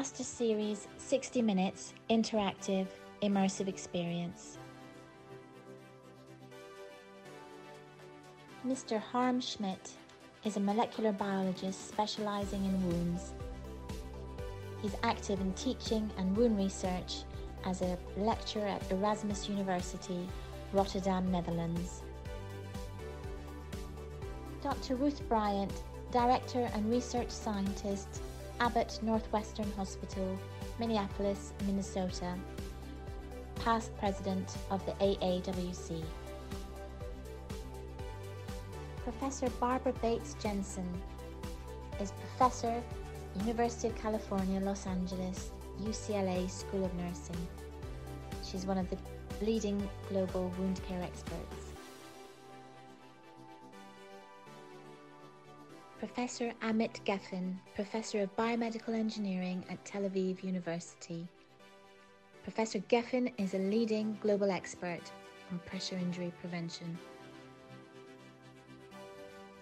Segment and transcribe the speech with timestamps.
[0.00, 2.86] Master Series 60 Minutes Interactive
[3.20, 4.56] Immersive Experience.
[8.66, 8.98] Mr.
[8.98, 9.90] Harm Schmidt
[10.46, 13.34] is a molecular biologist specializing in wounds.
[14.80, 17.24] He's active in teaching and wound research
[17.66, 20.26] as a lecturer at Erasmus University,
[20.72, 22.00] Rotterdam, Netherlands.
[24.62, 24.94] Dr.
[24.96, 28.22] Ruth Bryant, Director and Research Scientist,
[28.60, 30.38] Abbott Northwestern Hospital,
[30.78, 32.34] Minneapolis, Minnesota,
[33.56, 36.02] past President of the AAWC.
[39.02, 40.86] Professor Barbara Bates Jensen
[42.00, 42.82] is Professor,
[43.38, 45.50] University of California, Los Angeles,
[45.82, 47.48] UCLA School of Nursing.
[48.44, 48.98] She's one of the
[49.40, 51.59] leading global wound care experts.
[56.00, 61.28] Professor Amit Gefen, Professor of Biomedical Engineering at Tel Aviv University.
[62.42, 65.02] Professor Gefen is a leading global expert
[65.52, 66.98] on pressure injury prevention.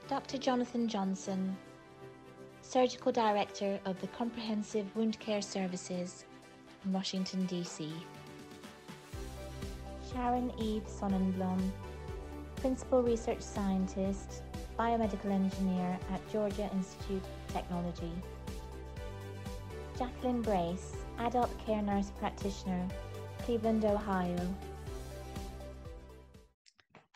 [0.07, 0.39] Dr.
[0.39, 1.57] Jonathan Johnson,
[2.63, 6.25] Surgical Director of the Comprehensive Wound Care Services
[6.85, 7.93] in Washington, D.C.
[10.13, 11.69] Sharon Eve Sonenblum,
[12.55, 14.45] Principal Research Scientist,
[14.79, 18.13] Biomedical Engineer at Georgia Institute of Technology.
[19.99, 22.87] Jacqueline Brace, Adult Care Nurse Practitioner,
[23.43, 24.39] Cleveland, Ohio.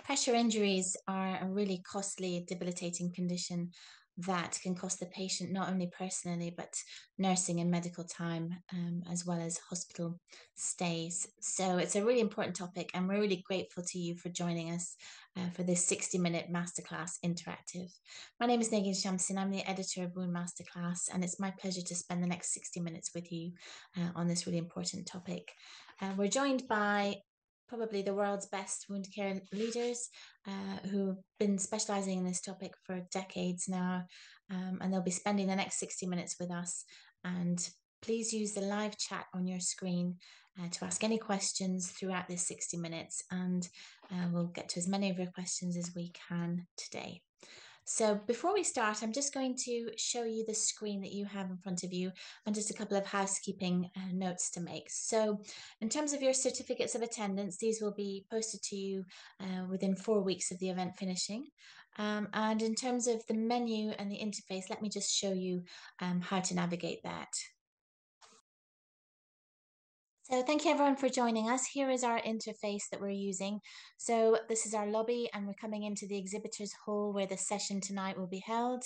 [0.04, 3.70] Pressure injuries are a really costly, debilitating condition
[4.18, 6.74] that can cost the patient not only personally but
[7.18, 10.20] nursing and medical time um, as well as hospital
[10.54, 14.70] stays so it's a really important topic and we're really grateful to you for joining
[14.70, 14.96] us
[15.36, 17.90] uh, for this 60 minute masterclass interactive
[18.40, 21.82] my name is Negin Shamsian I'm the editor of Wound Masterclass and it's my pleasure
[21.82, 23.52] to spend the next 60 minutes with you
[23.98, 25.52] uh, on this really important topic
[26.00, 27.16] uh, we're joined by
[27.72, 30.10] probably the world's best wound care leaders
[30.46, 34.04] uh, who've been specializing in this topic for decades now.
[34.50, 36.84] Um, and they'll be spending the next 60 minutes with us.
[37.24, 37.66] And
[38.02, 40.16] please use the live chat on your screen
[40.60, 43.22] uh, to ask any questions throughout this 60 minutes.
[43.30, 43.68] And
[44.10, 47.22] uh, we'll get to as many of your questions as we can today.
[47.84, 51.50] So before we start, I'm just going to show you the screen that you have
[51.50, 52.12] in front of you
[52.46, 54.88] and just a couple of housekeeping uh, notes to make.
[54.88, 55.40] So
[55.80, 59.04] in terms of your certificates of attendance, these will be posted to you
[59.40, 61.46] uh, within four weeks of the event finishing.
[61.98, 65.64] Um, and in terms of the menu and the interface, let me just show you
[66.00, 67.28] um, how to navigate that.
[70.32, 71.66] So thank you everyone for joining us.
[71.66, 73.60] Here is our interface that we're using.
[73.98, 77.82] So this is our lobby and we're coming into the exhibitors hall where the session
[77.82, 78.82] tonight will be held.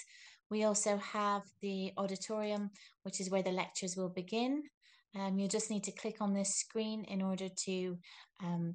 [0.50, 2.70] We also have the auditorium,
[3.04, 4.64] which is where the lectures will begin.
[5.14, 7.96] Um, you just need to click on this screen in order to
[8.42, 8.74] um,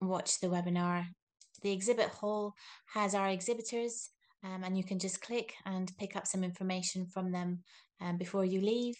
[0.00, 1.04] watch the webinar.
[1.62, 2.54] The exhibit hall
[2.94, 4.10] has our exhibitors
[4.42, 7.60] um, and you can just click and pick up some information from them
[8.00, 8.96] um, before you leave.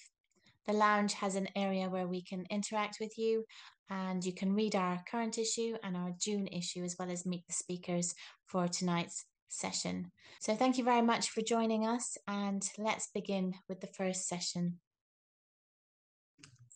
[0.66, 3.44] The lounge has an area where we can interact with you
[3.90, 7.46] and you can read our current issue and our June issue as well as meet
[7.46, 8.14] the speakers
[8.46, 10.10] for tonight's session.
[10.40, 14.78] So thank you very much for joining us and let's begin with the first session.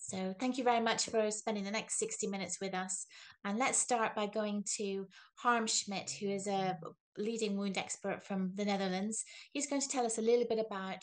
[0.08, 3.06] So thank you very much for spending the next 60 minutes with us.
[3.44, 6.78] And let's start by going to Harm Schmidt, who is a
[7.18, 9.24] leading wound expert from the Netherlands.
[9.52, 11.02] He's going to tell us a little bit about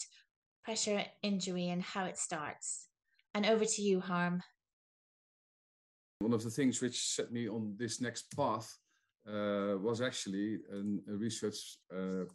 [0.64, 2.88] pressure injury and how it starts.
[3.34, 4.42] And over to you, Harm.
[6.20, 8.78] One of the things which set me on this next path
[9.28, 12.26] uh, was actually an, a research uh,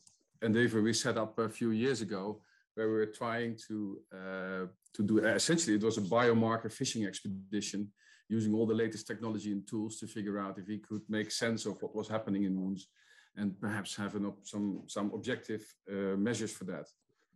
[0.43, 2.43] endeavor we set up a few years ago,
[2.75, 7.91] where we were trying to uh, to do essentially it was a biomarker fishing expedition
[8.29, 11.67] using all the latest technology and tools to figure out if we could make sense
[11.67, 12.89] of what was happening in wounds
[13.37, 16.87] and perhaps have an, some some objective uh, measures for that.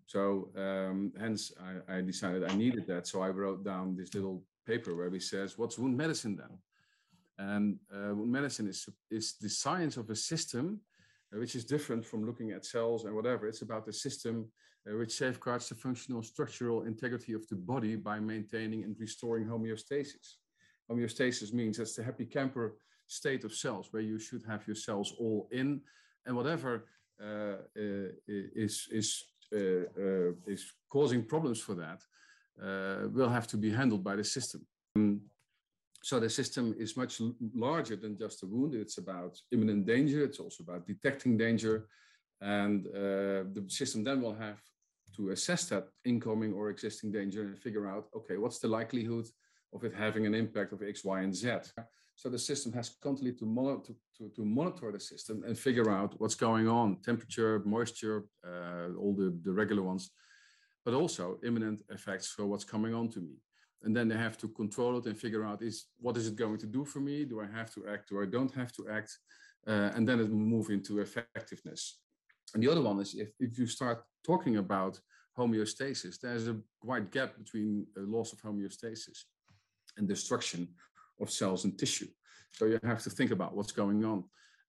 [0.06, 1.52] So um, hence
[1.88, 3.06] I, I, decided I needed that.
[3.06, 6.58] So I wrote down this little paper where he says, what's wound medicine then?
[7.38, 10.80] And uh, wound medicine is, is the science of a system
[11.34, 13.46] uh, which is different from looking at cells and whatever.
[13.46, 14.46] It's about the system
[14.88, 20.36] uh, which safeguards the functional structural integrity of the body by maintaining and restoring homeostasis.
[20.90, 22.76] Homeostasis means that's the happy camper
[23.06, 25.80] state of cells where you should have your cells all in
[26.26, 26.86] and whatever
[27.22, 32.00] uh, is, is is causing problems for that
[32.60, 34.66] uh, will have to be handled by the system.
[34.96, 35.20] Um,
[36.02, 37.20] so the system is much
[37.54, 38.74] larger than just a wound.
[38.74, 40.24] It's about imminent danger.
[40.24, 41.86] It's also about detecting danger.
[42.40, 44.60] And uh, the system then will have
[45.16, 49.26] to assess that incoming or existing danger and figure out, okay, what's the likelihood
[49.72, 51.48] of it having an impact of X, Y, and Z?
[52.14, 56.14] So the system has constantly to, monitor, to, to monitor the system and figure out
[56.20, 60.10] what's going on, temperature, moisture, uh, all the, the regular ones,
[60.84, 63.36] but also imminent effects for what's coming on to me.
[63.82, 66.58] And then they have to control it and figure out is what is it going
[66.58, 67.24] to do for me?
[67.24, 68.10] Do I have to act?
[68.10, 69.18] Do I don't have to act?
[69.66, 71.98] Uh, and then it will move into effectiveness.
[72.54, 75.00] And the other one is if, if you start talking about
[75.36, 79.24] homeostasis, there's a wide gap between loss of homeostasis
[79.96, 80.68] and destruction
[81.20, 82.08] of cells and tissue.
[82.50, 84.24] So you have to think about what's going on.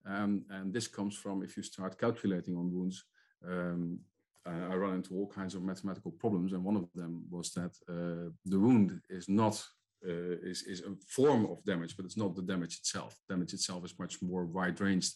[0.06, 3.06] Um, and this comes from if you start calculating on wounds,
[3.48, 4.00] um,
[4.46, 6.52] I run into all kinds of mathematical problems.
[6.52, 9.64] And one of them was that uh, the wound is not
[10.06, 13.18] uh, is, is a form of damage, but it's not the damage itself.
[13.30, 15.14] Damage itself is much more wide ranged.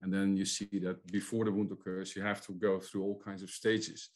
[0.00, 3.20] And then you see that before the wound occurs, you have to go through all
[3.24, 4.10] kinds of stages,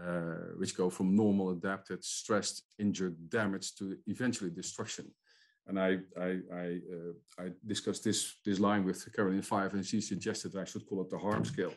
[0.00, 5.06] uh, which go from normal, adapted, stressed, injured, damaged to eventually destruction.
[5.66, 10.00] And I, I, I, uh, I discussed this, this line with Caroline Fife, and she
[10.00, 11.74] suggested I should call it the harm scale.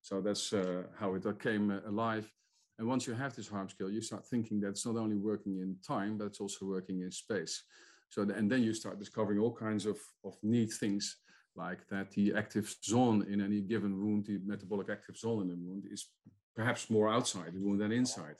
[0.00, 2.30] So that's uh, how it came uh, alive.
[2.78, 5.58] And once you have this harm scale, you start thinking that it's not only working
[5.58, 7.64] in time, but it's also working in space.
[8.08, 11.16] So, the, and then you start discovering all kinds of, of neat things
[11.54, 15.56] like that the active zone in any given wound, the metabolic active zone in a
[15.56, 16.08] wound is
[16.54, 18.36] perhaps more outside the wound than inside.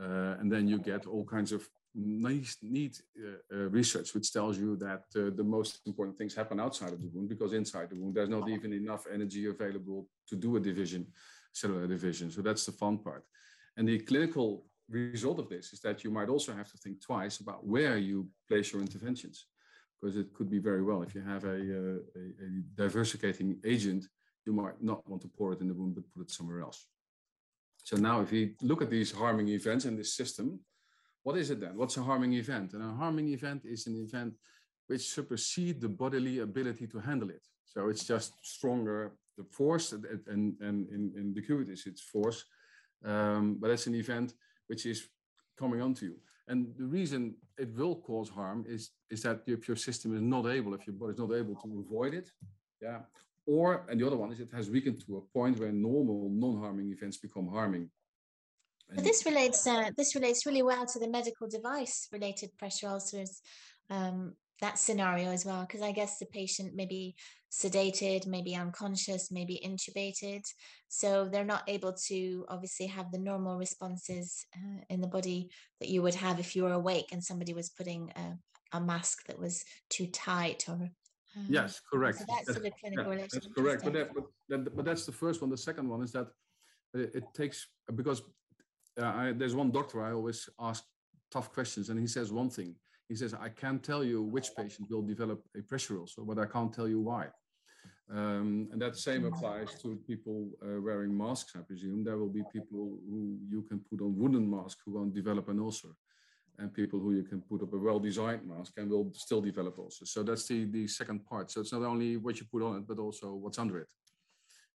[0.00, 4.58] Uh, and then you get all kinds of nice, neat uh, uh, research which tells
[4.58, 7.96] you that uh, the most important things happen outside of the wound because inside the
[7.96, 11.06] wound there's not even enough energy available to do a division,
[11.52, 12.30] cellular division.
[12.30, 13.24] So that's the fun part.
[13.76, 17.38] And the clinical result of this is that you might also have to think twice
[17.38, 19.46] about where you place your interventions
[20.00, 22.48] because it could be very well if you have a, uh, a, a
[22.88, 24.06] diversificating agent,
[24.44, 26.86] you might not want to pour it in the wound but put it somewhere else.
[27.84, 30.58] So now if we look at these harming events in this system,
[31.22, 31.76] what is it then?
[31.76, 32.72] What's a harming event?
[32.72, 34.34] And a harming event is an event
[34.86, 37.42] which supersedes the bodily ability to handle it.
[37.66, 42.44] So it's just stronger, the force, and, and, and in, in decubitus it's force,
[43.04, 44.32] um, but it's an event
[44.66, 45.08] which is
[45.58, 46.16] coming onto you.
[46.48, 50.46] And the reason it will cause harm is, is that if your system is not
[50.46, 52.30] able, if your body is not able to avoid it,
[52.80, 53.00] yeah,
[53.46, 56.90] or, and the other one is it has weakened to a point where normal non-harming
[56.90, 57.90] events become harming.
[58.94, 63.40] But this relates uh, this relates really well to the medical device related pressure ulcers
[63.90, 67.14] um, that scenario as well because I guess the patient may be
[67.50, 70.42] sedated, maybe unconscious, maybe intubated,
[70.88, 75.50] so they're not able to obviously have the normal responses uh, in the body
[75.80, 79.24] that you would have if you were awake and somebody was putting a, a mask
[79.26, 80.90] that was too tight or
[81.36, 82.18] um, yes, correct.
[82.18, 83.84] So that's, that's, clinical yeah, that's correct.
[83.84, 85.50] But, that, but, but that's the first one.
[85.50, 86.28] The second one is that
[86.94, 88.22] it, it takes because
[89.00, 90.84] uh, I, there's one doctor I always ask
[91.30, 92.76] tough questions, and he says one thing.
[93.08, 96.46] He says, I can't tell you which patient will develop a pressure ulcer, but I
[96.46, 97.26] can't tell you why.
[98.10, 102.04] Um, and that same applies to people uh, wearing masks, I presume.
[102.04, 105.58] There will be people who you can put on wooden mask who won't develop an
[105.58, 105.88] ulcer,
[106.58, 110.04] and people who you can put up a well-designed mask and will still develop also.
[110.04, 111.50] So that's the, the second part.
[111.50, 113.88] So it's not only what you put on it, but also what's under it.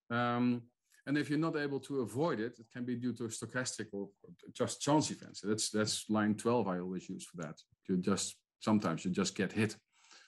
[0.10, 0.64] Um,
[1.08, 4.10] and if you're not able to avoid it, it can be due to stochastic or
[4.54, 5.42] just chance events.
[5.42, 7.56] That's that's line 12 I always use for that.
[7.88, 9.76] You just sometimes you just get hit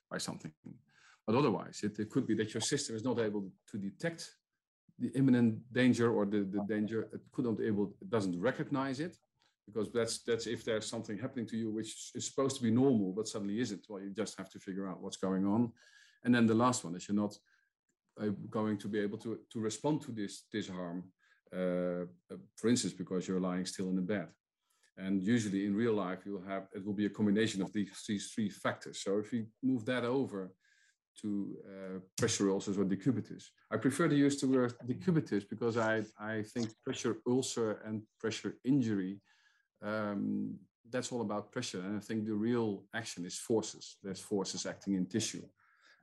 [0.09, 0.51] by something.
[1.27, 4.27] But otherwise, it, it could be that your system is not able to detect
[4.97, 7.07] the imminent danger or the, the danger.
[7.13, 9.17] It couldn't able, it doesn't recognize it
[9.71, 13.13] because that's that's if there's something happening to you which is supposed to be normal
[13.13, 13.85] but suddenly isn't.
[13.87, 15.71] Well, you just have to figure out what's going on.
[16.23, 17.35] And then the last one is you're not
[18.49, 21.03] going to be able to, to respond to this, this harm,
[21.55, 24.27] uh, uh, for instance, because you're lying still in the bed.
[24.97, 28.31] And usually in real life, you'll have, it will be a combination of these, these
[28.33, 29.01] three factors.
[29.03, 30.51] So if you move that over
[31.21, 36.03] to uh, pressure ulcers or decubitus, I prefer to use the word decubitus because I,
[36.19, 39.19] I think pressure ulcer and pressure injury,
[39.81, 40.55] um,
[40.89, 41.79] that's all about pressure.
[41.79, 43.97] And I think the real action is forces.
[44.03, 45.43] There's forces acting in tissue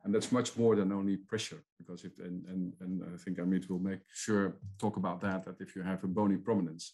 [0.04, 3.68] and that's much more than only pressure because if and and, and i think amit
[3.68, 6.92] will make sure talk about that that if you have a bony prominence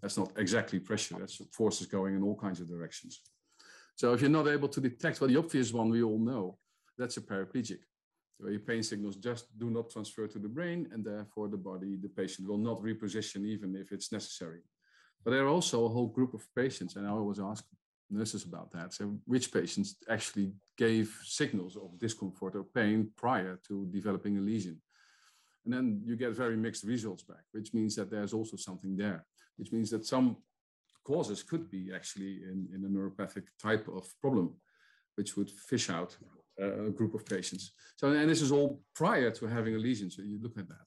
[0.00, 3.20] that's not exactly pressure that's forces going in all kinds of directions
[3.94, 6.58] so if you're not able to detect well the obvious one we all know
[6.98, 7.80] that's a paraplegic
[8.38, 11.96] where your pain signals just do not transfer to the brain and therefore the body
[11.96, 14.60] the patient will not reposition even if it's necessary
[15.24, 17.64] but there are also a whole group of patients and i always ask
[18.10, 18.92] nurses about that.
[18.92, 24.80] So which patients actually gave signals of discomfort or pain prior to developing a lesion.
[25.64, 29.24] And then you get very mixed results back, which means that there's also something there.
[29.56, 30.36] which means that some
[31.04, 34.54] causes could be actually in, in a neuropathic type of problem,
[35.16, 36.16] which would fish out
[36.62, 37.72] uh, a group of patients.
[37.96, 40.10] So, and this is all prior to having a lesion.
[40.10, 40.86] So you look at that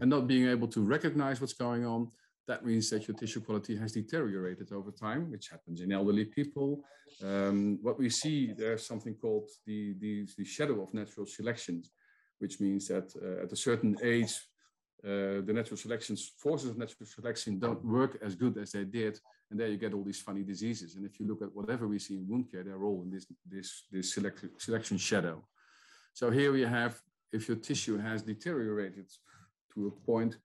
[0.00, 2.10] and not being able to recognize what's going on.
[2.46, 6.84] That means that your tissue quality has deteriorated over time, which happens in elderly people.
[7.24, 11.82] Um, what we see, there's something called the, the, the shadow of natural selection,
[12.38, 14.34] which means that uh, at a certain age,
[15.04, 19.18] uh, the natural selections, forces of natural selection don't work as good as they did.
[19.50, 20.96] And there you get all these funny diseases.
[20.96, 23.26] And if you look at whatever we see in wound care, they're all in this,
[23.48, 25.44] this, this select, selection shadow.
[26.14, 27.00] So here we have,
[27.32, 29.06] if your tissue has deteriorated
[29.74, 30.38] to a point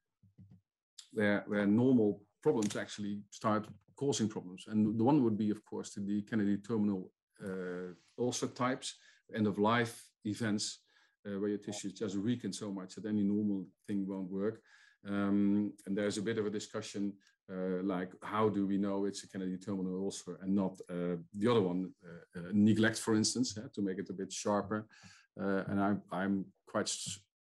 [1.13, 4.65] where, where normal problems actually start causing problems.
[4.67, 7.11] And the one would be, of course, the Kennedy terminal
[7.43, 8.95] uh, ulcer types,
[9.35, 10.79] end of life events,
[11.25, 14.61] uh, where your tissues just weaken so much that any normal thing won't work.
[15.07, 17.13] Um, and there's a bit of a discussion
[17.51, 21.49] uh, like how do we know it's a Kennedy terminal ulcer and not uh, the
[21.49, 24.87] other one, uh, uh, neglect, for instance, to make it a bit sharper.
[25.35, 26.89] And I'm, I'm quite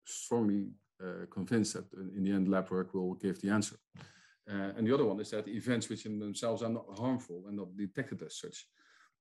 [0.05, 0.67] strongly
[1.31, 1.85] convinced that
[2.15, 3.77] in the end lab work will give the answer.
[4.47, 7.75] and the other one is that events which in themselves are not harmful and not
[7.77, 8.65] detected as such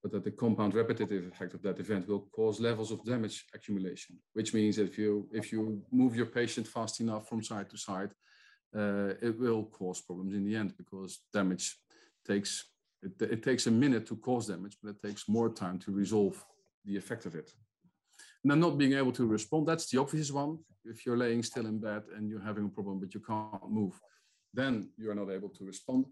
[0.03, 4.17] but that the compound repetitive effect of that event will cause levels of damage accumulation,
[4.35, 8.13] which means if you, if you move your patient fast enough from side to side,
[8.77, 11.77] uh, it will cause problems in the end because damage
[12.25, 12.67] takes,
[13.03, 16.45] it, it takes a minute to cause damage, but it takes more time to resolve
[16.85, 17.53] the effect of it.
[18.47, 20.59] And then not being able to respond, that's the obvious one.
[20.85, 24.01] If you're laying still in bed and you're having a problem, but you can't move,
[24.55, 26.07] then you're not able to respond.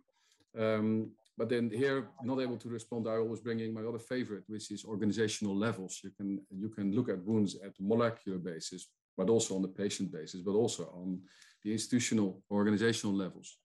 [0.59, 4.43] Um, but then here, not able to respond, I always bring in my other favorite,
[4.49, 6.01] which is organizational levels.
[6.03, 10.11] You can, you can look at wounds at molecular basis, but also on the patient
[10.11, 11.21] basis, but also on
[11.63, 13.59] the institutional organizational levels.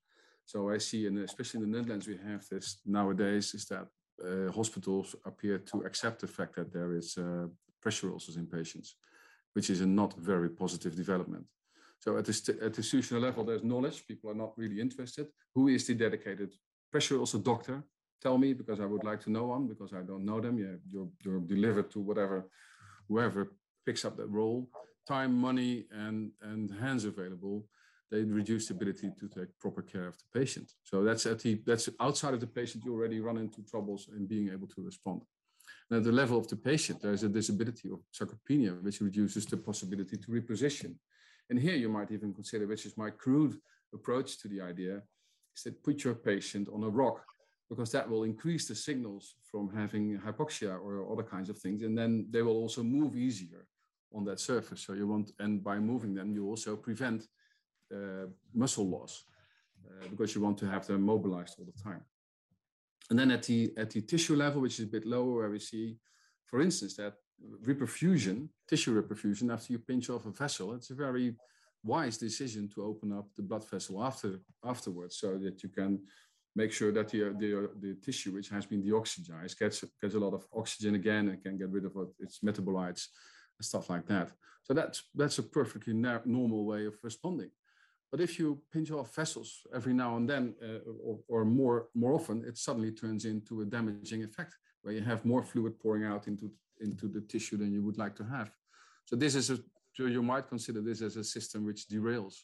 [0.45, 3.87] So I see, and especially in the Netherlands, we have this nowadays, is that
[4.23, 7.47] uh, hospitals appear to accept the fact that there is uh,
[7.81, 8.95] pressure ulcers in patients,
[9.53, 11.45] which is a not very positive development.
[11.99, 14.07] So at the at the institutional level, there's knowledge.
[14.07, 15.27] People are not really interested.
[15.55, 16.53] Who is the dedicated
[16.91, 17.83] pressure ulcer doctor
[18.21, 20.57] tell me because I would like to know one because I don't know them.
[20.57, 22.47] Yeah, you're, you're delivered to whatever,
[23.07, 23.53] whoever
[23.85, 24.69] picks up that role.
[25.07, 27.65] Time, money, and and hands available.
[28.11, 30.71] They reduce the ability to take proper care of the patient.
[30.83, 32.83] So that's at the that's outside of the patient.
[32.85, 35.21] You already run into troubles in being able to respond.
[35.91, 40.17] At the level of the patient, there's a disability of sarcopenia, which reduces the possibility
[40.17, 40.95] to reposition.
[41.49, 43.57] And here you might even consider, which is my crude
[43.93, 45.01] approach to the idea,
[45.55, 47.25] is that put your patient on a rock
[47.69, 51.81] because that will increase the signals from having hypoxia or other kinds of things.
[51.81, 53.65] And then they will also move easier
[54.13, 54.81] on that surface.
[54.81, 57.27] So you want, and by moving them, you also prevent
[57.93, 59.23] uh, muscle loss
[59.85, 62.03] uh, because you want to have them mobilized all the time.
[63.09, 65.59] And then at the, at the tissue level, which is a bit lower, where we
[65.59, 65.97] see,
[66.45, 67.13] for instance, that
[67.63, 71.35] reperfusion, tissue reperfusion, after you pinch off a vessel, it's a very
[71.83, 75.99] wise decision to open up the blood vessel after afterwards so that you can
[76.55, 80.33] make sure that the, the, the tissue which has been deoxygenized gets, gets a lot
[80.33, 83.07] of oxygen again and can get rid of its metabolites
[83.57, 84.31] and stuff like that.
[84.63, 87.51] So that's, that's a perfectly normal way of responding.
[88.11, 92.13] But if you pinch off vessels every now and then uh, or, or, more, more
[92.13, 96.27] often, it suddenly turns into a damaging effect where you have more fluid pouring out
[96.27, 96.51] into,
[96.81, 98.49] into the tissue than you would like to have.
[99.05, 99.59] So this is a
[99.99, 102.35] so you might consider this as a system which derails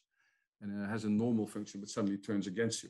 [0.62, 2.89] and has a normal function, but suddenly turns against you.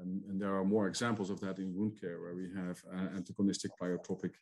[0.00, 3.16] And, and, there are more examples of that in wound care, where we have uh,
[3.16, 4.32] antagonistic pleiotropic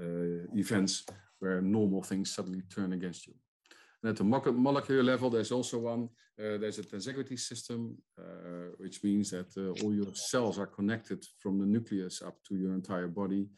[0.00, 1.04] uh, events
[1.38, 3.34] where normal things suddenly turn against you.
[4.02, 6.08] And at the molecular level, there's also one.
[6.38, 11.24] Uh, there's a tensegrity system, uh, which means that uh, all your cells are connected
[11.40, 13.48] from the nucleus up to your entire body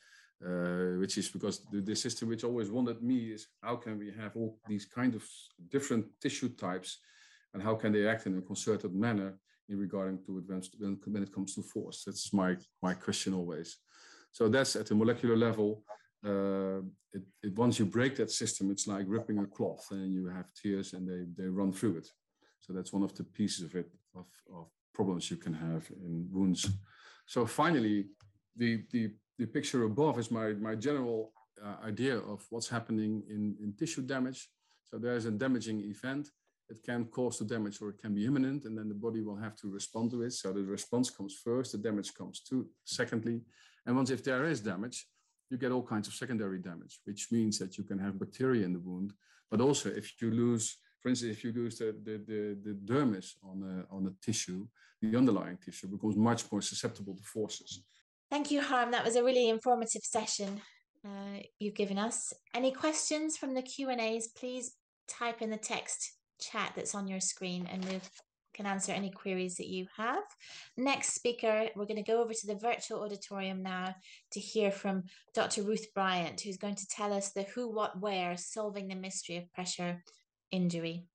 [0.45, 4.11] uh, which is because the, the, system which always wondered me is how can we
[4.11, 5.23] have all these kind of
[5.71, 6.99] different tissue types
[7.53, 11.23] and how can they act in a concerted manner in regarding to advanced when, when
[11.23, 12.05] it comes to force?
[12.07, 13.77] That's my my question always.
[14.33, 15.83] So that's at the molecular level
[16.27, 16.81] uh,
[17.13, 20.53] it, it, once you break that system it's like ripping a cloth and you have
[20.55, 22.09] tears and they, they run through it
[22.61, 26.29] so that's one of the pieces of it of, of problems you can have in
[26.31, 26.69] wounds
[27.27, 28.07] so finally
[28.57, 29.11] the the
[29.41, 31.33] the picture above is my, my general
[31.65, 34.51] uh, idea of what's happening in, in tissue damage.
[34.91, 36.29] So there's a damaging event.
[36.69, 39.37] It can cause the damage or it can be imminent, and then the body will
[39.37, 40.35] have to respond to it.
[40.35, 43.41] So the response comes first, the damage comes to secondly.
[43.87, 45.07] And once if there is damage,
[45.51, 48.73] you get all kinds of secondary damage, which means that you can have bacteria in
[48.73, 49.13] the wound.
[49.51, 53.35] But also if you lose For instance, if you lose the, the, the, the dermis
[53.43, 54.67] on a, on a tissue,
[55.03, 57.83] the underlying tissue becomes much more susceptible to forces.
[58.31, 58.91] Thank you, Harm.
[58.91, 60.61] That was a really informative session
[61.05, 62.33] uh, you've given us.
[62.55, 64.77] Any questions from the Q&As, please
[65.09, 68.01] type in the text chat that's on your screen and we
[68.61, 70.23] can answer any queries that you have.
[70.77, 73.95] Next speaker, we're going to go over to the virtual auditorium now
[74.33, 75.63] to hear from Dr.
[75.63, 79.51] Ruth Bryant, who's going to tell us the who, what, where, solving the mystery of
[79.55, 80.03] pressure
[80.51, 81.07] injury.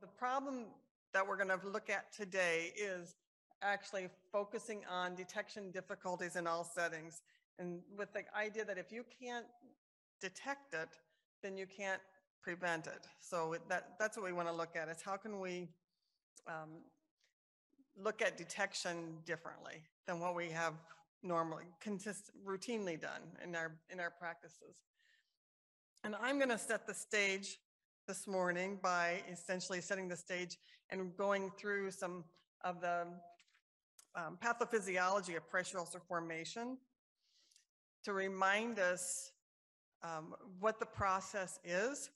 [0.00, 0.66] The problem
[1.12, 3.16] that we're going to look at today is
[3.62, 7.22] actually focusing on detection difficulties in all settings.
[7.58, 9.46] And with the idea that if you can't
[10.20, 10.90] detect it,
[11.42, 12.00] then you can't
[12.42, 13.06] prevent it.
[13.20, 15.68] So that, that's what we want to look at is how can we
[16.46, 16.82] um,
[18.02, 20.74] look at detection differently than what we have
[21.22, 24.76] normally, consist, routinely done in our, in our practices.
[26.02, 27.58] And I'm going to set the stage
[28.08, 30.56] this morning by essentially setting the stage
[30.90, 32.24] and going through some
[32.64, 33.06] of the
[34.14, 36.78] um, pathophysiology of pressure ulcer formation
[38.04, 39.32] to remind us
[40.02, 42.10] um, what the process is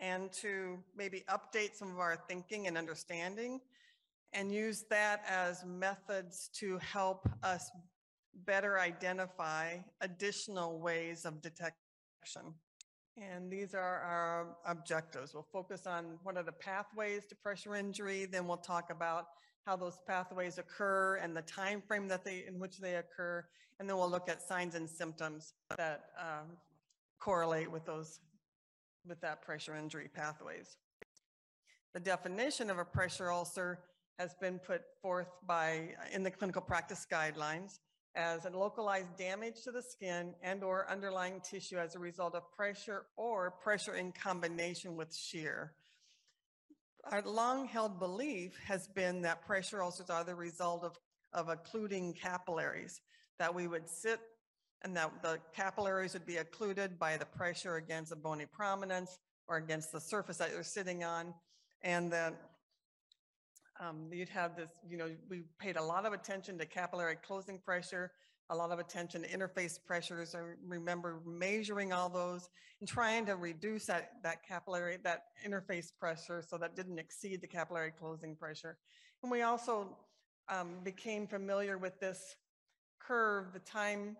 [0.00, 3.60] and to maybe update some of our thinking and understanding
[4.32, 7.70] and use that as methods to help us
[8.46, 12.54] better identify additional ways of detection.
[13.16, 15.34] And these are our objectives.
[15.34, 19.26] We'll focus on what are the pathways to pressure injury, then we'll talk about
[19.66, 23.44] how those pathways occur and the time frame that they in which they occur,
[23.78, 26.56] and then we'll look at signs and symptoms that um,
[27.18, 28.20] correlate with those
[29.08, 30.76] with that pressure injury pathways.
[31.94, 33.80] The definition of a pressure ulcer
[34.18, 37.78] has been put forth by in the clinical practice guidelines
[38.14, 42.42] as a localized damage to the skin and or underlying tissue as a result of
[42.52, 45.72] pressure or pressure in combination with shear.
[47.04, 50.98] Our long held belief has been that pressure ulcers are the result of,
[51.32, 53.00] of occluding capillaries,
[53.38, 54.20] that we would sit
[54.82, 59.56] and that the capillaries would be occluded by the pressure against the bony prominence or
[59.56, 61.34] against the surface that you're sitting on,
[61.82, 62.34] and that
[63.80, 67.58] um, you'd have this, you know, we paid a lot of attention to capillary closing
[67.58, 68.12] pressure,
[68.50, 70.34] a lot of attention to interface pressures.
[70.34, 72.48] I remember measuring all those
[72.80, 77.46] and trying to reduce that, that capillary, that interface pressure so that didn't exceed the
[77.46, 78.78] capillary closing pressure.
[79.22, 79.96] And we also
[80.48, 82.36] um, became familiar with this
[83.00, 84.16] curve, the time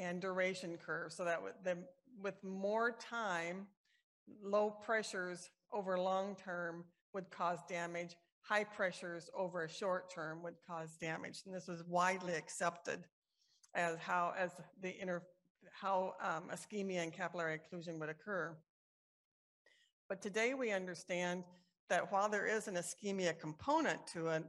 [0.00, 1.76] and duration curve, so that with, the,
[2.20, 3.66] with more time,
[4.42, 10.56] low pressures over long term would cause damage, high pressures over a short term would
[10.66, 11.42] cause damage.
[11.46, 13.04] And this was widely accepted
[13.74, 14.50] as how as
[14.82, 15.22] the inner
[15.72, 18.56] how um, ischemia and capillary occlusion would occur.
[20.08, 21.44] But today we understand
[21.88, 24.44] that while there is an ischemia component to it,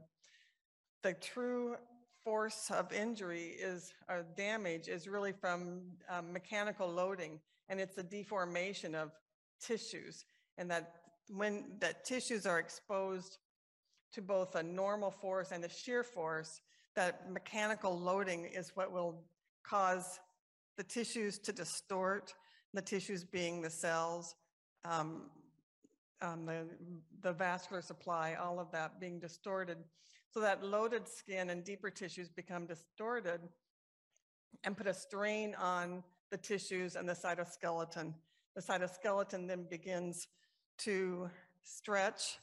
[1.02, 1.76] the true
[2.24, 8.02] force of injury is or damage is really from um, mechanical loading and it's a
[8.02, 9.10] deformation of
[9.60, 10.24] tissues
[10.58, 10.94] and that
[11.28, 13.38] when that tissues are exposed
[14.12, 16.60] to both a normal force and a shear force
[16.94, 19.22] that mechanical loading is what will
[19.64, 20.20] cause
[20.76, 22.34] the tissues to distort
[22.74, 24.34] the tissues being the cells
[24.84, 25.22] um,
[26.20, 26.66] um, the,
[27.22, 29.78] the vascular supply all of that being distorted
[30.32, 33.40] so that loaded skin and deeper tissues become distorted
[34.64, 38.14] and put a strain on the tissues and the cytoskeleton.
[38.54, 40.28] The cytoskeleton then begins
[40.78, 41.30] to
[41.62, 42.38] stretch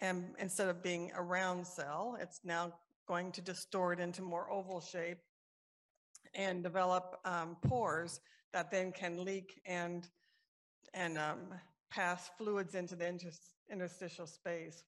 [0.00, 2.72] and instead of being a round cell, it's now
[3.06, 5.18] going to distort into more oval shape
[6.34, 8.20] and develop um, pores
[8.52, 10.08] that then can leak and,
[10.94, 11.38] and um,
[11.90, 13.20] pass fluids into the
[13.70, 14.84] interstitial space.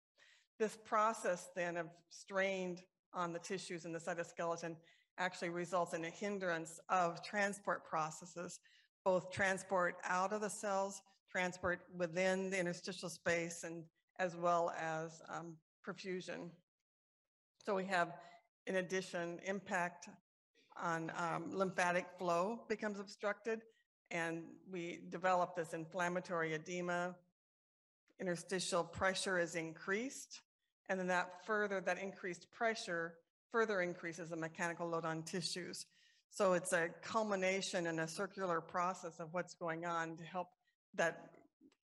[0.58, 2.82] This process then of strained
[3.14, 4.76] on the tissues in the cytoskeleton
[5.18, 8.60] actually results in a hindrance of transport processes,
[9.04, 13.84] both transport out of the cells, transport within the interstitial space, and
[14.18, 16.50] as well as um, perfusion.
[17.64, 18.14] So we have,
[18.66, 20.08] in addition, impact
[20.80, 23.60] on um, lymphatic flow becomes obstructed,
[24.10, 27.14] and we develop this inflammatory edema.
[28.22, 30.42] Interstitial pressure is increased,
[30.88, 33.14] and then that further, that increased pressure
[33.50, 35.86] further increases the mechanical load on tissues.
[36.30, 40.46] So it's a culmination and a circular process of what's going on to help
[40.94, 41.32] that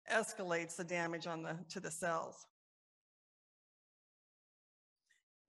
[0.10, 2.46] escalates the damage on the, to the cells.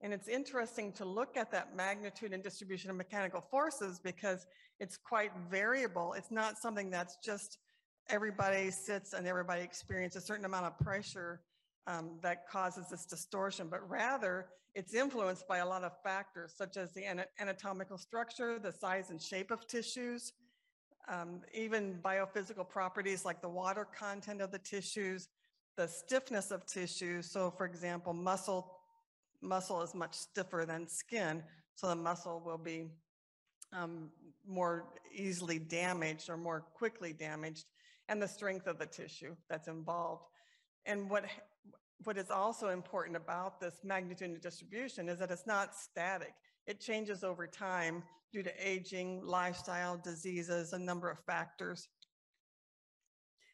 [0.01, 4.45] And it's interesting to look at that magnitude and distribution of mechanical forces because
[4.81, 6.11] it's quite variable.
[6.11, 7.57] It's not something that's just
[8.09, 11.41] everybody sits and everybody experiences a certain amount of pressure
[11.87, 16.77] um, that causes this distortion, but rather it's influenced by a lot of factors such
[16.77, 17.03] as the
[17.39, 20.33] anatomical structure, the size and shape of tissues,
[21.07, 25.27] um, even biophysical properties like the water content of the tissues,
[25.77, 27.21] the stiffness of tissue.
[27.21, 28.77] So for example, muscle,
[29.41, 31.43] muscle is much stiffer than skin,
[31.75, 32.87] so the muscle will be
[33.73, 34.09] um,
[34.47, 37.65] more easily damaged or more quickly damaged,
[38.09, 40.25] and the strength of the tissue that's involved.
[40.85, 41.25] And what,
[42.03, 46.33] what is also important about this magnitude and distribution is that it's not static.
[46.67, 51.87] It changes over time due to aging, lifestyle, diseases, a number of factors.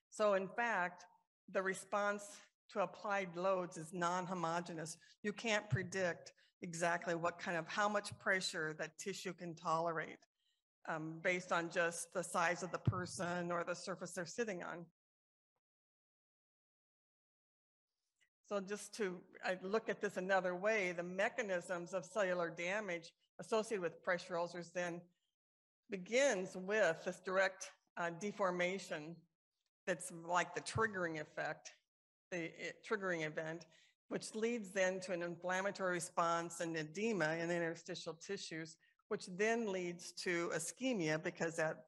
[0.10, 1.06] So in fact,
[1.52, 2.24] the response
[2.72, 4.98] to applied loads is non-homogeneous.
[5.24, 10.18] You can't predict exactly what kind of, how much pressure that tissue can tolerate
[10.88, 14.86] um, based on just the size of the person or the surface they're sitting on.
[18.48, 19.18] So just to
[19.62, 25.02] look at this another way, the mechanisms of cellular damage associated with pressure ulcers then
[25.92, 29.15] begins with this direct uh, deformation
[29.86, 31.72] that's like the triggering effect,
[32.32, 33.65] the it, triggering event,
[34.08, 38.78] which leads then to an inflammatory response and edema in the interstitial tissues,
[39.10, 41.86] which then leads to ischemia because that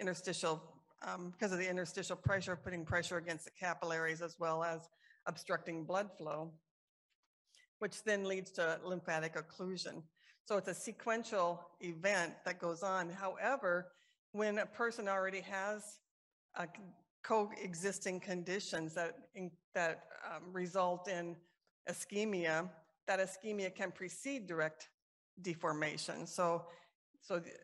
[0.00, 0.60] interstitial,
[1.06, 4.88] um, because of the interstitial pressure, putting pressure against the capillaries as well as
[5.26, 6.50] obstructing blood flow,
[7.78, 10.02] which then leads to lymphatic occlusion.
[10.44, 13.08] So it's a sequential event that goes on.
[13.10, 13.92] However,
[14.32, 15.98] when a person already has
[17.22, 21.36] coexisting conditions that, in, that um, result in
[21.88, 22.68] ischemia,
[23.06, 24.88] that ischemia can precede direct
[25.40, 26.26] deformation.
[26.26, 26.66] So,
[27.20, 27.54] so th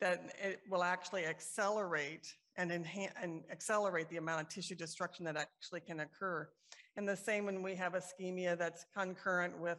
[0.00, 5.36] that it will actually accelerate and enhance and accelerate the amount of tissue destruction that
[5.36, 6.48] actually can occur.
[6.96, 9.78] And the same when we have ischemia that's concurrent with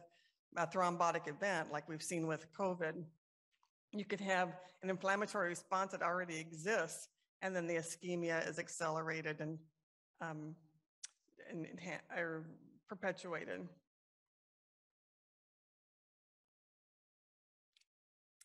[0.56, 2.94] a thrombotic event, like we've seen with COVID.
[3.92, 4.48] You could have
[4.82, 7.08] an inflammatory response that already exists,
[7.42, 9.58] and then the ischemia is accelerated and,
[10.20, 10.54] um,
[11.50, 11.66] and
[12.16, 12.46] or
[12.88, 13.68] perpetuated.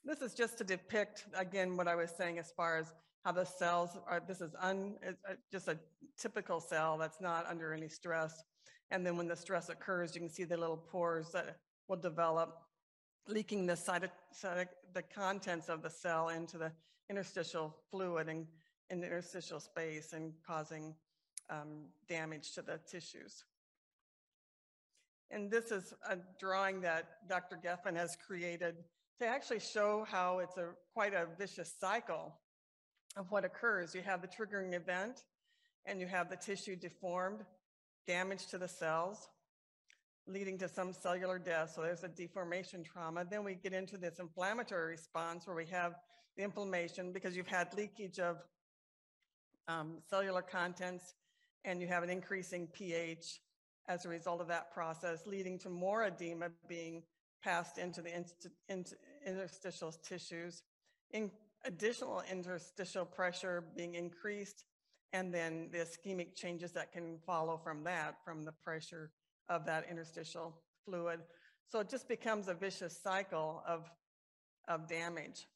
[0.04, 3.46] This is just to depict, again, what I was saying as far as how the
[3.46, 4.96] cells are, this is un,
[5.52, 5.78] just a
[6.18, 8.44] typical cell that's not under any stress.
[8.90, 12.58] And then when the stress occurs, you can see the little pores that will develop,
[13.28, 14.10] leaking the, cyto,
[14.94, 16.72] the contents of the cell into the
[17.10, 18.48] interstitial fluid and
[18.90, 20.96] in the interstitial space and causing
[21.50, 23.46] um, damage to the tissues.
[25.30, 27.58] And this is a drawing that Dr.
[27.64, 28.76] Gefen has created
[29.22, 32.34] to actually show how it's a quite a vicious cycle
[33.16, 33.94] of what occurs.
[33.94, 35.22] You have the triggering event
[35.86, 37.42] and you have the tissue deformed,
[38.08, 39.30] damage to the cells
[40.28, 41.74] leading to some cellular death.
[41.76, 43.24] So there's a deformation trauma.
[43.30, 45.94] Then we get into this inflammatory response where we have
[46.36, 48.38] the inflammation because you've had leakage of
[49.68, 51.14] um, cellular contents
[51.64, 53.40] and you have an increasing pH
[53.88, 57.04] as a result of that process, leading to more edema being
[57.44, 58.16] passed into the
[58.70, 60.64] into interstitial tissues,
[61.12, 61.32] in
[61.66, 64.66] additional interstitial pressure being increased,
[65.14, 69.12] and then the ischemic changes that can follow from that, from the pressure
[69.50, 70.56] of that interstitial
[70.86, 71.20] fluid.
[71.70, 73.90] So it just becomes a vicious cycle of,
[74.68, 75.48] of damage.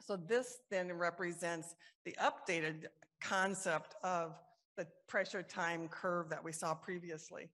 [0.00, 2.86] So this then represents the updated
[3.20, 4.34] concept of
[4.76, 7.48] the pressure time curve that we saw previously.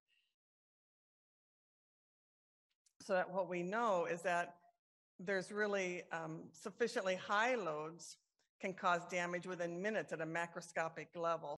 [3.04, 4.54] So that what we know is that
[5.18, 8.16] there's really um, sufficiently high loads
[8.60, 11.56] can cause damage within minutes at a macroscopic level.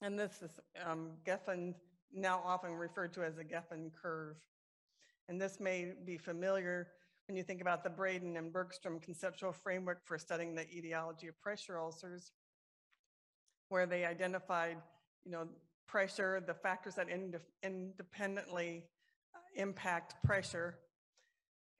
[0.00, 1.74] And this is um, Gefen,
[2.14, 4.36] now often referred to as the Gefen curve.
[5.28, 6.88] And this may be familiar
[7.26, 11.38] when you think about the Braden and Bergstrom conceptual framework for studying the etiology of
[11.40, 12.30] pressure ulcers,
[13.68, 14.76] where they identified,
[15.24, 15.48] you know,
[15.88, 18.84] pressure, the factors that ind independently
[19.58, 20.78] impact pressure,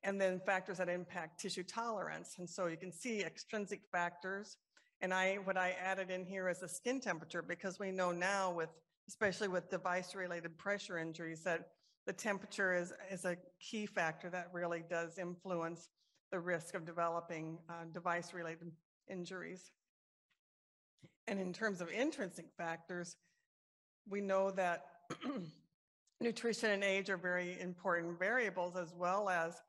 [0.03, 2.37] and then factors that impact tissue tolerance.
[2.39, 4.59] And so you can see extrinsic factors.
[5.01, 8.53] And I, what I added in here is the skin temperature because we know now
[8.53, 8.69] with,
[9.09, 11.69] especially with device related pressure injuries that
[12.07, 15.89] the temperature is, is a key factor that really does influence
[16.31, 18.71] the risk of developing uh, device related
[19.11, 19.71] injuries.
[21.27, 23.17] And in terms of intrinsic factors,
[24.09, 24.87] we know that
[26.21, 29.63] nutrition and age are very important variables as well as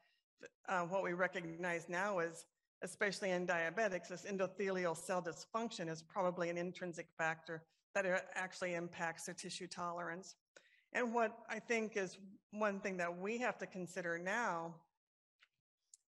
[0.67, 2.45] uh, what we recognize now is,
[2.81, 9.25] especially in diabetics, this endothelial cell dysfunction is probably an intrinsic factor that actually impacts
[9.25, 10.35] their tissue tolerance.
[10.93, 12.17] And what I think is
[12.51, 14.75] one thing that we have to consider now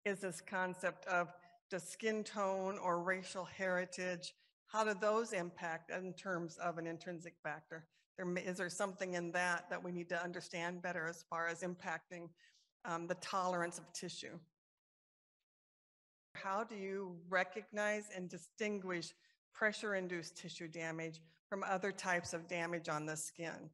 [0.05, 1.27] is this concept of
[1.69, 4.33] the skin tone or racial heritage.
[4.67, 7.85] How do those impact in terms of an intrinsic factor?
[8.21, 11.61] There, is there something in that that we need to understand better as far as
[11.61, 12.29] impacting
[12.85, 14.37] um, the tolerance of tissue?
[16.33, 19.13] How do you recognize and distinguish
[19.53, 23.69] pressure-induced tissue damage from other types of damage on the skin?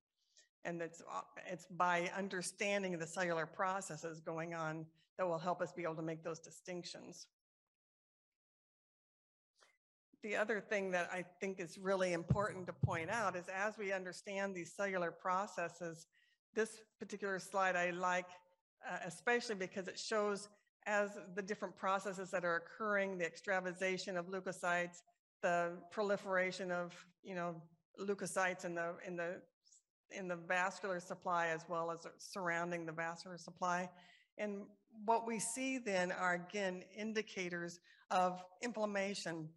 [0.63, 4.85] And it's, uh, it's by understanding the cellular processes going on
[5.17, 7.27] that will help us be able to make those distinctions.
[10.23, 13.93] The other thing that I think is really important to point out is as we
[13.93, 16.07] understand these cellular processes,
[16.55, 18.25] this particular slide I like,
[18.89, 20.49] uh, especially because it shows
[20.85, 25.01] as the different processes that are occurring, the extravasation of leukocytes,
[25.41, 27.61] the proliferation of, you know,
[27.99, 29.41] leukocytes in the, in the
[30.11, 33.89] in the vascular supply as well as surrounding the vascular supply.
[34.37, 34.61] And
[35.05, 39.49] what we see then are again indicators of inflammation.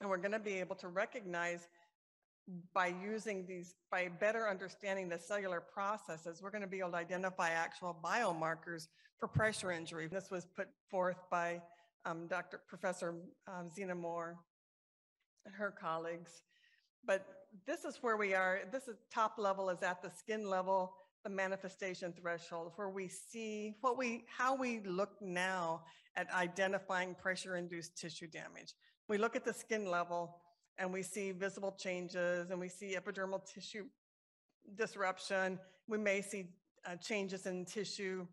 [0.00, 1.68] And we're going to be able to recognize
[2.72, 6.96] by using these, by better understanding the cellular processes, we're going to be able to
[6.96, 10.06] identify actual biomarkers for pressure injury.
[10.06, 11.60] This was put forth by
[12.06, 12.60] um, Dr.
[12.66, 13.14] Professor
[13.46, 14.38] um, Zena Moore
[15.44, 16.42] and her colleagues.
[17.04, 17.26] But
[17.66, 18.60] this is where we are.
[18.70, 23.74] This is top level is at the skin level, the manifestation threshold, where we see
[23.80, 25.82] what we, how we look now
[26.16, 28.74] at identifying pressure-induced tissue damage.
[29.08, 30.36] We look at the skin level
[30.76, 33.86] and we see visible changes and we see epidermal tissue
[34.76, 35.58] disruption.
[35.88, 36.50] We may see
[36.86, 38.26] uh, changes in tissue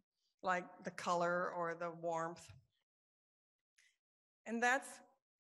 [0.44, 2.46] like the color or the warmth.
[4.46, 4.90] And that's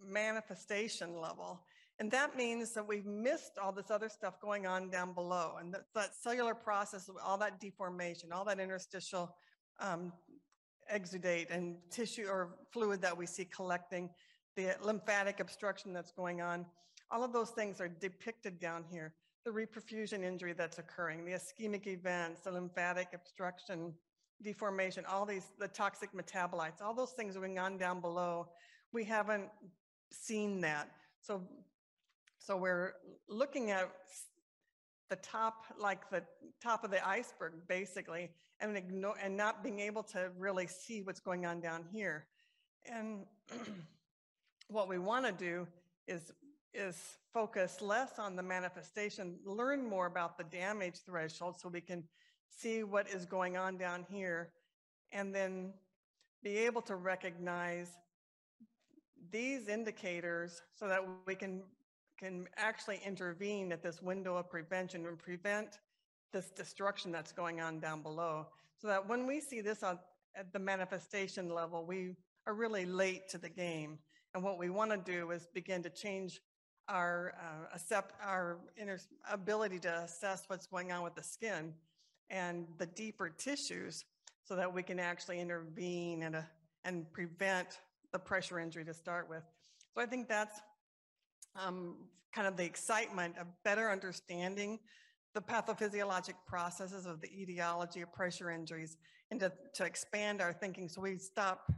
[0.01, 1.61] manifestation level.
[1.99, 5.55] And that means that we've missed all this other stuff going on down below.
[5.59, 9.35] And that, that cellular process, all that deformation, all that interstitial
[9.79, 10.11] um,
[10.93, 14.09] exudate and tissue or fluid that we see collecting,
[14.55, 16.65] the lymphatic obstruction that's going on,
[17.11, 19.13] all of those things are depicted down here.
[19.45, 23.93] The reperfusion injury that's occurring, the ischemic events, the lymphatic obstruction,
[24.41, 28.47] deformation, all these, the toxic metabolites, all those things going on down below.
[28.91, 29.49] We haven't
[30.11, 30.89] seen that.
[31.21, 31.43] So
[32.45, 32.93] so we're
[33.27, 33.89] looking at
[35.09, 36.21] the top, like the
[36.61, 41.19] top of the iceberg, basically, and ignore and not being able to really see what's
[41.19, 42.27] going on down here.
[42.85, 43.25] And
[44.67, 45.67] what we want to do
[46.07, 46.31] is
[46.73, 52.03] is focus less on the manifestation, learn more about the damage threshold so we can
[52.49, 54.49] see what is going on down here,
[55.13, 55.73] and then
[56.43, 57.91] be able to recognize
[59.31, 61.63] these indicators so that we can
[62.17, 65.79] can actually intervene at this window of prevention and prevent
[66.31, 68.47] this destruction that's going on down below.
[68.77, 69.99] So that when we see this on,
[70.35, 72.15] at the manifestation level, we
[72.47, 73.99] are really late to the game.
[74.35, 76.41] And what we want to do is begin to change
[76.89, 78.57] our uh, accept our
[79.31, 81.73] ability to assess what's going on with the skin
[82.29, 84.03] and the deeper tissues
[84.43, 86.41] so that we can actually intervene and, uh,
[86.83, 87.79] and prevent
[88.11, 89.43] the pressure injury to start with.
[89.95, 90.59] So I think that's
[91.55, 91.95] um,
[92.33, 94.79] kind of the excitement of better understanding
[95.33, 98.97] the pathophysiologic processes of the etiology of pressure injuries
[99.31, 101.71] and to, to expand our thinking so we stop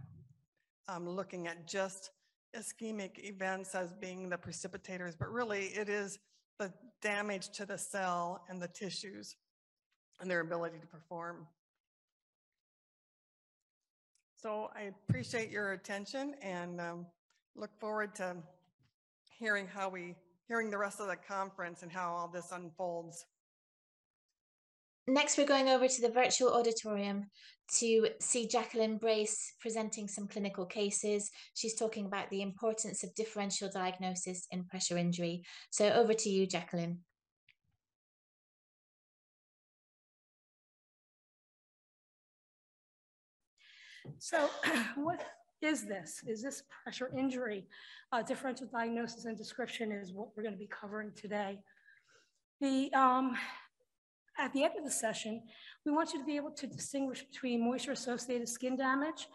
[0.88, 2.10] um, looking at just
[2.58, 6.20] ischemic events as being the precipitators, but really it is
[6.60, 9.36] the damage to the cell and the tissues
[10.20, 11.48] and their ability to perform.
[14.36, 17.06] So I appreciate your attention and um,
[17.56, 18.36] look forward to
[19.38, 20.16] hearing how we,
[20.48, 23.26] hearing the rest of the conference and how all this unfolds.
[25.10, 27.28] Next, we're going over to the virtual auditorium
[27.80, 31.32] to see Jacqueline Brace presenting some clinical cases.
[31.54, 35.44] She's talking about the importance of differential diagnosis in pressure injury.
[35.70, 37.00] So over to you, Jacqueline.
[44.20, 44.50] So
[44.96, 45.24] what
[45.62, 46.22] is this?
[46.28, 47.66] Is this pressure injury?
[48.12, 51.60] Uh, differential diagnosis and description is what we're going to be covering today.
[52.60, 53.38] The, um,
[54.38, 55.42] at the end of the session,
[55.86, 59.28] we want you to be able to distinguish between moisture-associated skin damage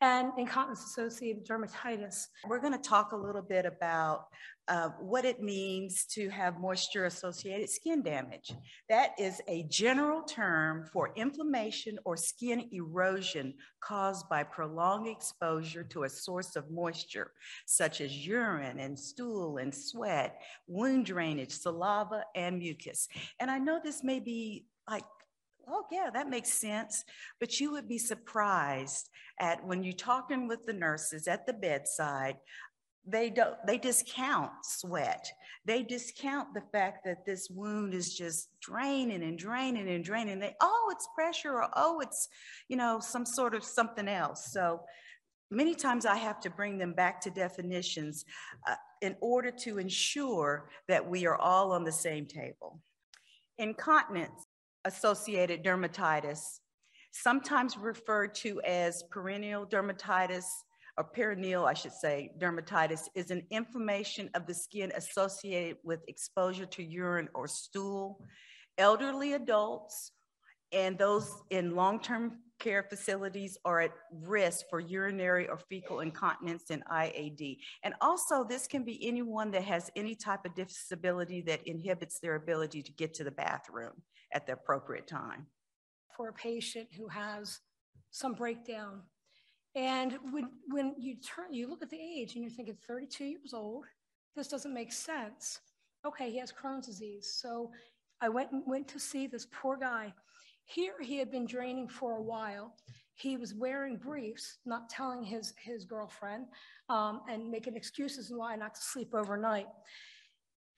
[0.00, 2.26] and incontinence-associated dermatitis.
[2.46, 4.26] We're going to talk a little bit about
[4.68, 8.52] uh, what it means to have moisture-associated skin damage.
[8.88, 16.04] That is a general term for inflammation or skin erosion caused by prolonged exposure to
[16.04, 17.32] a source of moisture,
[17.66, 23.08] such as urine and stool and sweat, wound drainage, saliva, and mucus.
[23.40, 25.04] And I know this may be like
[25.68, 27.04] oh yeah, that makes sense.
[27.38, 29.08] But you would be surprised
[29.40, 32.36] at when you're talking with the nurses at the bedside,
[33.06, 35.26] they don't they discount sweat.
[35.64, 40.38] They discount the fact that this wound is just draining and draining and draining.
[40.38, 42.28] They oh it's pressure or oh it's
[42.68, 44.52] you know some sort of something else.
[44.52, 44.80] So
[45.50, 48.24] many times i have to bring them back to definitions
[48.68, 52.80] uh, in order to ensure that we are all on the same table.
[53.58, 54.46] Incontinence
[54.84, 56.60] associated dermatitis,
[57.12, 60.44] sometimes referred to as perennial dermatitis
[60.96, 66.66] or perineal, I should say, dermatitis is an inflammation of the skin associated with exposure
[66.66, 68.24] to urine or stool.
[68.78, 70.12] Elderly adults
[70.72, 76.84] and those in long-term care facilities are at risk for urinary or fecal incontinence and
[76.84, 77.58] IAD.
[77.82, 82.34] And also this can be anyone that has any type of disability that inhibits their
[82.34, 85.46] ability to get to the bathroom at the appropriate time.
[86.16, 87.60] For a patient who has
[88.10, 89.02] some breakdown.
[89.74, 93.54] And when, when you turn, you look at the age and you're thinking 32 years
[93.54, 93.84] old,
[94.36, 95.60] this doesn't make sense.
[96.06, 97.32] Okay, he has Crohn's disease.
[97.40, 97.70] So
[98.20, 100.12] I went, went to see this poor guy.
[100.64, 102.74] Here he had been draining for a while.
[103.14, 106.46] He was wearing briefs, not telling his, his girlfriend,
[106.88, 109.66] um, and making excuses why not to sleep overnight.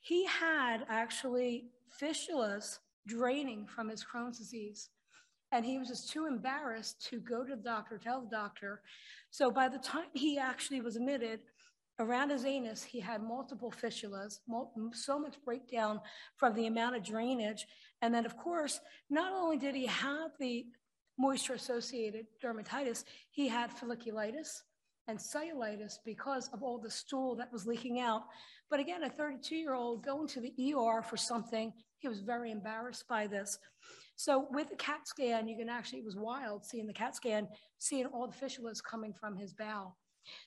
[0.01, 1.67] He had actually
[2.01, 4.91] fistulas draining from his Crohn's disease.
[5.51, 8.81] And he was just too embarrassed to go to the doctor, tell the doctor.
[9.31, 11.41] So by the time he actually was admitted,
[11.99, 14.39] around his anus, he had multiple fistulas,
[14.93, 16.01] so much breakdown
[16.37, 17.67] from the amount of drainage.
[18.01, 20.67] And then, of course, not only did he have the
[21.19, 24.63] moisture associated dermatitis, he had folliculitis
[25.09, 28.23] and cellulitis because of all the stool that was leaking out.
[28.71, 32.51] But again, a 32 year old going to the ER for something he was very
[32.51, 33.59] embarrassed by this.
[34.17, 37.49] So with the CAT scan, you can actually, it was wild seeing the CAT scan,
[37.79, 39.97] seeing all the fistulas coming from his bowel.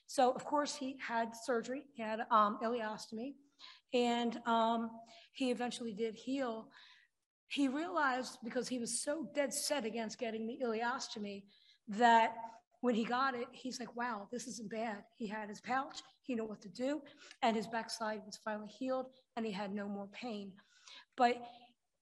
[0.06, 3.34] So of course he had surgery, he had um, ileostomy,
[3.94, 4.92] and um,
[5.34, 6.70] he eventually did heal.
[7.48, 11.44] He realized because he was so dead set against getting the ileostomy
[11.88, 12.36] that
[12.82, 14.98] when he got it, he's like, wow, this isn't bad.
[15.18, 17.02] He had his pouch, he knew what to do,
[17.42, 20.52] and his backside was finally healed, and he had no more pain.
[21.18, 21.42] But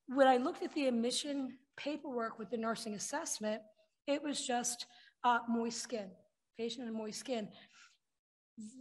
[0.08, 3.62] when I looked at the admission paperwork with the nursing assessment,
[4.08, 4.86] it was just
[5.24, 6.10] uh, moist skin,
[6.58, 7.48] patient and moist skin.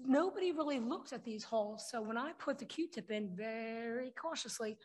[0.05, 1.87] Nobody really looked at these holes.
[1.91, 4.77] So when I put the Q-tip in very cautiously,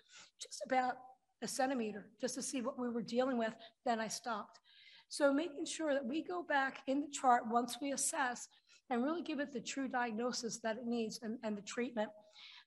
[0.42, 0.94] just about
[1.42, 3.54] a centimeter, just to see what we were dealing with,
[3.86, 4.60] then I stopped.
[5.10, 8.48] So making sure that we go back in the chart once we assess
[8.90, 12.10] and really give it the true diagnosis that it needs and, and the treatment.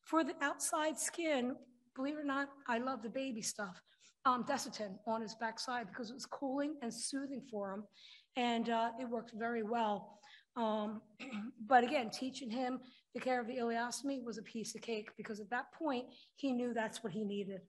[0.05, 1.57] For the outside skin,
[1.95, 3.81] believe it or not, I love the baby stuff.
[4.27, 7.85] Um, Desitin on his backside because it was cooling and soothing for him.
[8.37, 10.19] And uh, it worked very well.
[10.57, 11.01] Um,
[11.67, 12.81] but again, teaching him
[13.15, 16.53] the care of the ileostomy was a piece of cake because at that point, he
[16.53, 17.61] knew that's what he needed.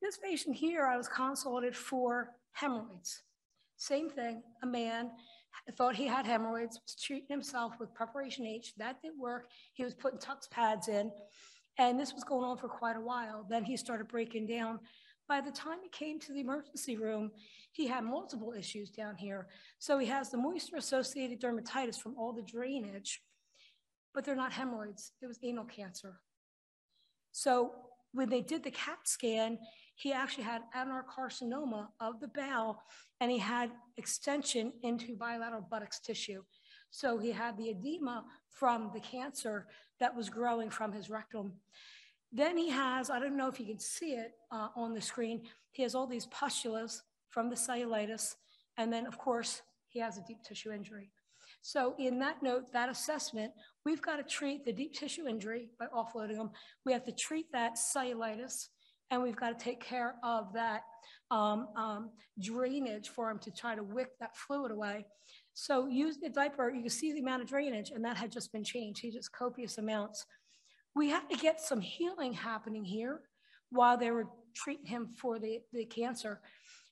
[0.00, 3.22] This patient here, I was consulted for hemorrhoids.
[3.76, 5.10] Same thing, a man
[5.72, 8.74] thought he had hemorrhoids, was treating himself with preparation H.
[8.76, 9.46] That didn't work.
[9.72, 11.10] He was putting Tucks pads in.
[11.78, 13.46] And this was going on for quite a while.
[13.48, 14.78] Then he started breaking down.
[15.26, 17.30] By the time he came to the emergency room,
[17.72, 19.48] he had multiple issues down here.
[19.78, 23.22] So he has the moisture associated dermatitis from all the drainage,
[24.12, 25.12] but they're not hemorrhoids.
[25.22, 26.20] It was anal cancer.
[27.32, 27.72] So
[28.12, 29.58] when they did the CAT scan,
[29.96, 32.80] he actually had adenocarcinoma of the bowel
[33.20, 36.42] and he had extension into bilateral buttocks tissue.
[36.90, 39.66] So he had the edema from the cancer
[40.00, 41.52] that was growing from his rectum.
[42.32, 45.42] Then he has, I don't know if you can see it uh, on the screen,
[45.72, 47.00] he has all these pustulas
[47.30, 48.34] from the cellulitis.
[48.76, 51.10] And then, of course, he has a deep tissue injury.
[51.62, 53.52] So in that note, that assessment,
[53.84, 56.50] we've got to treat the deep tissue injury by offloading them.
[56.84, 58.68] We have to treat that cellulitis,
[59.10, 60.82] and we've got to take care of that
[61.30, 65.06] um, um, drainage for him to try to wick that fluid away.
[65.54, 68.52] So using the diaper, you can see the amount of drainage and that had just
[68.52, 69.00] been changed.
[69.00, 70.26] He just copious amounts.
[70.94, 73.22] We had to get some healing happening here
[73.70, 76.40] while they were treating him for the, the cancer.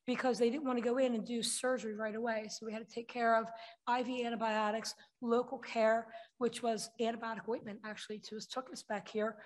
[0.05, 2.47] because they didn't want to go in and do surgery right away.
[2.51, 3.47] So we had to take care of
[3.89, 6.09] IV antibiotics, local care,
[6.39, 9.37] which was antibiotic ointment actually to his tuchus back here.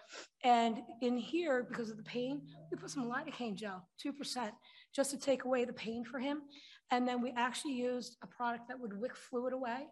[0.45, 2.41] And in here, because of the pain,
[2.71, 4.51] we put some lidocaine gel, 2%,
[4.95, 6.43] just to take away the pain for him.
[6.91, 9.87] And then we actually used a product that would wick fluid away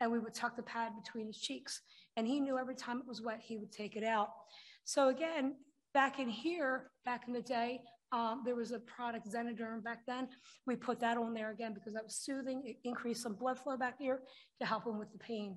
[0.00, 1.80] and we would tuck the pad between his cheeks.
[2.16, 4.28] And he knew every time it was wet, he would take it out.
[4.84, 5.56] So again,
[5.92, 7.80] back in here, back in the day,
[8.12, 10.28] um, there was a product, Xenaderm, back then.
[10.66, 12.62] We put that on there again because that was soothing.
[12.64, 14.20] It increased some blood flow back here
[14.60, 15.56] to help him with the pain.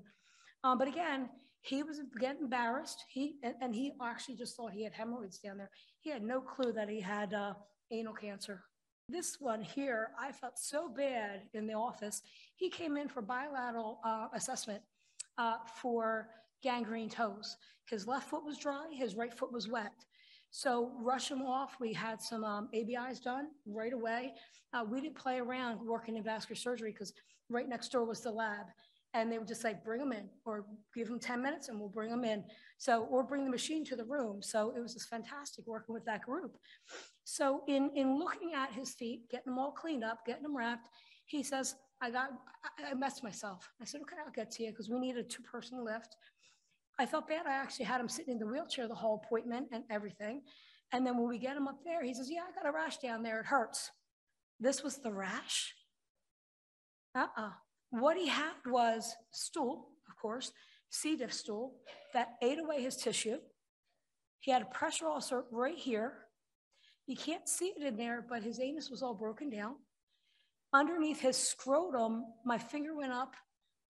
[0.63, 1.29] Um, but again,
[1.61, 3.03] he was getting embarrassed.
[3.09, 5.69] He and, and, he actually just thought he had hemorrhoids down there.
[6.01, 7.53] He had no clue that he had uh,
[7.91, 8.63] anal cancer.
[9.09, 12.21] This one here, I felt so bad in the office.
[12.55, 14.83] He came in for bilateral uh, assessment
[15.39, 16.29] uh, for
[16.61, 17.57] gangrene toes.
[17.89, 19.93] His left foot was dry, his right foot was wet.
[20.51, 21.77] So rush him off.
[21.79, 24.33] We had some um, ABIs done right away.
[24.73, 27.13] Uh, we didn't play around working in vascular surgery because
[27.49, 28.67] right next door was the lab.
[29.15, 31.89] And they would just like, bring them in or give them 10 minutes and we'll
[31.89, 32.43] bring them in.
[32.77, 34.43] So, or bring the machine to the room.
[34.43, 36.57] So it was just fantastic working with that group.
[37.31, 40.89] So in, in looking at his feet, getting them all cleaned up, getting them wrapped,
[41.27, 42.31] he says, I got,
[42.79, 43.69] I, messed myself.
[43.79, 46.15] I said, okay, I'll get to you because we need a two person lift.
[46.97, 47.45] I felt bad.
[47.45, 50.41] I actually had him sitting in the wheelchair the whole appointment and everything.
[50.91, 52.97] And then when we get him up there, he says, Yeah, I got a rash
[52.97, 53.41] down there.
[53.41, 53.91] It hurts.
[54.59, 55.75] This was the rash?
[57.13, 57.45] Uh uh-uh.
[57.45, 57.51] uh
[57.91, 60.51] What he had was stool, of course,
[60.89, 61.15] C.
[61.15, 61.75] diff stool
[62.15, 63.37] that ate away his tissue.
[64.39, 66.13] He had a pressure ulcer right here.
[67.09, 69.77] You can't see it in there, but his anus was all broken down.
[70.73, 73.33] Underneath his scrotum, my finger went up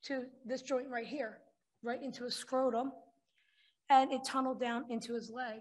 [0.05, 1.39] to this joint right here
[1.83, 2.93] right into his scrotum,
[3.89, 5.59] and it tunneled down into his leg.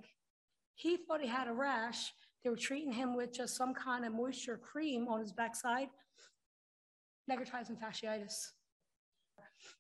[0.77, 2.13] He thought he had a rash.
[2.45, 5.89] They were treating him with just some kind of moisture cream on his backside,
[7.29, 8.53] necrotizing fasciitis.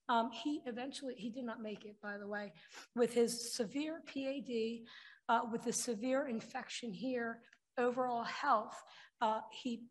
[0.08, 2.52] Um, he eventually, he did not make it, by the way,
[2.96, 4.80] with his severe PAD,
[5.28, 7.40] uh, with the severe infection here,
[7.78, 8.82] overall health,
[9.20, 9.84] uh, he,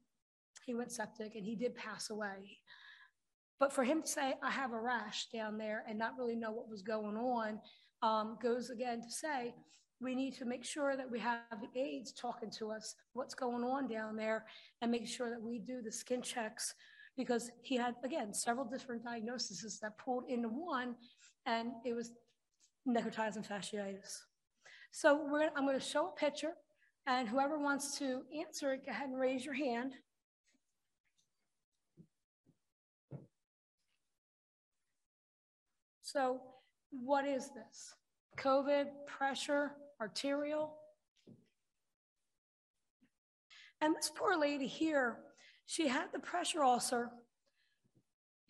[0.66, 2.60] he went septic and he did pass away.
[3.60, 6.52] But for him to say, I have a rash down there and not really know
[6.52, 7.60] what was going on,
[8.04, 9.56] um, goes again to say,
[10.00, 13.64] we need to make sure that we have the aides talking to us what's going
[13.64, 14.46] on down there
[14.82, 16.76] and make sure that we do the skin checks
[17.18, 20.96] because he had, again, several different diagnoses that pulled into one
[21.48, 22.12] and it was
[22.88, 24.20] necrotizing fasciitis.
[24.92, 26.54] So I'm going to show a picture
[27.08, 29.94] and whoever wants to answer it, go ahead and raise your hand.
[36.02, 36.42] So
[36.92, 37.96] what is this?
[38.38, 40.74] COVID, pressure, arterial.
[43.80, 45.18] And this poor lady here,
[45.66, 47.10] she had the pressure ulcer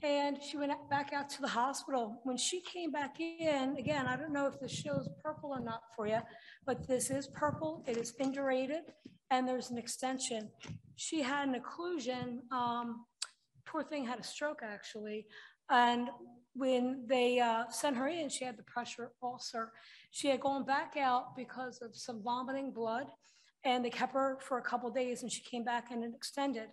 [0.03, 2.19] and she went back out to the hospital.
[2.23, 5.81] When she came back in, again, I don't know if this shows purple or not
[5.95, 6.19] for you,
[6.65, 7.83] but this is purple.
[7.87, 8.81] It is indurated
[9.31, 10.49] and there's an extension.
[10.95, 12.39] She had an occlusion.
[12.51, 13.05] Um,
[13.65, 15.25] poor thing had a stroke actually.
[15.69, 16.09] And
[16.53, 19.71] when they uh, sent her in, she had the pressure ulcer.
[20.11, 23.07] She had gone back out because of some vomiting blood,
[23.63, 26.69] and they kept her for a couple days, and she came back and it extended.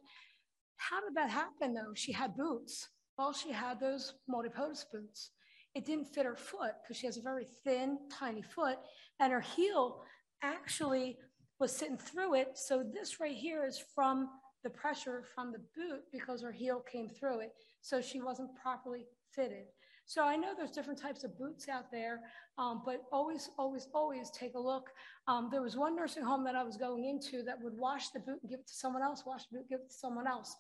[0.77, 1.93] How did that happen, though?
[1.95, 2.89] She had boots.
[3.17, 5.31] Well, she had those MultiPodus boots.
[5.75, 8.79] It didn't fit her foot because she has a very thin, tiny foot,
[9.21, 10.03] and her heel
[10.43, 11.19] actually
[11.61, 12.59] was sitting through it.
[12.59, 14.29] So this right here is from
[14.63, 17.53] the pressure from the boot because her heel came through it.
[17.83, 19.67] So she wasn't properly fitted.
[20.07, 22.21] So I know there's different types of boots out there,
[22.59, 24.91] um, but always, always, always take a look.
[25.29, 28.21] Um, there was one nursing home that I was going into that would wash the
[28.21, 30.57] boot and give it to someone else, wash the boot, give it to someone else,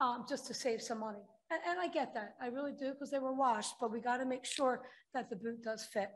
[0.00, 1.24] um, just to save some money.
[1.50, 4.16] And, and I get that, I really do, because they were washed, but we got
[4.18, 4.82] to make sure
[5.14, 6.10] that the boot does fit.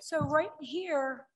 [0.00, 1.26] So right here,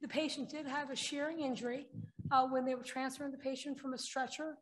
[0.00, 1.86] the patient did have a shearing injury
[2.30, 4.56] uh, when they were transferring the patient from a stretcher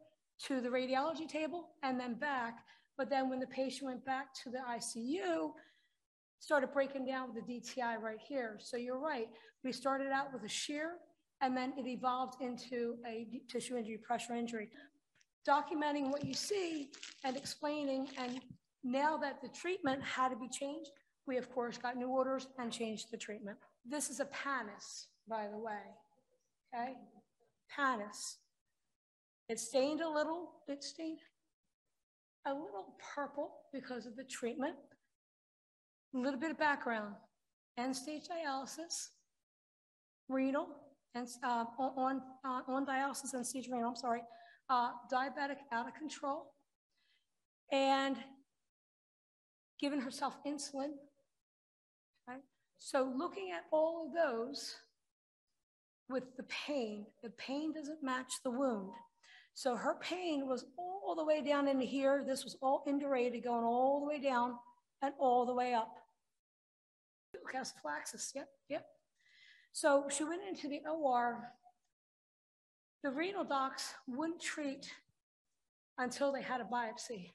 [0.46, 2.58] to the radiology table and then back.
[2.96, 5.50] But then when the patient went back to the ICU,
[6.38, 8.58] started breaking down with the DTI right here.
[8.60, 9.28] So you're right.
[9.62, 10.92] We started out with a shear
[11.44, 14.70] and then it evolved into a tissue injury, pressure injury.
[15.46, 16.88] Documenting what you see
[17.22, 18.08] and explaining.
[18.16, 18.40] And
[18.82, 20.90] now that the treatment had to be changed,
[21.26, 23.58] we of course got new orders and changed the treatment.
[23.84, 25.84] This is a pannus, by the way.
[26.74, 26.94] Okay?
[27.78, 28.36] Pannus.
[29.50, 31.18] It stained a little, it stained
[32.46, 34.76] a little purple because of the treatment.
[36.14, 37.16] A little bit of background.
[37.76, 39.08] End stage dialysis,
[40.30, 40.68] renal,
[41.14, 43.90] and uh, on uh, on dialysis and renal.
[43.90, 44.22] I'm sorry,
[44.68, 46.52] uh, diabetic out of control,
[47.72, 48.16] and
[49.80, 50.92] giving herself insulin.
[52.28, 52.38] Okay?
[52.78, 54.74] So looking at all of those
[56.08, 58.92] with the pain, the pain doesn't match the wound.
[59.54, 62.24] So her pain was all the way down into here.
[62.26, 64.54] This was all indurated, going all the way down
[65.00, 65.94] and all the way up.
[67.50, 68.86] Calciphylaxis, yep, yep.
[69.74, 71.50] So she went into the OR.
[73.02, 74.88] The renal docs wouldn't treat
[75.98, 77.32] until they had a biopsy.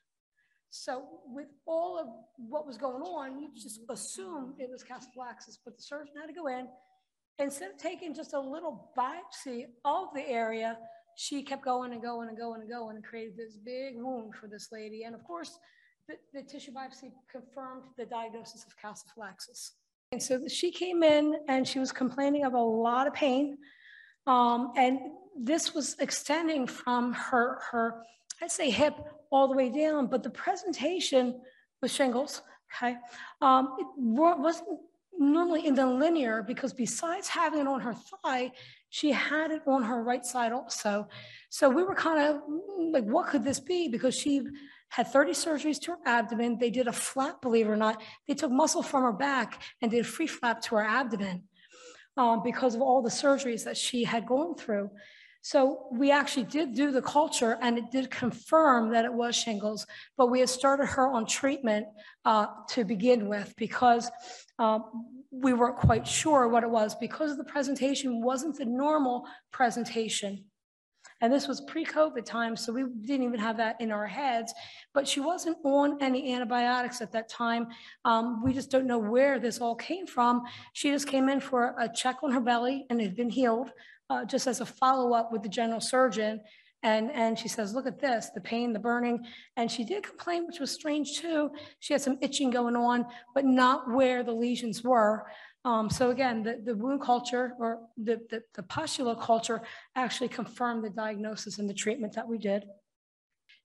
[0.70, 5.76] So with all of what was going on, you just assumed it was calciphylaxis, but
[5.76, 6.70] the surgeon had to go in.
[7.40, 10.78] Instead of taking just a little biopsy of the area,
[11.18, 14.48] she kept going and going and going and going and created this big wound for
[14.48, 15.04] this lady.
[15.04, 15.60] And of course,
[16.08, 19.74] the, the tissue biopsy confirmed the diagnosis of calciphylaxis.
[20.12, 23.58] And so she came in and she was complaining of a lot of pain.
[24.26, 25.00] Um, and
[25.38, 28.02] this was extending from her, her,
[28.42, 28.96] I'd say hip
[29.32, 31.40] all the way down, but the presentation
[31.82, 32.42] was shingles,
[32.74, 32.98] okay?
[33.42, 34.80] Um, it wasn't
[35.20, 38.52] normally in the linear because besides having it on her thigh,
[38.90, 41.08] she had it on her right side also.
[41.50, 42.42] So we were kind of
[42.92, 43.88] like, what could this be?
[43.88, 44.42] Because she
[44.90, 46.58] had 30 surgeries to her abdomen.
[46.60, 48.02] They did a flap, believe it or not.
[48.28, 51.44] They took muscle from her back and did a free flap to her abdomen
[52.18, 54.90] um, because of all the surgeries that she had gone through.
[55.42, 59.88] So we actually did do the culture and it did confirm that it was shingles,
[60.18, 61.88] but we had started her on treatment
[62.26, 64.12] uh, to begin with because
[64.58, 64.84] um,
[65.32, 70.44] we weren't quite sure what it was because the presentation wasn't the normal presentation.
[71.22, 74.54] And this was pre-COVID time, so we didn't even have that in our heads.
[74.94, 77.68] But she wasn't on any antibiotics at that time.
[78.06, 80.44] Um, we just don't know where this all came from.
[80.74, 83.72] She just came in for a check on her belly and had been healed
[84.10, 86.42] uh, just as a follow-up with the general surgeon.
[86.82, 89.26] And, and she says, look at this, the pain, the burning.
[89.58, 91.52] And she did complain, which was strange too.
[91.80, 93.06] She had some itching going on,
[93.36, 95.26] but not where the lesions were.
[95.66, 99.62] Um, so again, the, the wound culture or the, the, the culture
[99.96, 102.64] actually confirmed the diagnosis and the treatment that we did.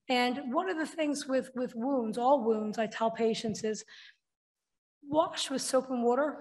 [0.09, 3.85] And one of the things with, with wounds, all wounds, I tell patients is
[5.09, 6.39] wash with soap and water,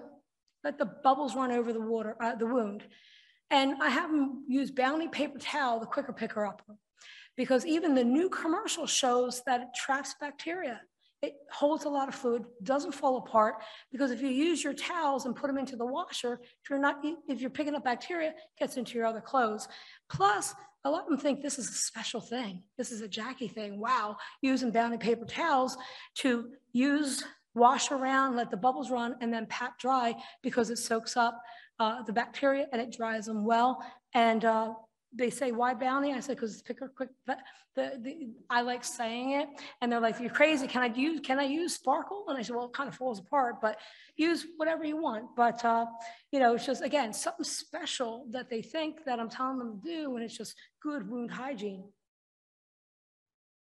[0.64, 2.84] let the bubbles run over the water, uh, the wound.
[3.50, 6.62] And I have them use Bounty paper towel, the quicker picker up,
[7.36, 10.80] because even the new commercial shows that it traps bacteria.
[11.24, 13.54] It holds a lot of fluid, doesn't fall apart,
[13.90, 16.96] because if you use your towels and put them into the washer, if you're not,
[17.28, 19.66] if you're picking up bacteria, it gets into your other clothes.
[20.10, 20.54] Plus,
[20.84, 22.62] a lot of them think this is a special thing.
[22.76, 23.80] This is a Jackie thing.
[23.80, 25.78] Wow, using Bounty paper towels
[26.16, 31.16] to use, wash around, let the bubbles run, and then pat dry because it soaks
[31.16, 31.40] up
[31.78, 33.82] uh, the bacteria and it dries them well.
[34.12, 34.74] And uh,
[35.16, 36.12] they say, why bounty?
[36.12, 37.36] I said, because pick a quick, the,
[37.76, 39.48] the, I like saying it.
[39.80, 40.66] And they're like, you're crazy.
[40.66, 42.24] Can I use, can I use sparkle?
[42.28, 43.78] And I said, well, it kind of falls apart, but
[44.16, 45.36] use whatever you want.
[45.36, 45.86] But, uh,
[46.32, 49.88] you know, it's just, again, something special that they think that I'm telling them to
[49.88, 50.16] do.
[50.16, 51.84] And it's just good wound hygiene.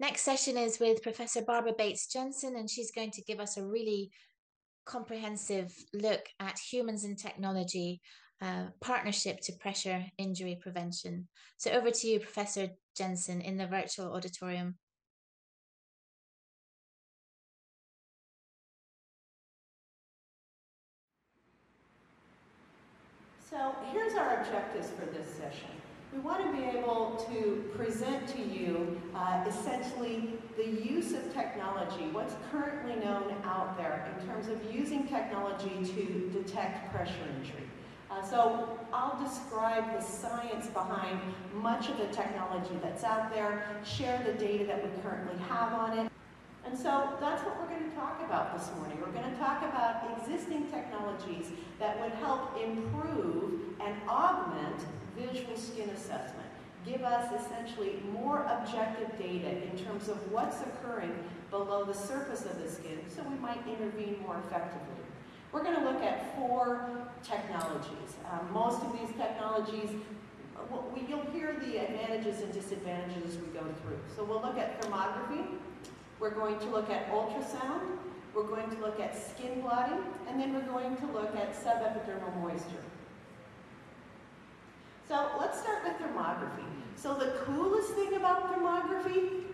[0.01, 3.67] Next session is with Professor Barbara Bates Jensen, and she's going to give us a
[3.67, 4.11] really
[4.87, 8.01] comprehensive look at humans and technology
[8.41, 11.29] uh, partnership to pressure injury prevention.
[11.57, 14.77] So over to you, Professor Jensen, in the virtual auditorium.
[23.51, 25.71] So here's our objectives for this session.
[26.13, 32.09] We want to be able to present to you uh, essentially the use of technology,
[32.13, 37.69] what's currently known out there in terms of using technology to detect pressure injury.
[38.11, 41.21] Uh, so I'll describe the science behind
[41.55, 45.99] much of the technology that's out there, share the data that we currently have on
[45.99, 46.11] it.
[46.65, 48.99] And so that's what we're going to talk about this morning.
[49.01, 51.47] We're going to talk about existing technologies
[51.79, 54.85] that would help improve and augment
[55.17, 56.49] visual skin assessment.
[56.87, 61.13] Give us essentially more objective data in terms of what's occurring
[61.51, 64.99] below the surface of the skin so we might intervene more effectively.
[65.53, 68.17] We're going to look at four technologies.
[68.31, 69.91] Um, most of these technologies,
[70.95, 73.99] we, you'll hear the advantages and disadvantages as we go through.
[74.15, 75.47] So we'll look at thermography,
[76.21, 77.81] we're going to look at ultrasound,
[78.35, 82.37] we're going to look at skin blotting, and then we're going to look at subepidermal
[82.43, 82.85] moisture.
[85.09, 86.67] So let's start with thermography.
[86.97, 89.45] So the coolest thing about thermography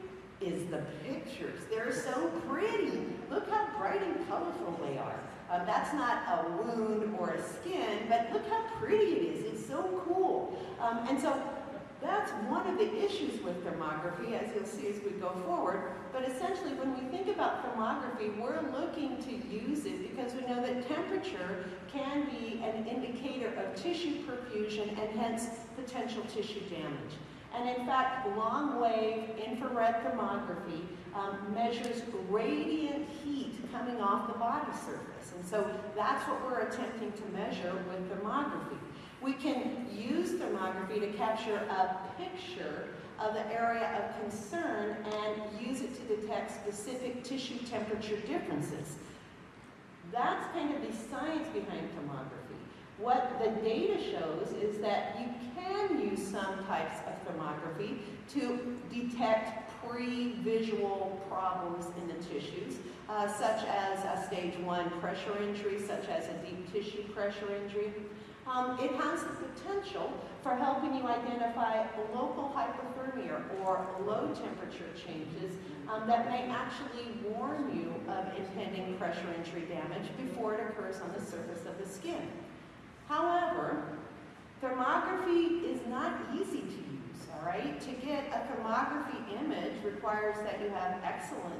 [0.41, 1.61] is the pictures.
[1.71, 3.01] They're so pretty.
[3.31, 5.21] Look how bright and colorful they are.
[5.55, 9.45] Um, that's not a wound or a skin, but look how pretty it is.
[9.53, 10.59] It's so cool.
[10.81, 11.41] Um, and so
[12.03, 15.93] that's one of the issues with thermography, as you'll see as we go forward.
[16.13, 20.61] But essentially, when we think about thermography, we're looking to use it because we know
[20.61, 25.47] that temperature can be an indicator of tissue perfusion and hence
[25.77, 27.15] potential tissue damage.
[27.57, 30.83] And in fact, long wave infrared thermography
[31.15, 35.33] um, measures radiant heat coming off the body surface.
[35.37, 38.79] And so that's what we're attempting to measure with thermography.
[39.21, 42.89] We can use thermography to capture a picture
[43.21, 48.97] of the area of concern and use it to detect specific tissue temperature differences.
[50.13, 52.59] That's kind of the science behind thermography.
[52.99, 57.99] What the data shows is that you can use some types of thermography
[58.35, 62.77] to detect pre-visual problems in the tissues,
[63.09, 67.93] uh, such as a stage one pressure injury, such as a deep tissue pressure injury.
[68.47, 70.13] Um, it has the potential
[70.43, 75.57] for helping you identify local hypothermia or low temperature changes
[75.91, 81.11] um, that may actually warn you of impending pressure injury damage before it occurs on
[81.19, 82.29] the surface of the skin.
[83.09, 83.83] However,
[84.63, 87.04] thermography is not easy to use,
[87.35, 87.81] all right?
[87.81, 91.55] To get a thermography image requires that you have excellent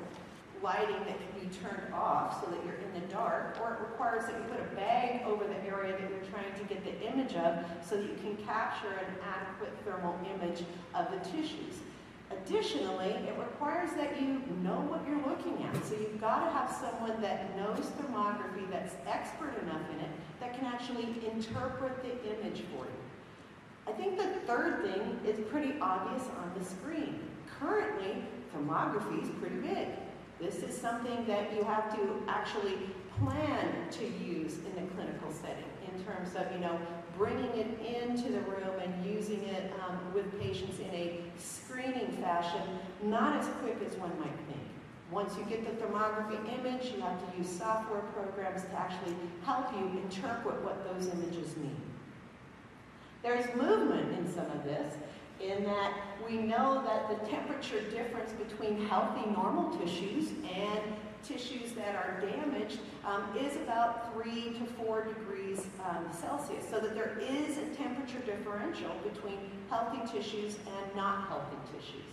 [0.63, 4.25] lighting that can be turned off so that you're in the dark, or it requires
[4.25, 7.35] that you put a bag over the area that you're trying to get the image
[7.35, 10.65] of so that you can capture an adequate thermal image
[10.95, 11.85] of the tissues.
[12.31, 15.85] Additionally, it requires that you know what you're looking at.
[15.85, 20.11] So you've got to have someone that knows thermography, that's expert enough in it,
[20.41, 23.01] that can actually interpret the image for you.
[23.87, 27.21] I think the third thing is pretty obvious on the screen.
[27.61, 28.25] Currently,
[28.55, 29.89] thermography is pretty big.
[30.41, 32.79] This is something that you have to actually
[33.19, 36.79] plan to use in the clinical setting in terms of, you know,
[37.17, 42.63] bringing it into the room and using it um, with patients in a screening fashion,
[43.03, 44.61] not as quick as one might think.
[45.11, 49.15] Once you get the thermography image, you have to use software programs to actually
[49.45, 51.77] help you interpret what those images mean.
[53.25, 54.93] There's movement in some of this,
[55.41, 55.95] in that
[56.29, 60.83] we know that the temperature difference between healthy normal tissues and
[61.23, 66.95] tissues that are damaged um, is about three to four degrees um, Celsius, so that
[66.95, 69.39] there is a temperature differential between
[69.71, 72.05] healthy tissues and not healthy tissues.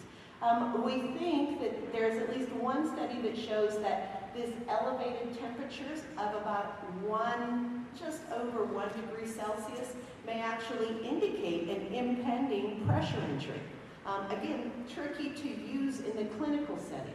[0.42, 6.00] Um, we think that there's at least one study that shows that this elevated temperatures
[6.18, 9.92] of about one, just over one degree Celsius
[10.26, 13.60] may actually indicate an impending pressure injury.
[14.06, 17.14] Um, again, tricky to use in the clinical setting.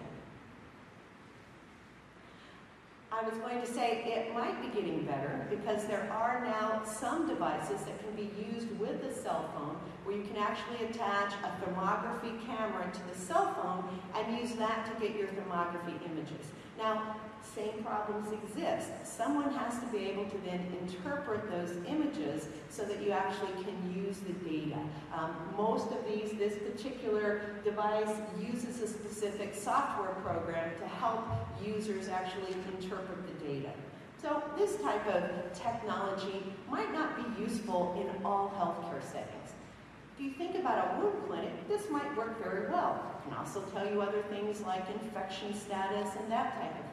[3.12, 7.26] I was going to say it might be getting better because there are now some
[7.26, 11.64] devices that can be used with the cell phone where you can actually attach a
[11.64, 16.46] thermography camera to the cell phone and use that to get your thermography images.
[16.76, 17.16] Now,
[17.54, 18.88] same problems exist.
[19.04, 24.04] Someone has to be able to then interpret those images so that you actually can
[24.04, 24.78] use the data.
[25.14, 31.26] Um, most of these, this particular device uses a specific software program to help
[31.64, 33.70] users actually interpret the data.
[34.20, 39.52] So this type of technology might not be useful in all healthcare settings.
[40.18, 43.04] If you think about a wound clinic, this might work very well.
[43.18, 46.85] It can also tell you other things like infection status and that type of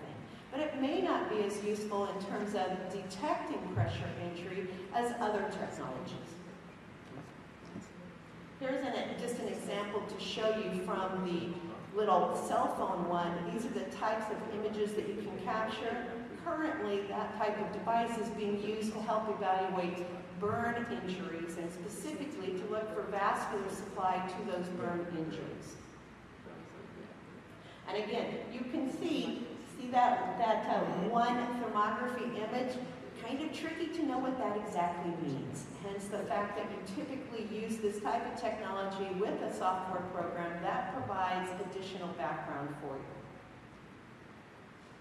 [0.54, 5.41] but it may not be as useful in terms of detecting pressure injury as other
[5.49, 6.30] technologies.
[8.60, 13.34] Here's an, just an example to show you from the little cell phone one.
[13.51, 16.06] These are the types of images that you can capture.
[16.45, 20.06] Currently, that type of device is being used to help evaluate
[20.39, 25.78] burn injuries and specifically to look for vascular supply to those burn injuries.
[27.88, 29.47] And again, you can see
[29.84, 30.79] See that, that uh,
[31.09, 32.77] one thermography image?
[33.21, 35.65] Kind of tricky to know what that exactly means.
[35.84, 40.61] Hence the fact that you typically use this type of technology with a software program
[40.63, 43.13] that provides additional background for you.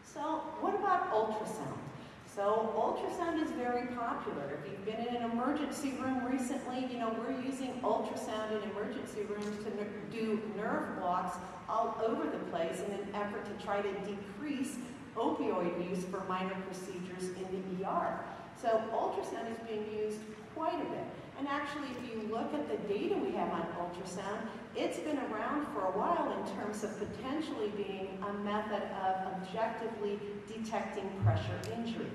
[0.03, 1.79] So what about ultrasound?
[2.27, 4.59] So ultrasound is very popular.
[4.59, 9.23] If you've been in an emergency room recently, you know, we're using ultrasound in emergency
[9.31, 9.71] rooms to
[10.11, 11.37] do nerve blocks
[11.73, 14.77] all over the place in an effort to try to decrease
[15.17, 18.21] opioid use for minor procedures in the ER.
[18.61, 20.19] So ultrasound is being used
[20.55, 21.05] quite a bit.
[21.39, 24.47] And actually, if you look at the data we have on ultrasound,
[24.77, 30.21] it's been around for a while in terms of potentially being a method of objectively
[30.47, 32.11] detecting pressure injury.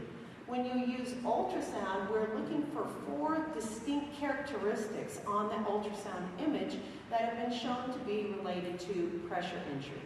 [0.48, 6.78] When you use ultrasound, we're looking for four distinct characteristics on the ultrasound image
[7.10, 10.00] that have been shown to be related to pressure injury.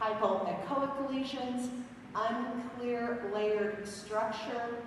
[0.00, 1.70] Hypoechoic lesions,
[2.14, 4.84] unclear layered structure,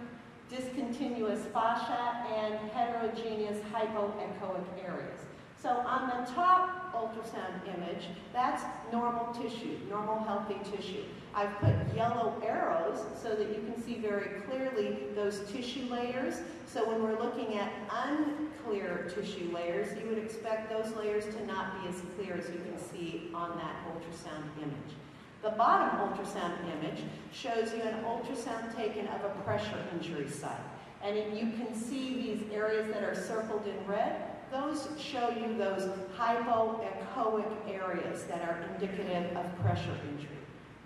[0.50, 5.20] discontinuous fascia, and heterogeneous hypoechoic areas.
[5.62, 11.04] So on the top ultrasound image, that's normal tissue, normal healthy tissue.
[11.36, 16.42] I've put yellow arrows so that you can see very clearly those tissue layers.
[16.66, 21.82] So when we're looking at unclear tissue layers, you would expect those layers to not
[21.82, 24.96] be as clear as you can see on that ultrasound image.
[25.44, 30.58] The bottom ultrasound image shows you an ultrasound taken of a pressure injury site.
[31.04, 34.31] And you can see these areas that are circled in red.
[34.52, 40.30] Those show you those hypoechoic areas that are indicative of pressure injury.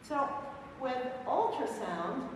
[0.04, 0.30] So
[0.80, 2.28] with ultrasound,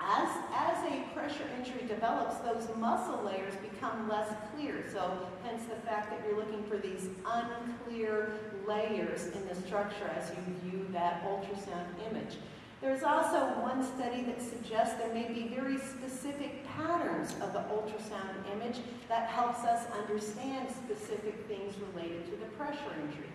[0.00, 4.84] as, as a pressure injury develops, those muscle layers become less clear.
[4.92, 8.32] So hence the fact that you're looking for these unclear
[8.66, 12.36] layers in the structure as you view that ultrasound image.
[12.80, 18.34] There's also one study that suggests there may be very specific patterns of the ultrasound
[18.54, 23.28] image that helps us understand specific things related to the pressure injury.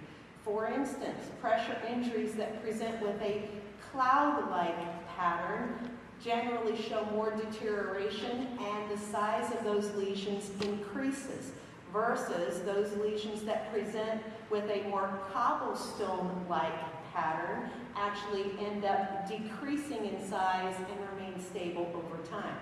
[0.43, 3.49] For instance, pressure injuries that present with a
[3.91, 5.91] cloud-like pattern
[6.23, 11.51] generally show more deterioration and the size of those lesions increases
[11.91, 20.27] versus those lesions that present with a more cobblestone-like pattern actually end up decreasing in
[20.27, 22.57] size and remain stable over time.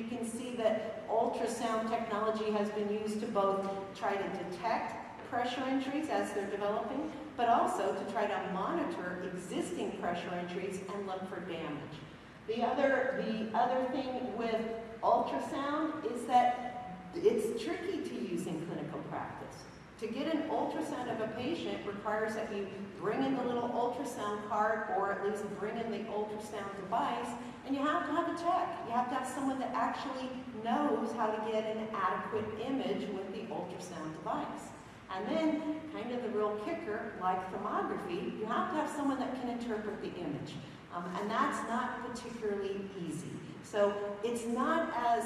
[0.00, 4.94] You can see that ultrasound technology has been used to both try to detect
[5.28, 11.06] pressure injuries as they're developing, but also to try to monitor existing pressure injuries and
[11.06, 11.98] look for damage.
[12.46, 14.62] The other, the other thing with
[15.02, 19.64] ultrasound is that it's tricky to use in clinical practice.
[20.00, 22.66] To get an ultrasound of a patient requires that you
[22.98, 27.28] bring in the little ultrasound card or at least bring in the ultrasound device
[27.66, 28.78] and you have to have a tech.
[28.86, 30.30] You have to have someone that actually
[30.64, 34.70] knows how to get an adequate image with the ultrasound device.
[35.14, 39.40] And then, kind of the real kicker, like thermography, you have to have someone that
[39.40, 40.54] can interpret the image.
[40.94, 43.30] Um, and that's not particularly easy.
[43.64, 43.94] So
[44.24, 45.24] it's not as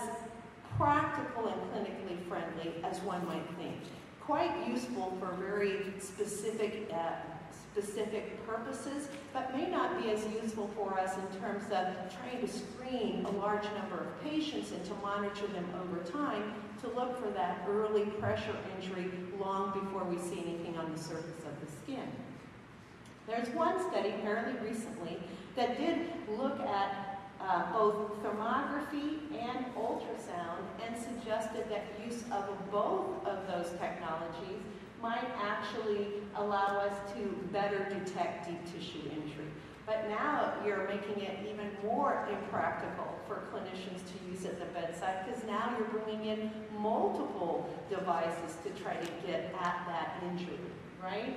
[0.76, 3.76] practical and clinically friendly as one might think.
[4.20, 7.12] Quite useful for very specific uh,
[7.74, 12.46] specific purposes, but may not be as useful for us in terms of trying to
[12.46, 17.30] screen a large number of patients and to monitor them over time to look for
[17.32, 19.10] that early pressure injury
[19.40, 22.06] long before we see anything on the surface of the skin.
[23.26, 25.18] There's one study fairly recently
[25.56, 26.06] that did
[26.38, 33.72] look at uh, both thermography and ultrasound and suggested that use of both of those
[33.80, 34.62] technologies
[35.04, 37.20] might actually allow us to
[37.52, 39.50] better detect deep tissue injury.
[39.84, 45.26] But now you're making it even more impractical for clinicians to use at the bedside
[45.26, 50.58] because now you're bringing in multiple devices to try to get at that injury,
[51.02, 51.36] right?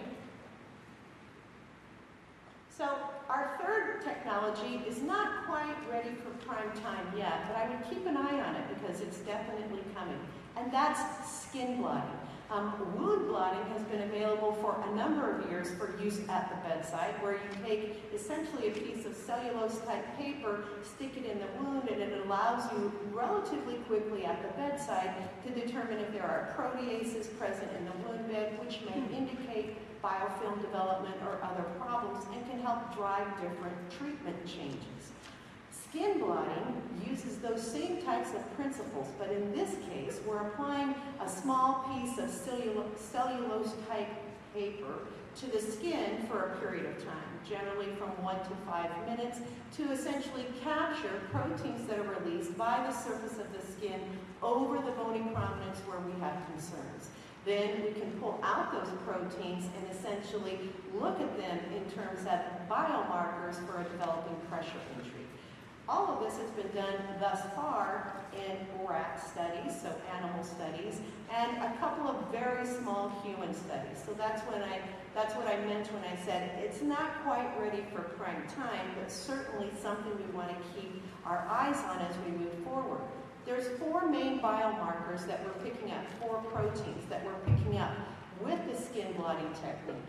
[2.70, 2.88] So
[3.28, 8.06] our third technology is not quite ready for prime time yet, but I would keep
[8.08, 10.20] an eye on it because it's definitely coming.
[10.56, 12.18] And that's skin blotting.
[12.50, 16.56] Um, wound blotting has been available for a number of years for use at the
[16.68, 21.48] bedside, where you take essentially a piece of cellulose type paper, stick it in the
[21.60, 25.14] wound, and it allows you relatively quickly at the bedside
[25.46, 30.62] to determine if there are proteases present in the wound bed, which may indicate biofilm
[30.62, 35.12] development or other problems and can help drive different treatment changes.
[35.98, 36.80] Skin blotting
[37.10, 42.20] uses those same types of principles, but in this case, we're applying a small piece
[42.20, 44.08] of cellulose type
[44.54, 44.94] paper
[45.38, 49.40] to the skin for a period of time, generally from one to five minutes,
[49.76, 54.00] to essentially capture proteins that are released by the surface of the skin
[54.44, 57.10] over the bony prominence where we have concerns.
[57.44, 60.60] Then we can pull out those proteins and essentially
[60.94, 62.38] look at them in terms of
[62.70, 65.17] biomarkers for a developing pressure injury.
[65.90, 71.00] All of this has been done thus far in rat studies, so animal studies,
[71.34, 74.04] and a couple of very small human studies.
[74.06, 74.82] So that's when I
[75.16, 79.12] that's what I meant when I said it's not quite ready for prime time, but
[79.12, 83.02] certainly something we want to keep our eyes on as we move forward.
[83.46, 87.96] There's four main biomarkers that we're picking up, four proteins that we're picking up
[88.44, 90.04] with the skin blotting technique.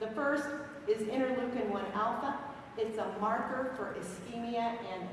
[0.00, 0.44] The first
[0.86, 2.38] is interleukin 1 alpha,
[2.76, 5.08] It's a marker for ischemia and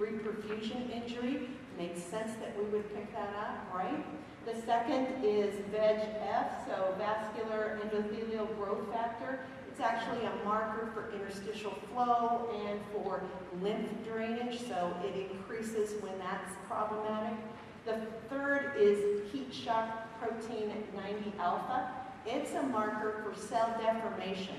[0.00, 1.48] reperfusion injury.
[1.78, 4.04] Makes sense that we would pick that up, right?
[4.44, 9.40] The second is VEGF, so vascular endothelial growth factor.
[9.70, 13.22] It's actually a marker for interstitial flow and for
[13.62, 17.38] lymph drainage, so it increases when that's problematic.
[17.86, 21.92] The third is heat shock protein 90 alpha.
[22.26, 24.56] It's a marker for cell deformation.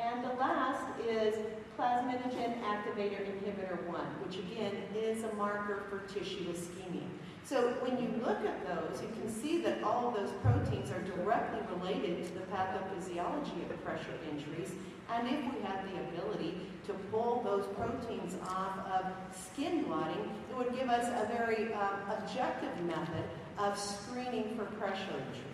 [0.00, 1.36] And the last is
[1.78, 7.06] plasminogen activator inhibitor 1, which again is a marker for tissue ischemia.
[7.44, 11.02] So when you look at those, you can see that all of those proteins are
[11.02, 14.72] directly related to the pathophysiology of pressure injuries.
[15.12, 16.56] And if we had the ability
[16.86, 22.00] to pull those proteins off of skin blotting, it would give us a very um,
[22.18, 23.24] objective method
[23.58, 25.53] of screening for pressure injury.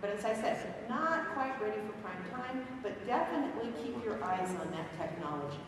[0.00, 4.48] But as I said, not quite ready for prime time, but definitely keep your eyes
[4.60, 5.58] on that technology.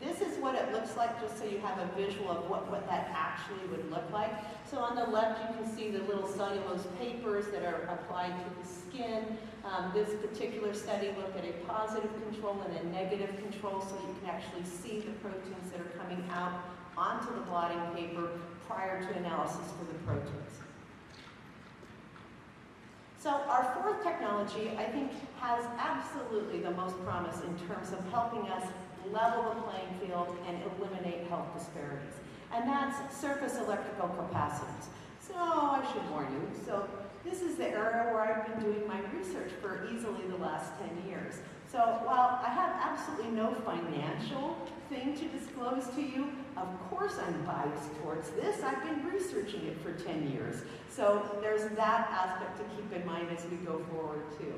[0.00, 2.86] This is what it looks like, just so you have a visual of what, what
[2.88, 4.30] that actually would look like.
[4.70, 8.60] So on the left, you can see the little cellulose papers that are applied to
[8.60, 9.38] the skin.
[9.64, 14.14] Um, this particular study looked at a positive control and a negative control, so you
[14.20, 16.60] can actually see the proteins that are coming out
[16.98, 18.28] onto the blotting paper
[18.68, 20.63] prior to analysis for the proteins.
[23.24, 25.10] So our fourth technology, I think,
[25.40, 28.62] has absolutely the most promise in terms of helping us
[29.10, 32.12] level the playing field and eliminate health disparities.
[32.52, 34.92] And that's surface electrical capacitors.
[35.26, 36.86] So I should warn you, so
[37.24, 41.08] this is the area where I've been doing my research for easily the last 10
[41.08, 41.36] years.
[41.72, 44.58] So while I have absolutely no financial
[44.90, 48.62] thing to disclose to you, of course I'm biased towards this.
[48.62, 50.62] I've been researching it for 10 years.
[50.88, 54.54] So there's that aspect to keep in mind as we go forward too.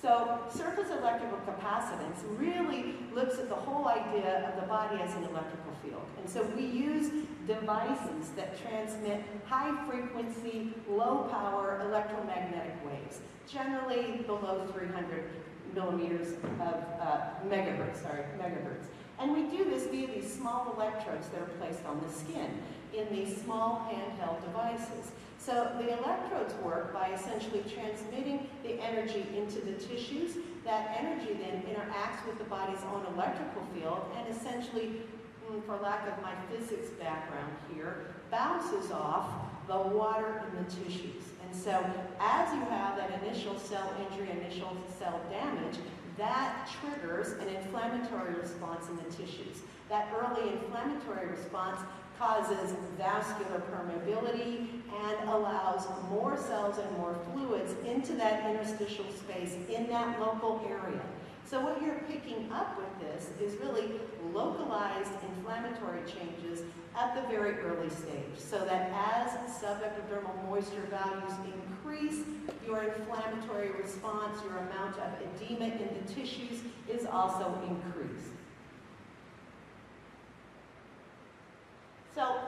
[0.00, 5.24] So surface electrical capacitance really looks at the whole idea of the body as an
[5.24, 6.02] electrical field.
[6.18, 7.10] And so we use
[7.46, 13.20] devices that transmit high frequency, low power electromagnetic waves,
[13.50, 15.30] generally below 300
[15.74, 18.86] millimeters of uh, megahertz, sorry, megahertz.
[19.18, 22.50] And we do this via these small electrodes that are placed on the skin
[22.94, 25.12] in these small handheld devices.
[25.38, 30.36] So the electrodes work by essentially transmitting the energy into the tissues.
[30.64, 35.02] That energy then interacts with the body's own electrical field and essentially,
[35.48, 39.28] mm, for lack of my physics background here, bounces off
[39.68, 41.22] the water in the tissues.
[41.44, 41.84] And so
[42.20, 45.76] as you have that initial cell injury, initial cell damage,
[46.18, 49.62] that triggers an inflammatory response in the tissues.
[49.88, 51.80] That early inflammatory response
[52.18, 54.68] causes vascular permeability
[55.04, 61.02] and allows more cells and more fluids into that interstitial space in that local area.
[61.48, 64.00] So what you're picking up with this is really
[64.32, 66.62] localized inflammatory changes
[66.96, 69.30] at the very early stage so that as
[69.62, 71.32] subepidermal moisture values
[71.70, 72.24] increase,
[72.66, 78.32] your inflammatory response, your amount of edema in the tissues is also increased.
[82.16, 82.40] So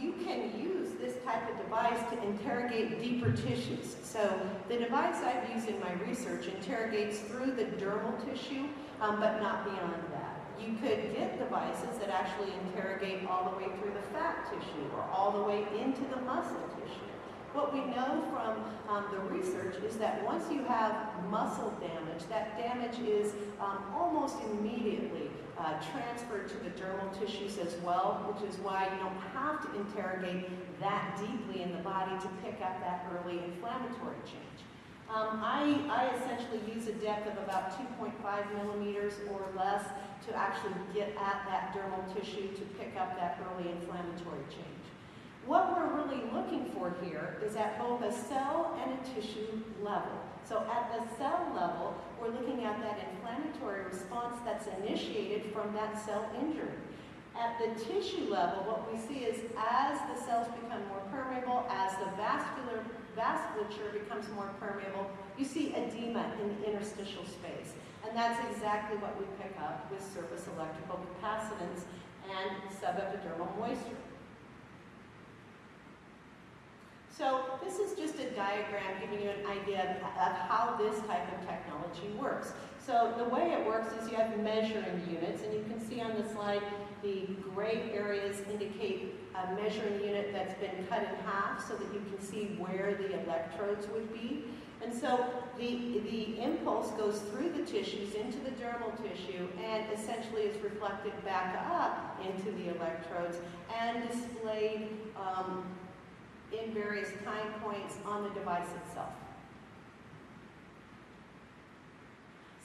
[0.00, 3.96] you can use this type of device to interrogate deeper tissues.
[4.02, 8.66] So the device I've used in my research interrogates through the dermal tissue,
[9.00, 10.40] um, but not beyond that.
[10.60, 15.02] You could get devices that actually interrogate all the way through the fat tissue or
[15.12, 17.06] all the way into the muscle tissue.
[17.52, 22.58] What we know from um, the research is that once you have muscle damage, that
[22.58, 28.58] damage is um, almost immediately uh, transferred to the dermal tissues as well, which is
[28.60, 30.48] why you don't have to interrogate
[30.80, 34.60] that deeply in the body to pick up that early inflammatory change.
[35.08, 39.84] Um, I, I essentially use a depth of about 2.5 millimeters or less
[40.26, 44.86] to actually get at that dermal tissue to pick up that early inflammatory change.
[45.46, 50.25] What we're really looking for here is at both a cell and a tissue level.
[50.48, 55.98] So at the cell level, we're looking at that inflammatory response that's initiated from that
[56.06, 56.78] cell injury.
[57.34, 61.90] At the tissue level, what we see is as the cells become more permeable, as
[61.98, 62.86] the vascular
[63.18, 67.74] vasculature becomes more permeable, you see edema in the interstitial space.
[68.06, 71.82] And that's exactly what we pick up with surface electrical capacitance
[72.30, 73.98] and subepidermal moisture.
[77.16, 81.48] So this is just a diagram giving you an idea of how this type of
[81.48, 82.52] technology works.
[82.84, 86.14] So the way it works is you have measuring units, and you can see on
[86.14, 86.60] the slide
[87.02, 92.02] the gray areas indicate a measuring unit that's been cut in half so that you
[92.10, 94.44] can see where the electrodes would be.
[94.82, 95.24] And so
[95.56, 101.12] the, the impulse goes through the tissues into the dermal tissue and essentially is reflected
[101.24, 103.38] back up into the electrodes
[103.74, 105.64] and displayed um,
[106.52, 109.12] in various time points on the device itself.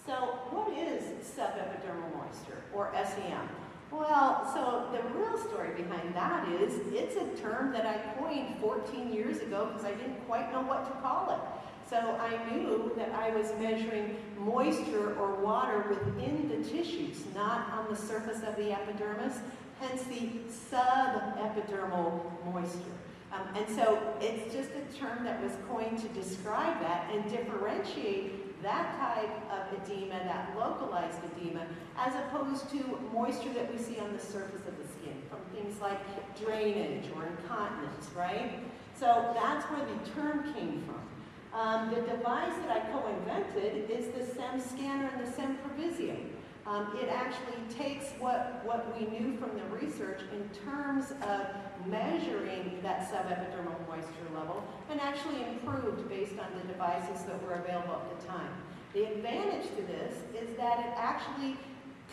[0.05, 0.13] So
[0.49, 3.47] what is subepidermal moisture, or SEM?
[3.91, 9.13] Well, so the real story behind that is it's a term that I coined 14
[9.13, 11.39] years ago because I didn't quite know what to call it.
[11.89, 17.87] So I knew that I was measuring moisture or water within the tissues, not on
[17.89, 19.39] the surface of the epidermis,
[19.79, 20.31] hence the
[20.71, 23.00] subepidermal moisture.
[23.33, 28.61] Um, and so it's just a term that was coined to describe that and differentiate
[28.61, 31.65] that type of edema, that localized edema,
[31.97, 35.79] as opposed to moisture that we see on the surface of the skin from things
[35.81, 35.99] like
[36.39, 38.59] drainage or incontinence, right?
[38.99, 41.01] So that's where the term came from.
[41.59, 46.17] Um, the device that I co-invented is the SEM scanner and the SEM Provizio.
[46.67, 51.47] Um, it actually takes what, what we knew from the research in terms of
[51.87, 57.95] measuring that subepidermal moisture level and actually improved based on the devices that were available
[57.95, 58.51] at the time.
[58.93, 61.57] The advantage to this is that it actually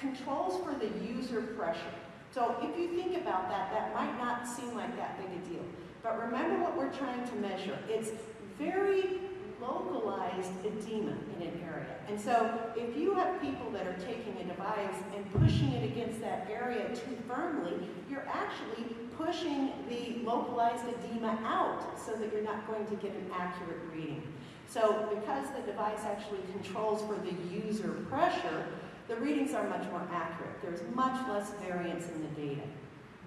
[0.01, 1.95] controls for the user pressure.
[2.31, 5.65] So if you think about that, that might not seem like that big a deal.
[6.03, 7.79] But remember what we're trying to measure.
[7.89, 8.11] It's
[8.59, 9.21] very
[9.61, 11.97] localized edema in an area.
[12.09, 16.21] And so if you have people that are taking a device and pushing it against
[16.21, 18.85] that area too firmly, you're actually
[19.17, 24.23] pushing the localized edema out so that you're not going to get an accurate reading.
[24.69, 28.67] So because the device actually controls for the user pressure,
[29.09, 30.61] the readings are much more accurate.
[30.63, 32.63] There's much less variance in the data.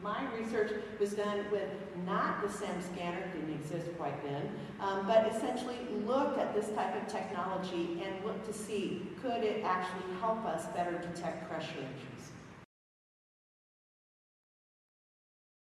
[0.01, 1.69] My research was done with
[2.07, 4.49] not the SEM scanner, didn't exist quite then,
[4.79, 5.77] um, but essentially
[6.07, 10.65] looked at this type of technology and looked to see could it actually help us
[10.73, 12.31] better detect pressure injuries.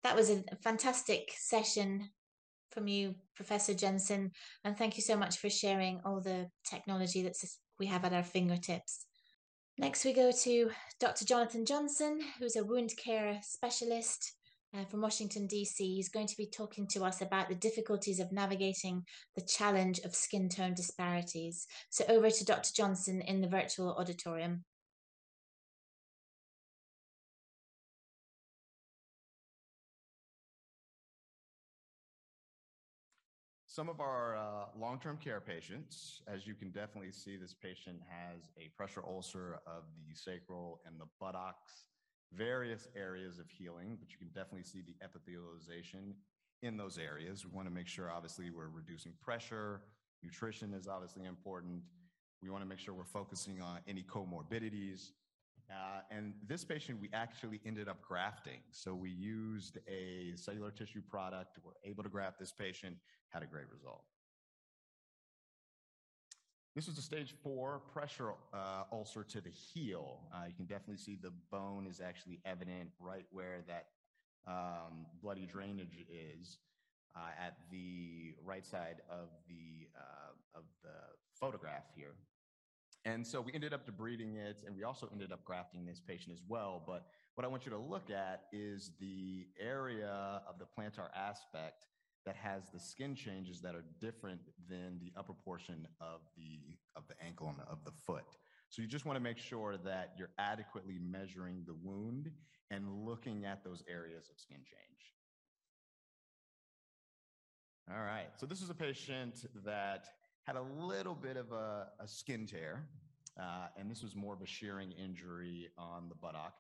[0.03, 2.09] That was a fantastic session
[2.71, 4.31] from you, Professor Jensen,
[4.63, 7.35] and thank you so much for sharing all the technology that
[7.77, 9.05] we have at our fingertips.
[9.77, 10.69] Next, we go to
[10.99, 11.25] Dr.
[11.25, 14.35] Jonathan Johnson, who's a wound care specialist
[14.75, 15.95] uh, from Washington, D.C.
[15.95, 19.03] He's going to be talking to us about the difficulties of navigating
[19.35, 21.67] the challenge of skin tone disparities.
[21.89, 22.71] So, over to Dr.
[22.75, 24.63] Johnson in the virtual auditorium.
[33.73, 38.49] Some of our uh, long-term care patients, as you can definitely see, this patient has
[38.59, 41.85] a pressure ulcer of the sacral and the buttocks,
[42.33, 46.15] various areas of healing, but you can definitely see the epithelialization
[46.61, 47.45] in those areas.
[47.45, 49.83] We want to make sure, obviously, we're reducing pressure.
[50.21, 51.81] Nutrition is obviously important.
[52.43, 55.11] We want to make sure we're focusing on any comorbidities.
[55.71, 58.59] Uh, and this patient, we actually ended up grafting.
[58.71, 61.59] So we used a cellular tissue product.
[61.63, 62.97] We're able to graft this patient,
[63.29, 64.03] had a great result.
[66.75, 70.21] This was a stage four pressure uh, ulcer to the heel.
[70.33, 73.87] Uh, you can definitely see the bone is actually evident right where that
[74.47, 76.57] um, bloody drainage is
[77.15, 80.95] uh, at the right side of the uh, of the
[81.33, 82.15] photograph here.
[83.03, 86.33] And so we ended up debriding it, and we also ended up grafting this patient
[86.33, 86.83] as well.
[86.85, 91.85] But what I want you to look at is the area of the plantar aspect
[92.25, 97.07] that has the skin changes that are different than the upper portion of the of
[97.07, 98.37] the ankle and of the foot.
[98.69, 102.29] So you just want to make sure that you're adequately measuring the wound
[102.69, 105.15] and looking at those areas of skin change.
[107.91, 110.05] All right, so this is a patient that
[110.43, 112.83] had a little bit of a, a skin tear,
[113.39, 116.53] uh, and this was more of a shearing injury on the buttock.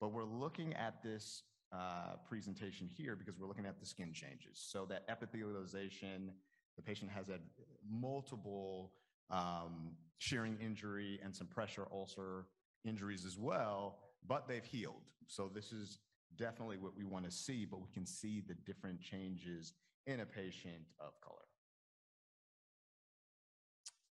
[0.00, 4.54] But we're looking at this uh, presentation here because we're looking at the skin changes.
[4.54, 6.30] So that epithelialization,
[6.76, 7.40] the patient has had
[7.90, 8.92] multiple
[9.30, 12.46] um, shearing injury and some pressure ulcer
[12.84, 15.02] injuries as well, but they've healed.
[15.26, 15.98] So this is
[16.36, 19.72] definitely what we want to see, but we can see the different changes
[20.06, 21.38] in a patient of color.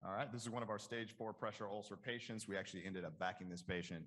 [0.06, 2.46] All right, this is one of our stage four pressure ulcer patients.
[2.46, 4.04] We actually ended up backing this patient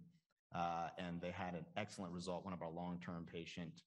[0.54, 3.82] uh, and they had an excellent result, one of our long-term patient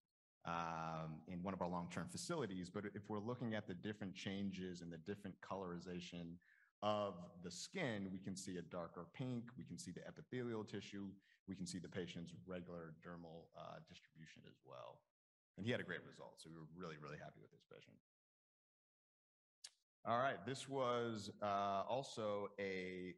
[0.45, 2.69] um, in one of our long-term facilities.
[2.69, 6.35] But if we're looking at the different changes and the different colorization
[6.83, 11.07] of the skin, we can see a darker pink, we can see the epithelial tissue,
[11.47, 14.99] we can see the patient's regular dermal uh, distribution as well.
[15.57, 17.95] And he had a great result, so we were really, really happy with this patient.
[20.07, 23.15] All right, this was uh, also a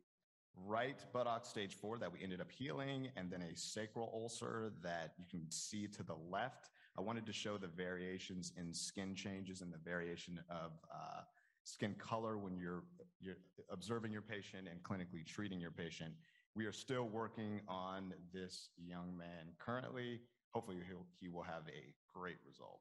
[0.67, 5.13] right buttock stage four that we ended up healing, and then a sacral ulcer that
[5.17, 6.71] you can see to the left.
[6.99, 11.21] I wanted to show the variations in skin changes and the variation of uh,
[11.63, 12.83] skin color when you're,
[13.21, 13.39] you're
[13.71, 16.13] observing your patient and clinically treating your patient.
[16.57, 20.21] We are still working on this young man currently.
[20.51, 20.79] Hopefully
[21.21, 22.81] he will have a great result.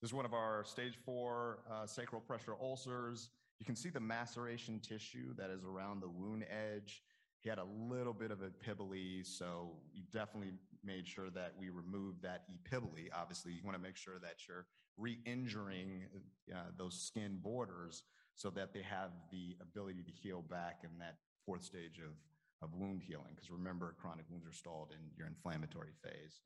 [0.00, 3.28] This is one of our stage four uh, sacral pressure ulcers.
[3.58, 7.02] You can see the maceration tissue that is around the wound edge.
[7.42, 12.22] He had a little bit of epibole, so we definitely made sure that we removed
[12.22, 13.08] that epibole.
[13.14, 14.64] Obviously, you want to make sure that you're
[14.96, 16.04] re-injuring
[16.50, 18.02] uh, those skin borders
[18.36, 22.14] so that they have the ability to heal back in that fourth stage of,
[22.66, 23.32] of wound healing.
[23.34, 26.40] Because remember, chronic wounds are stalled in your inflammatory phase.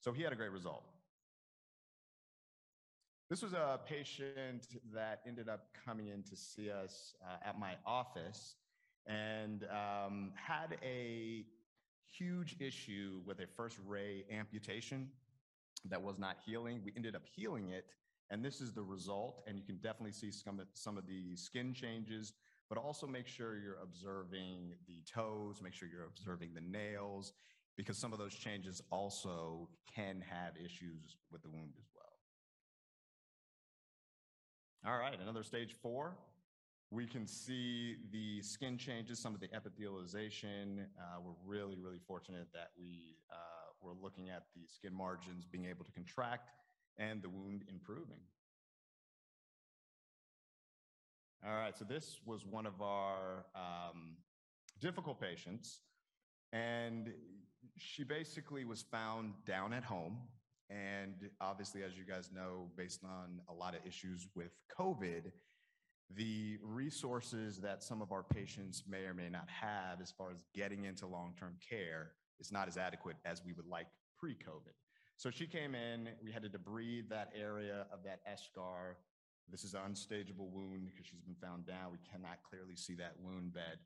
[0.00, 0.84] So he had a great result.
[3.30, 7.74] This was a patient that ended up coming in to see us uh, at my
[7.84, 8.54] office
[9.06, 11.44] and um, had a
[12.06, 15.10] huge issue with a first ray amputation
[15.90, 16.80] that was not healing.
[16.82, 17.84] We ended up healing it,
[18.30, 19.42] and this is the result.
[19.46, 22.32] And you can definitely see some of, some of the skin changes,
[22.70, 27.34] but also make sure you're observing the toes, make sure you're observing the nails,
[27.76, 31.97] because some of those changes also can have issues with the wound as well.
[34.86, 36.16] All right, another stage four.
[36.90, 40.84] We can see the skin changes, some of the epithelialization.
[40.96, 43.36] Uh, we're really, really fortunate that we uh,
[43.82, 46.50] were looking at the skin margins being able to contract
[46.96, 48.20] and the wound improving.
[51.44, 54.16] All right, so this was one of our um,
[54.80, 55.80] difficult patients,
[56.52, 57.12] and
[57.76, 60.18] she basically was found down at home.
[60.70, 65.32] And obviously, as you guys know, based on a lot of issues with COVID,
[66.14, 70.38] the resources that some of our patients may or may not have as far as
[70.54, 73.86] getting into long-term care is not as adequate as we would like
[74.18, 74.74] pre-COVID.
[75.16, 78.94] So she came in, we had to debride that area of that eschar.
[79.50, 81.92] This is an unstageable wound because she's been found down.
[81.92, 83.78] We cannot clearly see that wound bed.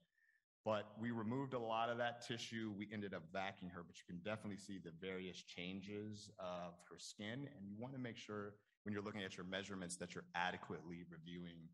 [0.65, 2.73] But we removed a lot of that tissue.
[2.77, 6.99] We ended up vacuuming her, but you can definitely see the various changes of her
[6.99, 7.49] skin.
[7.57, 8.55] And you want to make sure
[8.85, 11.69] when you're looking at your measurements that you're adequately reviewing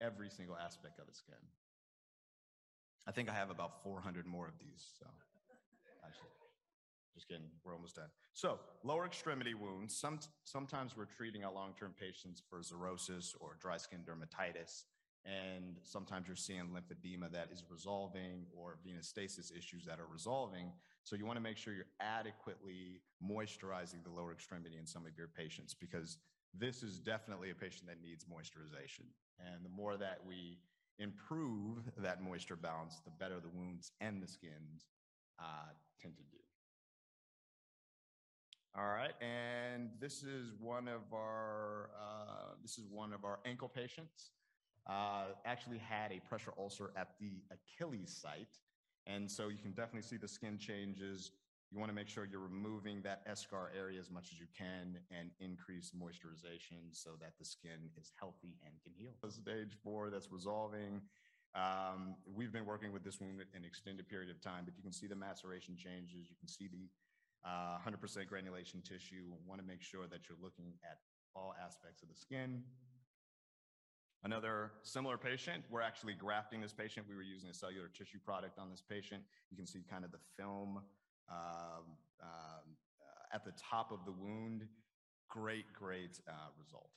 [0.00, 1.34] every single aspect of the skin.
[3.08, 4.86] I think I have about 400 more of these.
[4.98, 5.06] So
[6.04, 6.28] actually,
[7.14, 7.48] just kidding.
[7.64, 8.10] We're almost done.
[8.34, 9.96] So lower extremity wounds.
[9.96, 14.84] Some, sometimes we're treating our long-term patients for xerosis or dry skin dermatitis.
[15.28, 20.72] And sometimes you're seeing lymphedema that is resolving or venous stasis issues that are resolving.
[21.04, 25.18] So you want to make sure you're adequately moisturizing the lower extremity in some of
[25.18, 26.16] your patients because
[26.58, 29.04] this is definitely a patient that needs moisturization.
[29.38, 30.58] And the more that we
[30.98, 34.86] improve that moisture balance, the better the wounds and the skins
[35.38, 36.38] uh, tend to do.
[38.76, 43.68] All right, and this is one of our uh, this is one of our ankle
[43.68, 44.30] patients.
[44.88, 48.58] Uh, actually had a pressure ulcer at the Achilles site,
[49.06, 51.32] and so you can definitely see the skin changes
[51.70, 54.96] you want to make sure you're removing that eschar area as much as you can
[55.12, 59.12] and increase moisturization so that the skin is healthy and can heal.
[59.28, 61.02] Stage four, that's resolving.
[61.54, 64.92] Um, we've been working with this wound an extended period of time, but you can
[64.92, 66.28] see the maceration changes.
[66.30, 66.88] You can see the
[67.44, 69.28] 100% uh, granulation tissue.
[69.46, 70.98] Want to make sure that you're looking at
[71.36, 72.62] all aspects of the skin.
[74.24, 77.06] Another similar patient, we're actually grafting this patient.
[77.08, 79.22] We were using a cellular tissue product on this patient.
[79.50, 80.80] You can see kind of the film
[81.30, 81.84] um,
[82.20, 84.66] uh, at the top of the wound.
[85.28, 86.90] Great, great uh, result.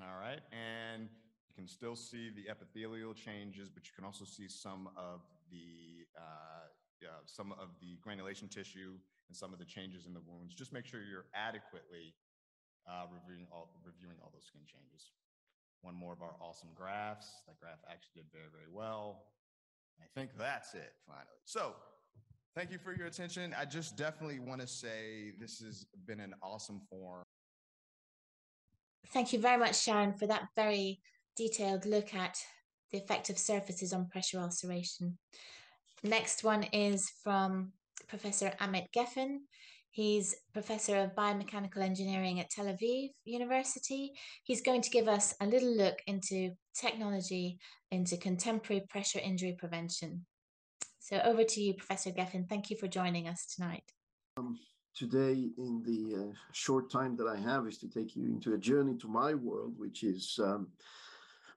[0.00, 1.02] All right, and
[1.48, 5.20] you can still see the epithelial changes, but you can also see some of
[5.50, 6.68] the uh,
[7.04, 8.94] uh, some of the granulation tissue
[9.28, 10.54] and some of the changes in the wounds.
[10.54, 12.14] Just make sure you're adequately
[12.88, 15.12] uh, reviewing all reviewing all those skin changes.
[15.82, 17.28] One more of our awesome graphs.
[17.46, 19.26] That graph actually did very, very well.
[20.00, 21.42] I think that's it finally.
[21.44, 21.74] So
[22.54, 23.54] thank you for your attention.
[23.58, 27.24] I just definitely want to say this has been an awesome forum.
[29.12, 31.00] Thank you very much, Sharon, for that very
[31.36, 32.36] detailed look at
[32.90, 35.18] the effect of surfaces on pressure ulceration.
[36.02, 37.72] Next one is from
[38.08, 39.38] Professor Amit Gefen.
[39.90, 44.12] He's professor of biomechanical engineering at Tel Aviv University.
[44.44, 47.58] He's going to give us a little look into technology
[47.90, 50.26] into contemporary pressure injury prevention.
[51.00, 52.48] So over to you, Professor Gefen.
[52.48, 53.84] Thank you for joining us tonight.
[54.36, 54.58] Um,
[54.94, 58.58] today in the uh, short time that I have is to take you into a
[58.58, 60.68] journey to my world, which is um,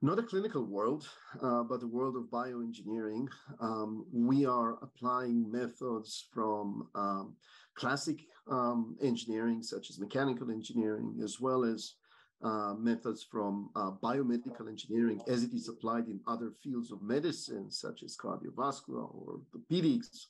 [0.01, 1.07] not a clinical world,
[1.41, 3.27] uh, but the world of bioengineering.
[3.59, 7.35] Um, we are applying methods from um,
[7.75, 8.19] classic
[8.49, 11.95] um, engineering, such as mechanical engineering, as well as
[12.43, 17.69] uh, methods from uh, biomedical engineering as it is applied in other fields of medicine,
[17.69, 20.25] such as cardiovascular or orthopedics,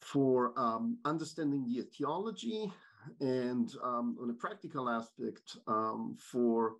[0.00, 2.72] for um, understanding the etiology
[3.20, 6.76] and um, on a practical aspect um, for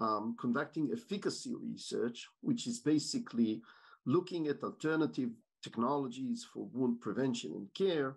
[0.00, 3.62] um, conducting efficacy research, which is basically
[4.06, 5.30] looking at alternative
[5.62, 8.16] technologies for wound prevention and care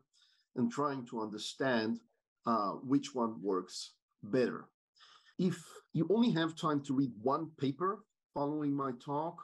[0.56, 2.00] and trying to understand
[2.46, 4.66] uh, which one works better.
[5.38, 5.58] If
[5.94, 8.04] you only have time to read one paper
[8.34, 9.42] following my talk,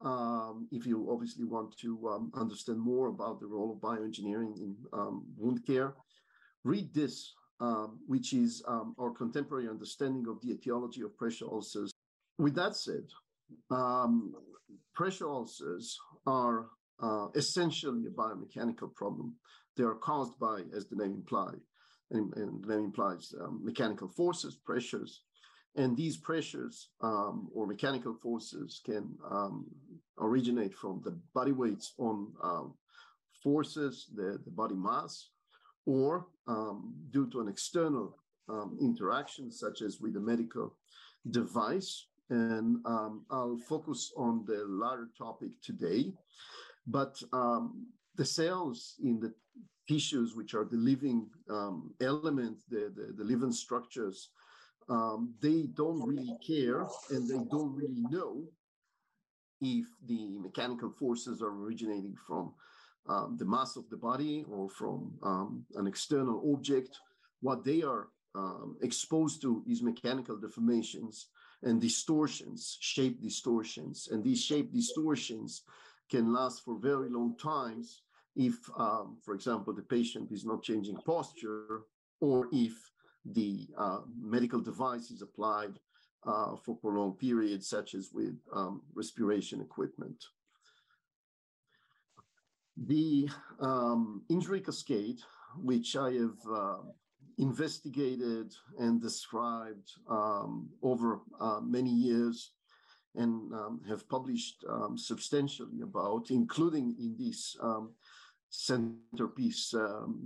[0.00, 4.76] um, if you obviously want to um, understand more about the role of bioengineering in
[4.92, 5.94] um, wound care,
[6.64, 11.92] read this, um, which is um, our contemporary understanding of the etiology of pressure ulcers.
[12.38, 13.04] With that said,
[13.70, 14.34] um,
[14.94, 15.96] pressure ulcers
[16.26, 16.66] are
[17.00, 19.36] uh, essentially a biomechanical problem.
[19.76, 21.60] They are caused by, as the name implies,
[22.10, 25.22] and, and the name implies mechanical forces, pressures,
[25.76, 29.66] and these pressures um, or mechanical forces can um,
[30.18, 32.74] originate from the body weights on um,
[33.42, 35.30] forces, the, the, body mass,
[35.86, 38.18] or um, due to an external
[38.48, 40.76] um, interaction, such as with a medical
[41.30, 42.06] device.
[42.28, 46.12] And um, I'll focus on the latter topic today.
[46.86, 47.20] But
[48.16, 49.32] the cells in the
[49.88, 51.28] tissues, which are the living
[52.00, 54.30] element, the, the, the living structures
[54.88, 58.42] um, they don't really care and they don't really know
[59.60, 62.52] if the mechanical forces are originating from
[63.08, 66.98] um, the mass of the body or from um, an external object.
[67.40, 71.26] What they are um, exposed to is mechanical deformations
[71.62, 74.08] and distortions, shape distortions.
[74.10, 75.62] And these shape distortions
[76.12, 78.02] can last for very long times
[78.36, 81.82] if, um, for example, the patient is not changing posture
[82.20, 82.74] or if
[83.24, 85.74] the uh, medical device is applied
[86.26, 90.22] uh, for prolonged periods, such as with um, respiration equipment.
[92.76, 93.28] The
[93.60, 95.20] um, injury cascade,
[95.56, 96.82] which I have uh,
[97.38, 102.52] investigated and described um, over uh, many years
[103.14, 107.92] and um, have published um, substantially about, including in this um,
[108.50, 109.74] centerpiece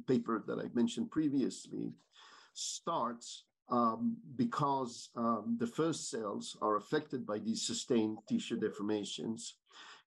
[0.06, 1.92] paper that I mentioned previously,
[2.54, 9.52] starts um, because um, the first cells are affected by these sustained tissue deformations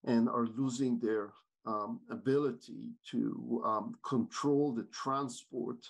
[0.05, 1.33] and are losing their
[1.65, 5.85] um, ability to um, control the transport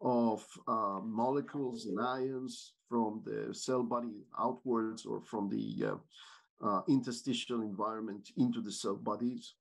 [0.00, 6.82] of uh, molecules and ions from the cell body outwards or from the uh, uh,
[6.88, 9.54] interstitial environment into the cell bodies.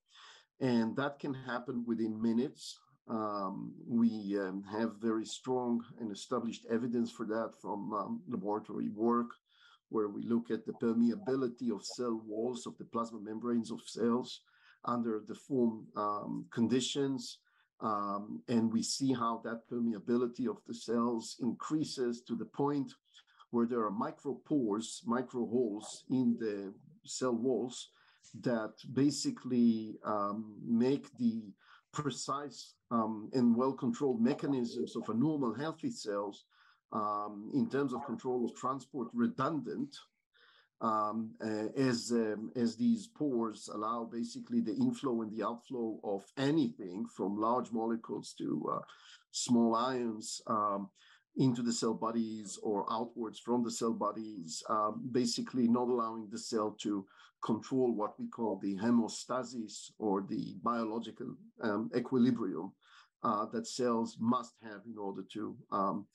[0.59, 2.79] And that can happen within minutes
[3.09, 9.29] um, we um, have very strong and established evidence for that from um, laboratory work,
[9.89, 14.41] where we look at the permeability of cell walls of the plasma membranes of cells
[14.83, 17.37] under the form um, conditions.
[17.79, 22.91] Um, and we see how that permeability of the cells increases to the point
[23.51, 26.73] where there are micropores, micro holes in the
[27.05, 27.89] cell walls
[28.41, 31.43] that basically um, make the
[31.93, 36.45] precise um, and well-controlled mechanisms of a normal healthy cells
[36.91, 39.95] um, in terms of control of transport redundant
[40.81, 46.23] um, uh, as, um, as these pores allow basically the inflow and the outflow of
[46.37, 48.79] anything from large molecules to uh,
[49.31, 50.89] small ions um,
[51.37, 56.37] into the cell bodies or outwards from the cell bodies, um, basically not allowing the
[56.37, 57.05] cell to
[57.43, 62.71] control what we call the hemostasis or the biological um, equilibrium
[63.23, 66.05] uh, that cells must have in order to um,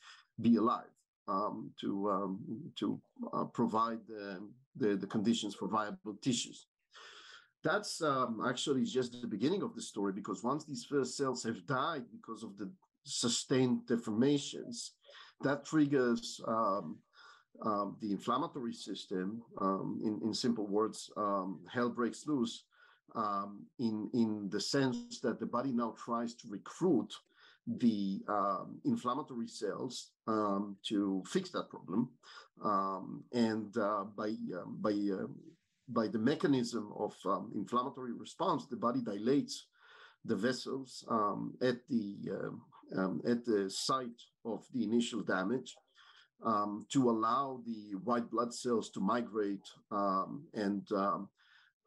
[0.41, 0.91] be alive,
[1.29, 3.01] um, to, um, to
[3.33, 4.41] uh, provide the,
[4.77, 6.67] the, the, conditions for viable tissues.
[7.63, 11.65] That's um, actually just the beginning of the story because once these first cells have
[11.67, 12.71] died because of the
[13.05, 14.91] sustained deformations,
[15.43, 16.97] that triggers um,
[17.65, 19.43] um, the inflammatory system.
[19.61, 21.11] Um, in, in simple words,
[21.73, 22.65] hell breaks loose
[23.79, 27.13] in, in the sense that the body now tries to recruit
[27.67, 32.11] the um, inflammatory cells to fix that problem.
[33.33, 34.35] and uh, by,
[34.81, 35.27] by, uh,
[35.89, 37.15] by the mechanism of
[37.55, 39.67] inflammatory response, the body dilates
[40.25, 45.75] the vessels um, at the uh, um, at the site of the initial damage
[46.45, 51.29] um, to allow the white blood cells to migrate um, and um,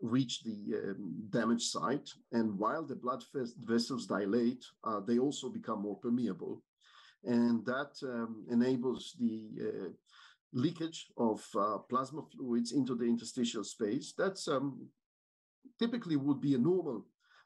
[0.01, 2.09] reach the um, damaged site.
[2.31, 3.23] And while the blood
[3.59, 6.63] vessels dilate, uh, they also become more permeable.
[7.23, 9.89] And that um, enables the uh,
[10.53, 14.13] leakage of uh, plasma fluids into the interstitial space.
[14.17, 14.87] That's um,
[15.79, 17.05] typically would be a normal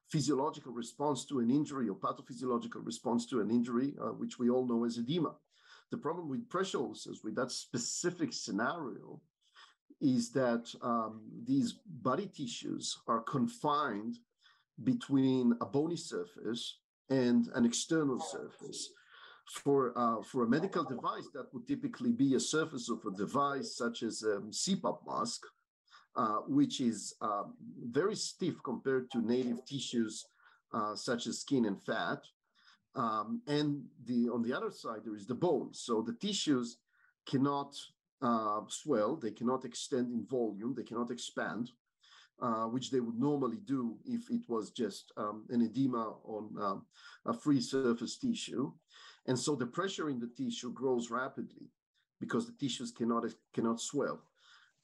[0.10, 4.68] physiological response to an injury or pathophysiological response to an injury, uh, which we all
[4.68, 5.36] know as edema.
[5.92, 9.22] The problem with pressure ulcers, with that specific scenario,
[10.02, 14.18] is that um, these body tissues are confined
[14.84, 16.78] between a bony surface
[17.10, 18.90] and an external surface.
[19.52, 23.76] For, uh, for a medical device, that would typically be a surface of a device
[23.76, 25.42] such as a CPAP mask,
[26.16, 27.44] uh, which is uh,
[27.90, 30.26] very stiff compared to native tissues
[30.72, 32.20] uh, such as skin and fat.
[32.96, 35.70] Um, and the on the other side, there is the bone.
[35.74, 36.78] So the tissues
[37.26, 37.76] cannot
[38.22, 41.72] uh, swell, they cannot extend in volume, they cannot expand,
[42.42, 46.86] uh, which they would normally do if it was just um, an edema on um,
[47.26, 48.72] a free surface tissue.
[49.28, 51.68] And so the pressure in the tissue grows rapidly
[52.20, 54.22] because the tissues cannot, cannot swell.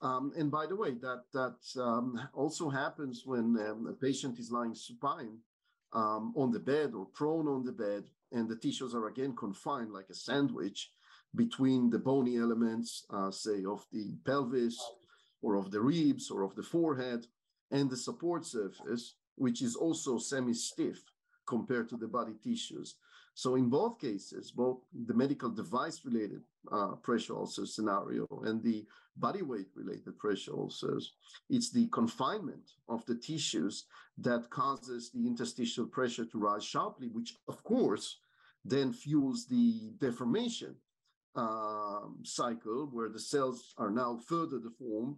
[0.02, 4.52] Um, and by the way, that, that um, also happens when um, a patient is
[4.52, 5.40] lying supine
[5.94, 8.04] on the bed or prone on the bed,
[8.34, 10.92] and the tissues are again confined like a sandwich
[11.36, 14.78] between the bony elements, uh, say, of the pelvis
[15.42, 17.28] or of the ribs or of the forehead,
[17.72, 21.02] and the support surface, which is also semi stiff
[21.46, 22.96] compared to the body tissues.
[23.34, 26.42] So in both cases, both the medical device related
[26.72, 28.86] uh, pressure ulcer scenario and the
[29.18, 31.14] body weight related pressure ulcers,
[31.50, 33.86] it's the confinement of the tissues
[34.18, 38.20] that causes the interstitial pressure to rise sharply, which of course
[38.64, 40.76] then fuels the deformation
[41.36, 45.18] um, cycle where the cells are now further deformed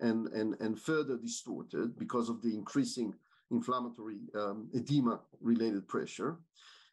[0.00, 3.14] and, and, and further distorted because of the increasing
[3.50, 6.38] inflammatory um, edema related pressure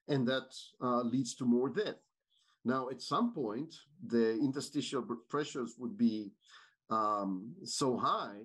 [0.07, 1.95] and that uh, leads to more death.
[2.65, 3.75] Now, at some point,
[4.05, 6.31] the interstitial pressures would be
[6.89, 8.39] um, so high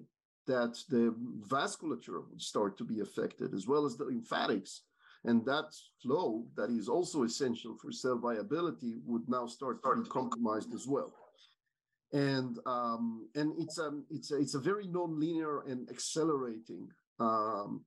[0.47, 1.15] that the
[1.49, 4.83] vasculature would start to be affected, as well as the lymphatics.
[5.25, 5.67] And that
[6.03, 10.87] flow, that is also essential for cell viability, would now start to be compromised as
[10.87, 11.13] well.
[12.13, 16.89] And um, and it's a um, it's a, it's a very nonlinear and accelerating
[17.19, 17.85] um,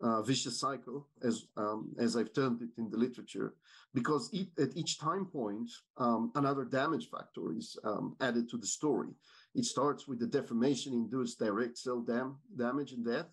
[0.00, 3.54] uh, vicious cycle, as um, as I've termed it in the literature,
[3.92, 8.66] because it, at each time point, um, another damage factor is um, added to the
[8.66, 9.08] story.
[9.54, 13.30] It starts with the deformation-induced direct cell dam- damage and death,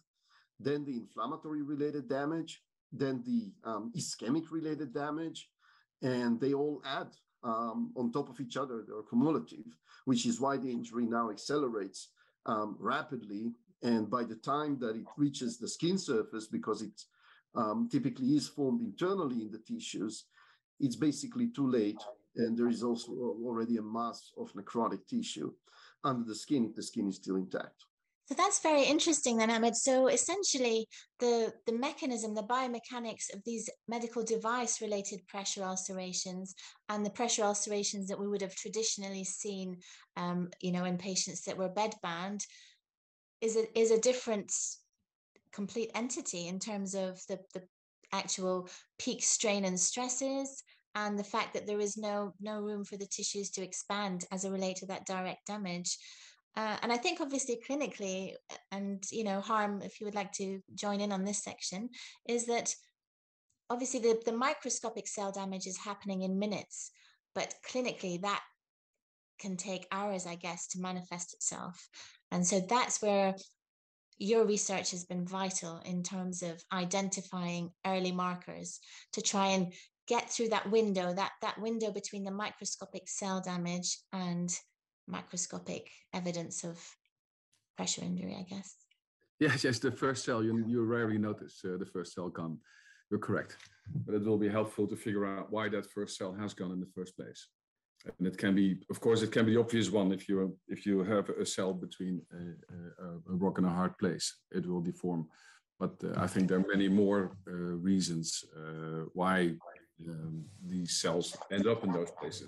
[0.60, 2.62] then the inflammatory-related damage,
[2.92, 5.50] then the um, ischemic-related damage,
[6.02, 7.08] and they all add
[7.44, 8.84] um, on top of each other.
[8.88, 9.66] They're cumulative,
[10.06, 12.10] which is why the injury now accelerates
[12.46, 13.54] um, rapidly
[13.84, 17.02] and by the time that it reaches the skin surface, because it
[17.56, 20.26] um, typically is formed internally in the tissues,
[20.80, 22.00] it's basically too late.
[22.36, 25.52] And there is also already a mass of necrotic tissue
[26.04, 27.86] under the skin if the skin is still intact.
[28.32, 29.76] So that's very interesting then, Ahmed.
[29.76, 30.88] So essentially
[31.20, 36.56] the, the mechanism, the biomechanics of these medical device related pressure ulcerations
[36.88, 39.80] and the pressure ulcerations that we would have traditionally seen,
[40.16, 42.40] um, you know, in patients that were bedbound
[43.42, 44.54] is a, is a different
[45.52, 47.62] complete entity in terms of the, the
[48.14, 50.64] actual peak strain and stresses
[50.96, 54.44] and the fact that there is no no room for the tissues to expand as
[54.46, 55.98] a relate to that direct damage
[56.56, 58.34] uh, and i think obviously clinically
[58.72, 61.90] and you know harm if you would like to join in on this section
[62.28, 62.74] is that
[63.70, 66.92] obviously the, the microscopic cell damage is happening in minutes
[67.34, 68.42] but clinically that
[69.40, 71.90] can take hours i guess to manifest itself.
[72.32, 73.36] And so that's where
[74.18, 78.80] your research has been vital in terms of identifying early markers
[79.14, 79.74] to try and
[80.08, 84.50] get through that window, that, that window between the microscopic cell damage and
[85.12, 86.78] microscopic evidence of
[87.76, 88.76] pressure injury, I guess.
[89.40, 92.58] Yes, yes, the first cell, you, you rarely notice uh, the first cell gone.
[93.10, 93.58] You're correct.
[94.06, 96.80] But it will be helpful to figure out why that first cell has gone in
[96.80, 97.48] the first place
[98.18, 100.86] and it can be of course it can be the obvious one if you if
[100.86, 104.82] you have a cell between a, a, a rock and a hard place it will
[104.82, 105.28] deform
[105.80, 107.52] but uh, i think there are many more uh,
[107.90, 109.54] reasons uh, why
[110.08, 112.48] um, these cells end up in those places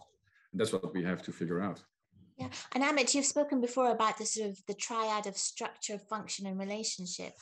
[0.51, 1.81] and that's what we have to figure out
[2.37, 6.47] Yeah, and Amit, you've spoken before about the sort of the triad of structure, function,
[6.47, 7.33] and relationship,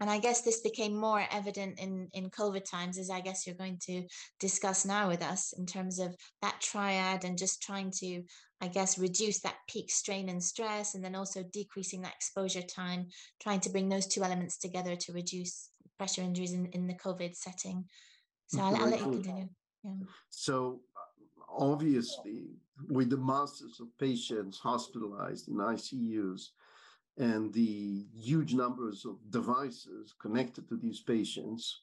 [0.00, 3.54] and I guess this became more evident in in COVID times, as I guess you're
[3.54, 4.02] going to
[4.40, 8.24] discuss now with us in terms of that triad and just trying to,
[8.60, 13.06] I guess, reduce that peak strain and stress, and then also decreasing that exposure time,
[13.40, 17.36] trying to bring those two elements together to reduce pressure injuries in, in the COVID
[17.36, 17.84] setting.
[18.48, 18.74] So mm-hmm.
[18.74, 19.48] I'll, I'll let you continue.
[19.84, 19.92] Yeah.
[20.30, 20.80] So
[21.48, 22.56] obviously,
[22.88, 26.50] with the masses of patients hospitalized in ICUs
[27.18, 31.80] and the huge numbers of devices connected to these patients,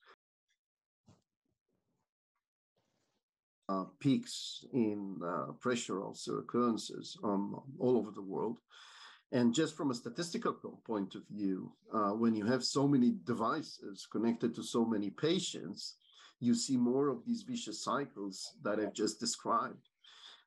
[3.70, 8.60] uh, peaks in uh, pressure ulcer occurrences um, all over the world.
[9.34, 14.08] And just from a statistical point of view, uh, when you have so many devices
[14.10, 15.96] connected to so many patients,
[16.40, 19.90] you see more of these vicious cycles that I've just described.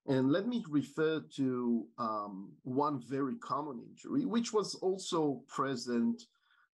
[0.06, 6.22] And let me refer to um, one very common injury, which was also present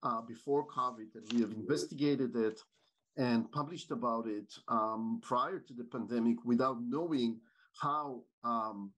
[0.03, 2.61] uh, before COVID, and we have investigated it
[3.16, 7.40] and published about it um, prior to the pandemic without knowing
[7.81, 8.93] how um,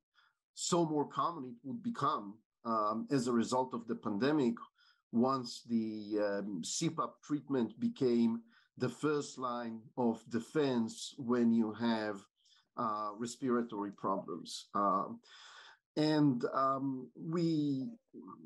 [0.55, 2.35] so more common it would become
[2.65, 4.55] um, as a result of the pandemic
[5.13, 8.43] once the um, CPAP treatment became
[8.77, 12.21] the first line of defense when you have
[12.79, 14.67] uh, respiratory problems.
[14.75, 15.21] Um,
[15.97, 17.89] and um, we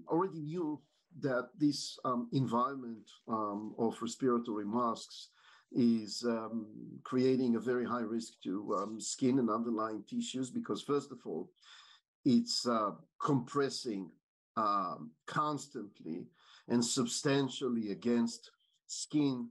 [0.08, 0.80] already knew
[1.20, 5.28] that this um, environment um, of respiratory masks
[5.70, 6.66] is um,
[7.04, 11.50] creating a very high risk to skin and underlying tissues because, first of all,
[12.24, 14.10] it's uh, compressing
[15.26, 16.26] constantly
[16.68, 18.50] and substantially against
[18.86, 19.48] skin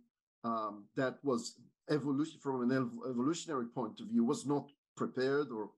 [0.96, 1.56] that was
[1.92, 5.70] evolution from an ev- evolutionary point of view was not prepared or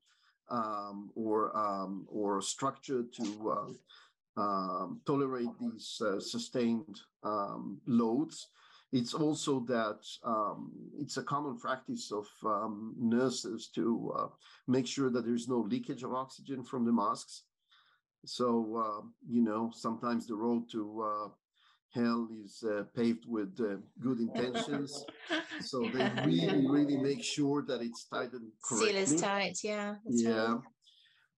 [0.50, 3.26] um, or um, or structured to
[3.56, 8.48] uh, um, tolerate these uh, sustained um, loads.
[8.92, 10.70] It's also that um,
[11.00, 12.28] it's a common practice of
[12.96, 14.28] nurses to uh,
[14.68, 17.42] make sure that there's no leakage of oxygen from the masks.
[18.24, 21.28] So, uh, you know, sometimes the road to uh,
[21.94, 25.04] hell is uh, paved with uh, good intentions.
[25.60, 28.92] so they really, really make sure that it's tightened correctly.
[28.92, 29.94] Seal is tight, yeah.
[30.08, 30.54] yeah.
[30.54, 30.60] Right.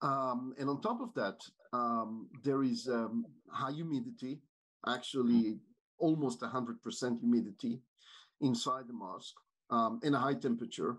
[0.02, 1.38] Um, and on top of that,
[1.72, 4.40] um, there is um, high humidity,
[4.86, 5.58] actually
[5.98, 7.80] almost 100% humidity
[8.40, 9.34] inside the mosque
[9.70, 10.96] um, and a high temperature.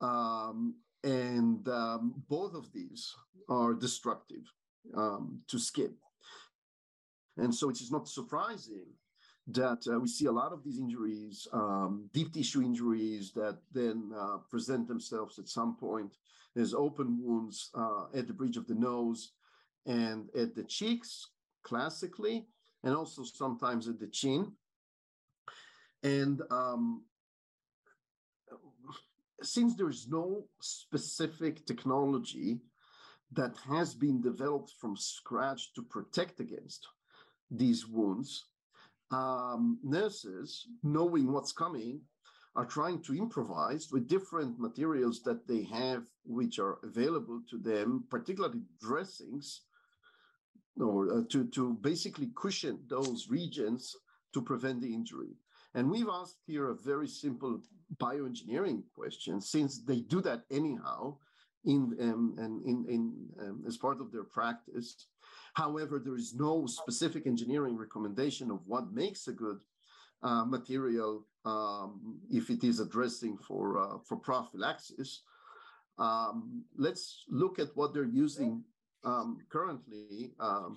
[0.00, 0.74] Um,
[1.04, 3.14] and um, both of these
[3.48, 4.44] are destructive
[4.94, 5.94] to skin.
[7.36, 8.86] And so it is not surprising
[9.48, 14.12] that uh, we see a lot of these injuries, um, deep tissue injuries that then
[14.16, 16.16] uh, present themselves at some point
[16.56, 19.32] as open wounds uh, at the bridge of the nose
[19.86, 21.28] and at the cheeks,
[21.64, 22.46] classically,
[22.84, 24.52] and also sometimes at the chin.
[26.04, 27.02] And um,
[29.42, 32.60] since there is no specific technology
[33.32, 36.86] that has been developed from scratch to protect against
[37.56, 38.46] these wounds,
[39.10, 42.00] um, nurses, knowing what's coming,
[42.54, 48.04] are trying to improvise with different materials that they have, which are available to them,
[48.10, 49.62] particularly dressings,
[50.78, 53.96] or uh, to, to basically cushion those regions
[54.34, 55.36] to prevent the injury.
[55.74, 57.60] And we've asked here a very simple
[57.96, 61.16] bioengineering question, since they do that anyhow
[61.64, 65.06] in, um, and in, in, um, as part of their practice.
[65.54, 69.60] However, there is no specific engineering recommendation of what makes a good
[70.22, 75.22] uh, material um, if it is addressing for uh, for prophylaxis.
[75.98, 78.64] Um, let's look at what they're using
[79.04, 80.76] um, currently um,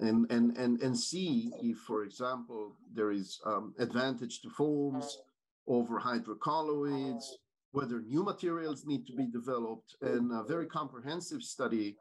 [0.00, 5.18] and, and, and, and see if, for example, there is um, advantage to foams
[5.66, 7.24] over hydrocolloids,
[7.72, 11.96] whether new materials need to be developed, and a very comprehensive study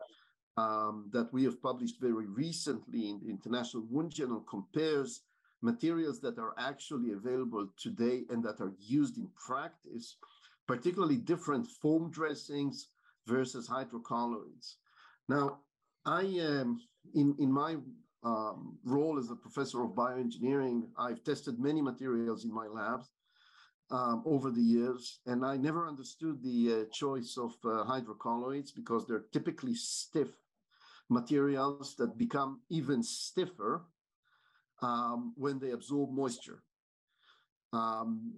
[0.60, 5.22] um, that we have published very recently in the International Wound Journal compares
[5.61, 10.18] materials that are actually available today and that are used in practice,
[10.68, 12.88] particularly different foam dressings
[13.26, 14.76] versus hydrocolloids.
[15.27, 15.60] Now,
[16.06, 16.23] I
[16.56, 16.81] am
[17.14, 17.77] in, in my
[18.23, 23.07] um, role as a professor of bioengineering, I've tested many materials in my labs
[23.91, 29.07] um, over the years, and I never understood the uh, choice of uh, hydrocolloids because
[29.07, 30.30] they're typically stiff
[31.10, 33.86] materials that become even stiffer
[34.81, 36.64] um, when they absorb moisture.
[37.72, 38.31] um,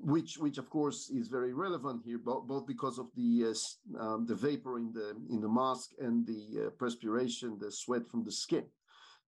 [0.00, 3.52] which, which of course is very relevant here, both, both because of the
[3.98, 8.08] uh, um, the vapor in the in the mask and the uh, perspiration, the sweat
[8.08, 8.64] from the skin.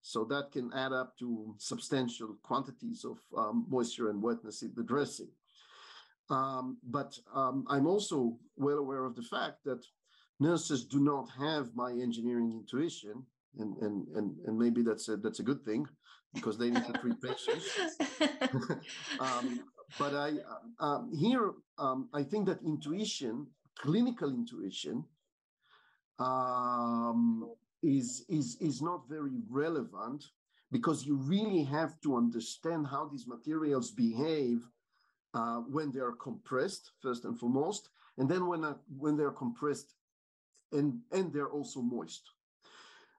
[0.00, 4.84] So that can add up to substantial quantities of um, moisture and wetness in the
[4.84, 5.28] dressing.
[6.30, 9.84] Um, but um, I'm also well aware of the fact that
[10.40, 13.24] nurses do not have my engineering intuition,
[13.58, 15.86] and and and, and maybe that's a that's a good thing
[16.34, 17.66] because they need to treat patients.
[19.20, 19.60] um,
[19.98, 20.32] but I
[20.80, 23.46] um, here um, I think that intuition,
[23.78, 25.04] clinical intuition,
[26.18, 27.50] um,
[27.82, 30.24] is is is not very relevant
[30.70, 34.68] because you really have to understand how these materials behave
[35.34, 39.32] uh, when they are compressed first and foremost, and then when uh, when they are
[39.32, 39.94] compressed
[40.72, 42.30] and and they're also moist.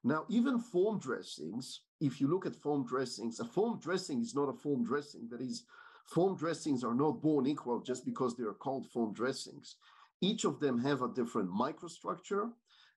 [0.04, 4.48] Now, even foam dressings, if you look at foam dressings, a foam dressing is not
[4.48, 5.28] a foam dressing.
[5.30, 5.64] That is,
[6.06, 9.76] foam dressings are not born equal just because they are called foam dressings.
[10.22, 12.52] Each of them have a different microstructure,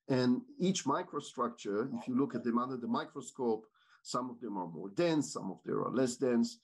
[0.08, 3.66] and each microstructure, if you look at them under the microscope,
[4.02, 6.58] some of them are more dense, some of them are less dense.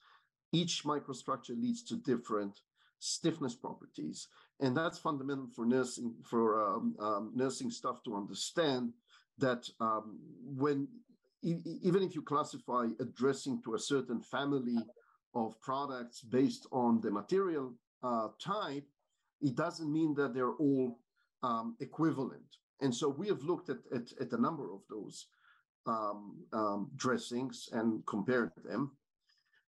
[0.52, 2.60] Each microstructure leads to different
[2.98, 4.28] stiffness properties,
[4.60, 8.92] and that's fundamental for nursing for um, um, nursing staff to understand
[9.38, 10.88] that um, when
[11.42, 14.78] even if you classify a dressing to a certain family
[15.34, 17.72] of products based on the material
[18.02, 18.84] uh, type,
[19.40, 20.98] it doesn't mean that they're all
[21.44, 22.56] um, equivalent.
[22.80, 25.26] And so we have looked at, at, at a number of those
[25.86, 28.92] um, um, dressings and compared them.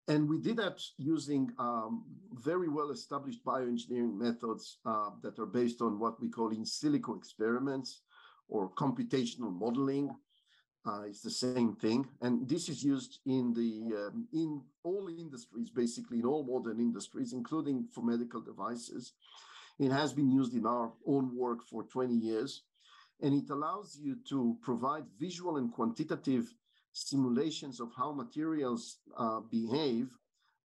[0.10, 2.04] And we did that using um,
[2.34, 7.16] very well established bioengineering methods uh, that are based on what we call in silico
[7.16, 8.02] experiments
[8.48, 10.10] or computational modeling.
[10.84, 15.70] Uh, it's the same thing, and this is used in the um, in all industries,
[15.70, 19.14] basically in all modern industries, including for medical devices.
[19.78, 22.64] It has been used in our own work for 20 years,
[23.22, 26.52] and it allows you to provide visual and quantitative
[27.08, 30.10] simulations of how materials uh, behave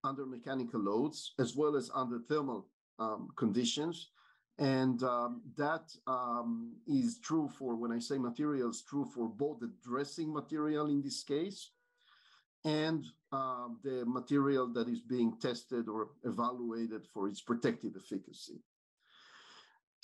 [0.02, 2.66] under mechanical loads as well as under thermal
[2.98, 4.08] um, conditions
[4.58, 9.72] and um, that um, is true for, when I say materials, true for both the
[9.82, 11.70] dressing material in this case
[12.64, 18.60] and uh, the material that is being tested or evaluated for its protective efficacy.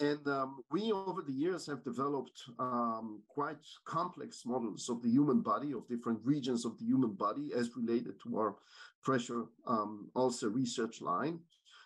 [0.01, 5.41] And um, we, over the years, have developed um, quite complex models of the human
[5.41, 8.57] body, of different regions of the human body, as related to our
[9.03, 11.39] pressure um, ulcer research line.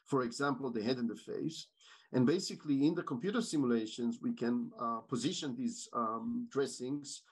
[0.05, 1.67] For example, the head and the face.
[2.13, 7.23] And basically, in the computer simulations, we can uh, position these um, dressings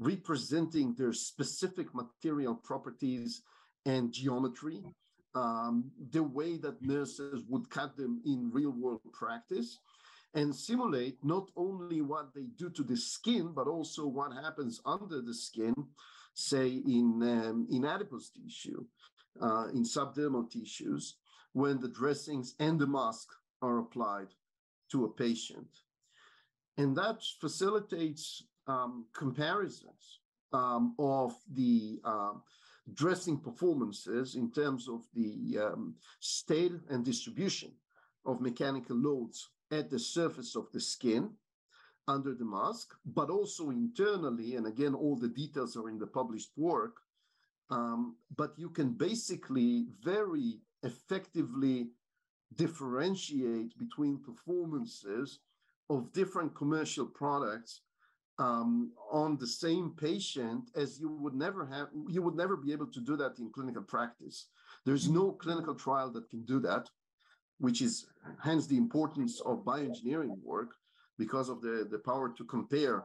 [0.00, 3.42] representing their specific material properties
[3.86, 4.82] and geometry,
[5.34, 9.78] um, the way that nurses would cut them in real world practice,
[10.34, 15.20] and simulate not only what they do to the skin, but also what happens under
[15.20, 15.74] the skin,
[16.34, 18.84] say in, um, in adipose tissue,
[19.40, 21.16] uh, in subdermal tissues,
[21.52, 23.28] when the dressings and the mask
[23.60, 24.28] are applied
[24.90, 25.68] to a patient.
[26.78, 30.20] And that facilitates um, comparisons
[30.52, 32.32] um, of the uh,
[32.94, 37.72] dressing performances in terms of the um, state and distribution
[38.24, 41.30] of mechanical loads at the surface of the skin
[42.06, 44.56] under the mask, but also internally.
[44.56, 46.96] And again, all the details are in the published work.
[47.70, 51.88] Um, but you can basically very effectively
[52.56, 55.38] differentiate between performances
[55.88, 57.80] of different commercial products
[58.38, 62.86] um, on the same patient as you would never have you would never be able
[62.86, 64.48] to do that in clinical practice
[64.86, 66.88] there's no clinical trial that can do that
[67.62, 68.06] which is
[68.42, 70.70] hence the importance of bioengineering work
[71.16, 73.04] because of the, the power to compare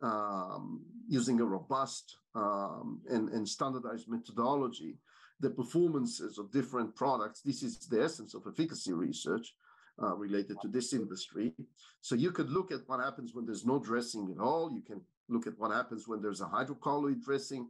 [0.00, 4.96] um, using a robust um, and, and standardized methodology
[5.40, 7.40] the performances of different products.
[7.40, 9.54] This is the essence of efficacy research
[10.02, 11.52] uh, related to this industry.
[12.00, 14.70] So you could look at what happens when there's no dressing at all.
[14.72, 17.68] You can look at what happens when there's a hydrocolloid dressing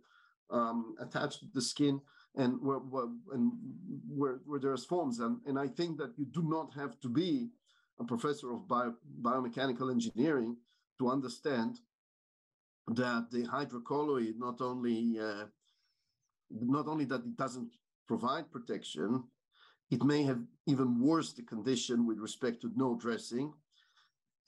[0.50, 2.00] um, attached to the skin
[2.36, 3.52] and where, where, and
[4.08, 5.20] where, where there's forms.
[5.20, 7.50] And, and I think that you do not have to be
[7.98, 10.56] a professor of bio, biomechanical engineering
[10.98, 11.80] to understand
[12.88, 15.44] that the hydrocolloid not only uh,
[16.50, 17.70] not only that it doesn't
[18.08, 19.22] provide protection,
[19.90, 23.52] it may have even worse the condition with respect to no dressing,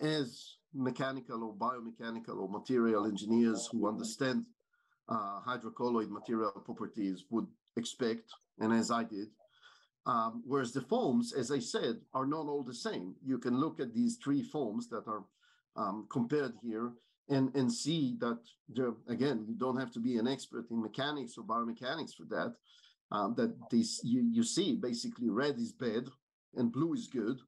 [0.00, 4.46] as mechanical or biomechanical or material engineers who understand
[5.08, 7.46] uh, hydrocolloid material properties would
[7.76, 9.28] expect, and as I did.
[10.04, 13.14] Um, whereas the foams, as I said, are not all the same.
[13.24, 15.24] You can look at these three foams that are
[15.76, 16.92] um, compared here
[17.28, 18.38] and, and see that,
[19.08, 22.54] again, you don't have to be an expert in mechanics or biomechanics for that.
[23.12, 26.06] Um, that this you, you see basically red is bad
[26.56, 27.38] and blue is good.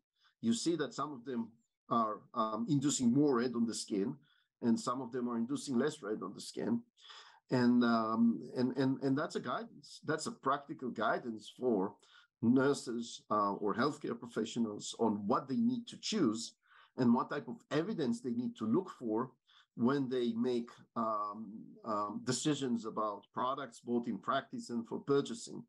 [0.43, 1.49] You see that some of them
[1.89, 4.15] are um, inducing more red on the skin,
[4.61, 6.83] and some of them are inducing less red on the skin.
[7.51, 10.01] And, um, and, and, and that's a guidance.
[10.05, 11.95] That's a practical guidance for
[12.43, 16.55] nurses uh, or healthcare professionals on what they need to choose
[16.97, 19.31] and what type of evidence they need to look for
[19.77, 21.53] when they make um,
[21.85, 25.63] um, decisions about products, both in practice and for purchasing.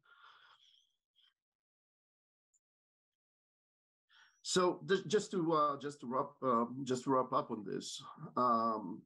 [4.43, 7.99] So just to uh, just to wrap uh, just to wrap up on this,
[8.37, 9.01] um,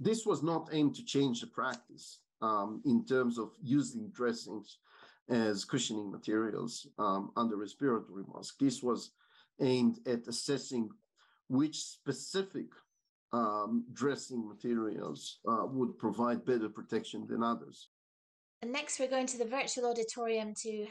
[0.00, 4.78] this was not aimed to change the practice um, in terms of using dressings
[5.28, 8.58] as cushioning materials um, under respiratory mask.
[8.58, 9.12] This was
[9.60, 10.88] aimed at assessing
[11.48, 12.66] which specific
[13.32, 17.88] um, dressing materials uh, would provide better protection than others.
[18.62, 20.86] And next, we're going to the virtual auditorium to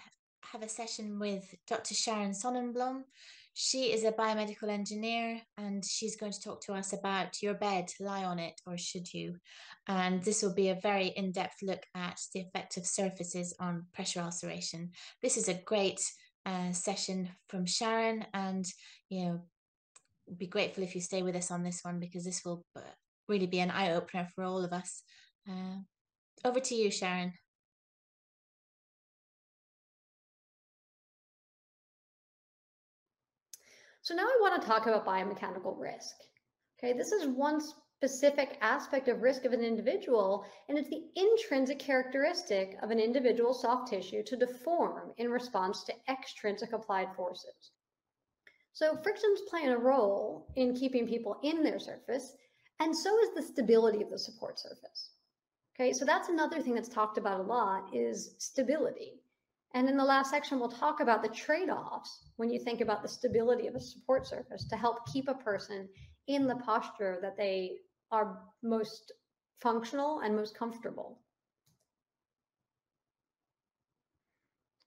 [0.51, 1.93] have a session with Dr.
[1.93, 3.03] Sharon Sonenblum.
[3.53, 7.89] She is a biomedical engineer and she's going to talk to us about your bed,
[7.99, 9.35] lie on it, or should you?
[9.87, 13.87] And this will be a very in depth look at the effect of surfaces on
[13.93, 14.91] pressure ulceration.
[15.21, 16.01] This is a great
[16.45, 18.65] uh, session from Sharon, and
[19.09, 19.41] you know,
[20.37, 22.81] be grateful if you stay with us on this one because this will uh,
[23.27, 25.03] really be an eye opener for all of us.
[25.49, 25.79] Uh,
[26.45, 27.33] over to you, Sharon.
[34.09, 36.15] So now I want to talk about biomechanical risk.
[36.79, 41.77] Okay, this is one specific aspect of risk of an individual, and it's the intrinsic
[41.77, 47.69] characteristic of an individual's soft tissue to deform in response to extrinsic applied forces.
[48.73, 52.33] So frictions play a role in keeping people in their surface,
[52.79, 55.11] and so is the stability of the support surface.
[55.75, 59.21] Okay, so that's another thing that's talked about a lot is stability.
[59.73, 63.07] And in the last section, we'll talk about the trade-offs when you think about the
[63.07, 65.87] stability of a support surface to help keep a person
[66.27, 67.77] in the posture that they
[68.11, 69.11] are most
[69.59, 71.19] functional and most comfortable.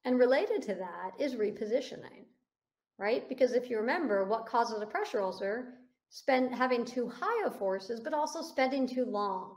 [0.04, 2.24] And related to that is repositioning
[3.02, 3.28] right?
[3.28, 5.74] Because if you remember, what causes a pressure ulcer?
[6.10, 9.56] Spend having too high of forces, but also spending too long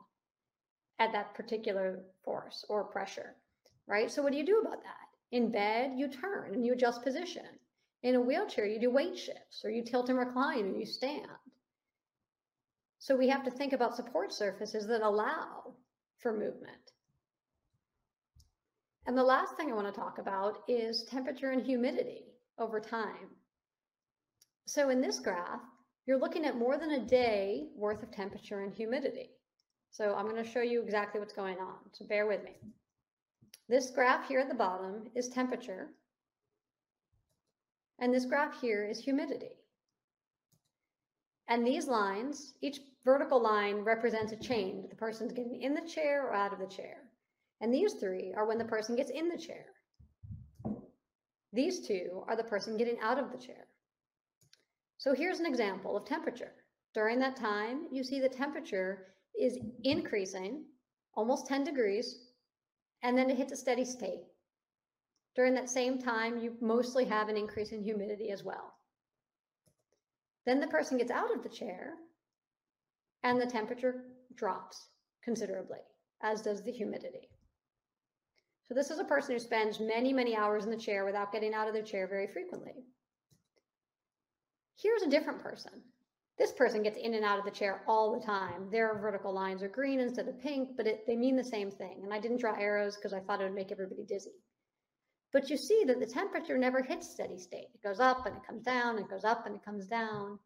[1.00, 3.36] at that particular force or pressure,
[3.88, 4.10] right?
[4.10, 5.05] So what do you do about that?
[5.36, 7.44] In bed, you turn and you adjust position.
[8.04, 11.28] In a wheelchair, you do weight shifts or you tilt and recline and you stand.
[13.00, 15.76] So we have to think about support surfaces that allow
[16.20, 16.94] for movement.
[19.08, 23.28] And the last thing I want to talk about is temperature and humidity over time.
[24.66, 25.60] So in this graph,
[26.06, 29.32] you're looking at more than a day worth of temperature and humidity.
[29.92, 31.80] So I'm going to show you exactly what's going on.
[31.92, 32.56] So bear with me.
[33.68, 35.90] This graph here at the bottom is temperature.
[38.00, 39.58] And this graph here is humidity.
[41.48, 44.90] And these lines, each vertical line represents a change.
[44.90, 46.98] The person's getting in the chair or out of the chair.
[47.62, 49.66] And these three are when the person gets in the chair.
[51.54, 53.68] These two are the person getting out of the chair.
[54.98, 56.52] So here's an example of temperature.
[56.94, 59.08] During that time, you see the temperature
[59.40, 60.66] is increasing
[61.16, 62.25] almost 10 degrees,
[63.06, 64.24] and then it hits a steady state.
[65.36, 68.74] During that same time, you mostly have an increase in humidity as well.
[70.48, 71.94] Then the person gets out of the chair,
[73.22, 74.90] and the temperature drops
[75.24, 75.82] considerably,
[76.24, 77.30] as does the humidity.
[78.64, 81.54] So this is a person who spends many, many hours in the chair without getting
[81.54, 82.74] out of their chair very frequently.
[84.82, 85.72] Here's a different person.
[86.38, 88.70] This person gets in and out of the chair all the time.
[88.70, 92.02] Their vertical lines are green instead of pink, but it, they mean the same thing.
[92.04, 94.34] And I didn't draw arrows because I thought it would make everybody dizzy.
[95.32, 97.68] But you see that the temperature never hits steady state.
[97.74, 100.40] It goes up and it comes down, it goes up and it comes down.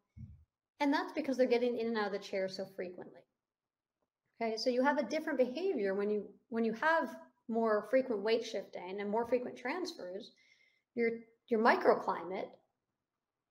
[0.78, 3.20] And that's because they're getting in and out of the chair so frequently.
[4.40, 7.10] Okay, so you have a different behavior when you when you have
[7.50, 10.30] more frequent weight shifting and more frequent transfers,
[10.94, 11.10] your,
[11.48, 12.48] your microclimate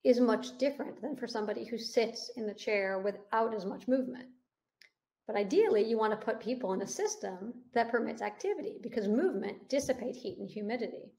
[0.04, 4.30] is much different than for somebody who sits in the chair without as much movement.
[5.28, 9.70] But ideally, you want to put people in a system that permits activity because movement
[9.70, 11.12] dissipates heat and humidity.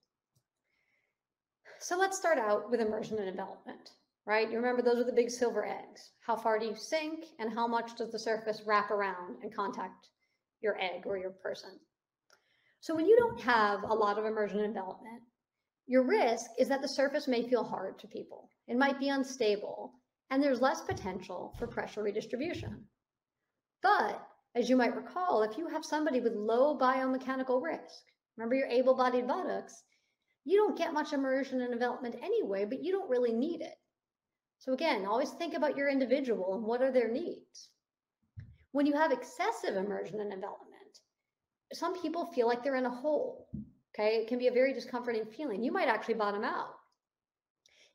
[1.79, 3.91] So let's start out with immersion and envelopment,
[4.27, 4.51] right?
[4.51, 6.11] You remember those are the big silver eggs.
[6.27, 10.09] How far do you sink and how much does the surface wrap around and contact
[10.61, 11.79] your egg or your person?
[12.81, 15.23] So when you don't have a lot of immersion and envelopment,
[15.91, 18.49] Your risk is that the surface may feel hard to people.
[18.69, 19.93] It might be unstable,
[20.31, 22.85] and there's less potential for pressure redistribution.
[23.83, 28.05] But as you might recall, if you have somebody with low biomechanical risk,
[28.37, 29.83] remember your able-bodied buttocks,
[30.45, 33.75] you don't get much immersion and envelopment anyway, but you don't really need it.
[34.61, 37.71] So again, always think about your individual and what are their needs.
[38.71, 41.01] When you have excessive immersion and envelopment,
[41.73, 43.49] some people feel like they're in a hole.
[43.95, 45.63] Okay, it can be a very discomforting feeling.
[45.63, 46.75] You might actually bottom out.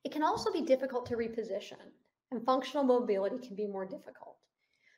[0.04, 1.80] It can also be difficult to reposition,
[2.32, 4.38] and functional mobility can be more difficult.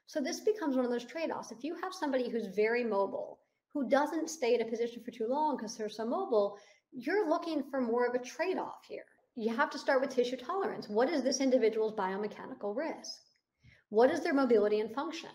[0.07, 1.51] So this becomes one of those trade-offs.
[1.51, 3.39] If you have somebody who's very mobile,
[3.73, 6.57] who doesn't stay in a position for too long because they're so mobile,
[6.91, 9.05] you're looking for more of a trade-off here.
[9.35, 10.89] You have to start with tissue tolerance.
[10.89, 13.21] What is this individual's biomechanical risk?
[13.89, 15.29] What is their mobility and function?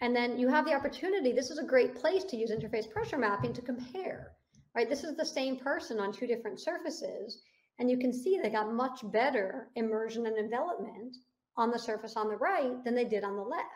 [0.00, 3.16] And then you have the opportunity, this is a great place to use interface pressure
[3.16, 4.32] mapping to compare,
[4.74, 4.88] right?
[4.88, 7.42] This is the same person on two different surfaces,
[7.78, 11.16] and you can see they got much better immersion and envelopment
[11.56, 13.68] on the surface on the right than they did on the left.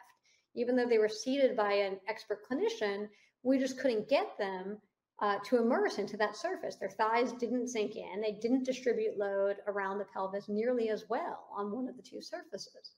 [0.55, 3.09] Even though they were seated by an expert clinician,
[3.43, 4.79] we just couldn't get them
[5.21, 6.77] uh, to immerse into that surface.
[6.77, 8.21] Their thighs didn't sink in.
[8.21, 12.21] They didn't distribute load around the pelvis nearly as well on one of the two
[12.21, 12.93] surfaces.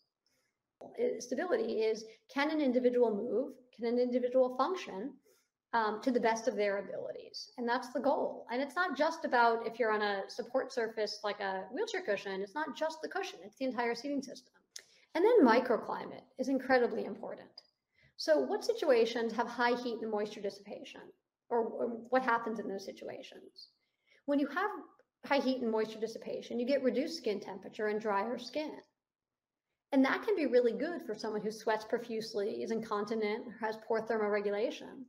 [1.18, 3.52] Stability is can an individual move?
[3.74, 5.12] Can an individual function
[5.72, 7.52] um, to the best of their abilities?
[7.59, 8.47] And that's the goal.
[8.51, 12.40] And it's not just about if you're on a support surface like a wheelchair cushion,
[12.40, 14.55] it's not just the cushion, it's the entire seating system.
[15.14, 17.51] And then microclimate is incredibly important.
[18.16, 21.01] So, what situations have high heat and moisture dissipation?
[21.48, 23.68] Or, or what happens in those situations?
[24.26, 24.70] When you have
[25.26, 28.72] high heat and moisture dissipation, you get reduced skin temperature and drier skin.
[29.92, 33.76] And that can be really good for someone who sweats profusely, is incontinent, or has
[33.88, 35.05] poor thermoregulation.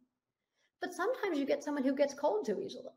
[0.81, 2.93] But sometimes you get someone who gets cold too easily.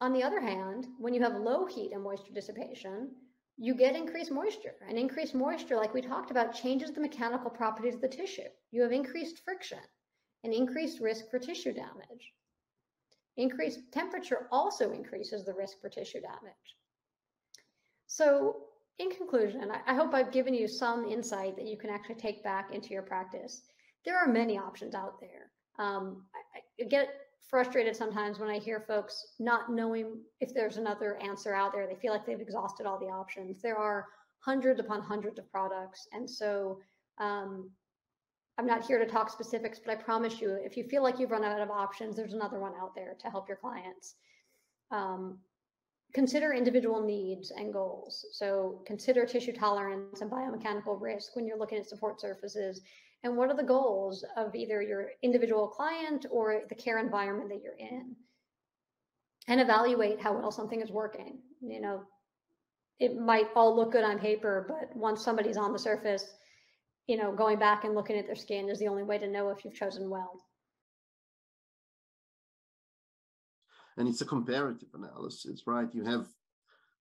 [0.00, 3.10] On the other hand, when you have low heat and moisture dissipation,
[3.56, 4.74] you get increased moisture.
[4.88, 8.48] And increased moisture, like we talked about, changes the mechanical properties of the tissue.
[8.70, 9.80] You have increased friction
[10.44, 12.32] and increased risk for tissue damage.
[13.36, 16.76] Increased temperature also increases the risk for tissue damage.
[18.06, 18.66] So
[18.98, 22.44] in conclusion, I, I hope I've given you some insight that you can actually take
[22.44, 23.62] back into your practice.
[24.04, 25.50] There are many options out there.
[25.78, 27.08] Um, I, I get
[27.48, 31.86] frustrated sometimes when I hear folks not knowing if there's another answer out there.
[31.86, 33.62] They feel like they've exhausted all the options.
[33.62, 34.06] There are
[34.40, 36.08] hundreds upon hundreds of products.
[36.12, 36.80] And so
[37.18, 37.70] um,
[38.58, 41.30] I'm not here to talk specifics, but I promise you, if you feel like you've
[41.30, 44.14] run out of options, there's another one out there to help your clients.
[44.90, 45.38] Um,
[46.14, 48.24] consider individual needs and goals.
[48.32, 52.80] So consider tissue tolerance and biomechanical risk when you're looking at support surfaces
[53.26, 57.60] and what are the goals of either your individual client or the care environment that
[57.62, 58.16] you're in?
[59.48, 61.38] And evaluate how well something is working.
[61.60, 62.02] You know
[62.98, 66.24] it might all look good on paper but once somebody's on the surface
[67.06, 69.50] you know going back and looking at their skin is the only way to know
[69.50, 70.40] if you've chosen well.
[73.98, 75.88] And it's a comparative analysis right?
[75.92, 76.26] You have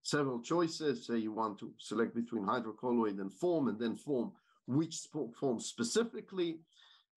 [0.03, 4.31] several choices say you want to select between hydrocolloid and foam and then foam
[4.68, 5.08] which
[5.40, 6.60] form specifically.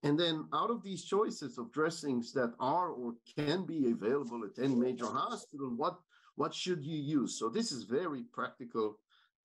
[0.03, 4.63] And then out of these choices of dressings that are or can be available at
[4.63, 5.99] any major hospital, what,
[6.37, 7.39] what should you use?
[7.39, 8.99] So this is very practical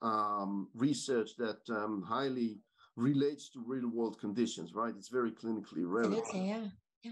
[0.04, 2.60] um, research that um, highly
[2.96, 4.94] relates to real world conditions, right?
[4.96, 6.26] It's very clinically relevant.
[6.34, 6.68] yeah.
[7.04, 7.12] Yeah.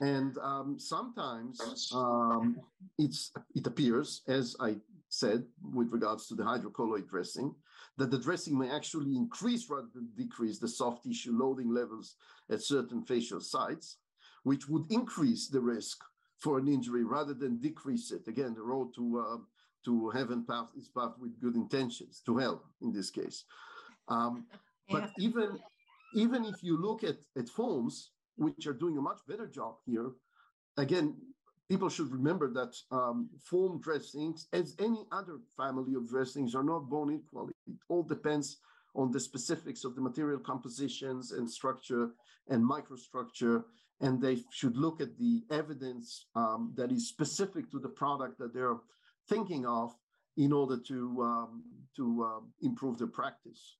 [0.00, 1.58] And um, sometimes
[1.94, 2.56] um,
[2.98, 4.76] it's it appears, as I
[5.08, 7.54] said, with regards to the hydrocolloid dressing,
[7.96, 12.16] that the dressing may actually increase rather than decrease the soft tissue loading levels
[12.50, 13.98] at certain facial sites,
[14.42, 16.02] which would increase the risk
[16.38, 18.26] for an injury rather than decrease it.
[18.26, 19.38] Again, the road to uh,
[19.84, 23.44] to heaven path is paved with good intentions, to hell in this case.
[24.08, 24.46] Um,
[24.88, 25.00] yeah.
[25.00, 25.60] But even
[26.14, 30.10] even if you look at, at foams, which are doing a much better job here,
[30.76, 31.16] again,
[31.68, 36.88] people should remember that um, foam dressings, as any other family of dressings, are not
[36.88, 37.53] born equally.
[37.66, 38.58] It all depends
[38.94, 42.10] on the specifics of the material compositions and structure
[42.48, 43.64] and microstructure,
[44.00, 48.54] and they should look at the evidence um, that is specific to the product that
[48.54, 48.76] they're
[49.28, 49.94] thinking of
[50.36, 51.62] in order to um,
[51.96, 53.76] to uh, improve their practice.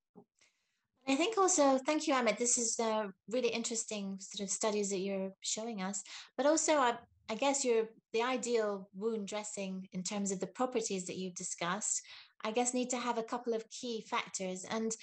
[1.06, 2.38] I think also, thank you, Amit.
[2.38, 2.80] This is
[3.28, 6.02] really interesting sort of studies that you're showing us.
[6.34, 6.94] But also, I,
[7.28, 12.00] I guess you're the ideal wound dressing in terms of the properties that you've discussed.
[12.44, 14.94] I guess need to have a couple of key factors, and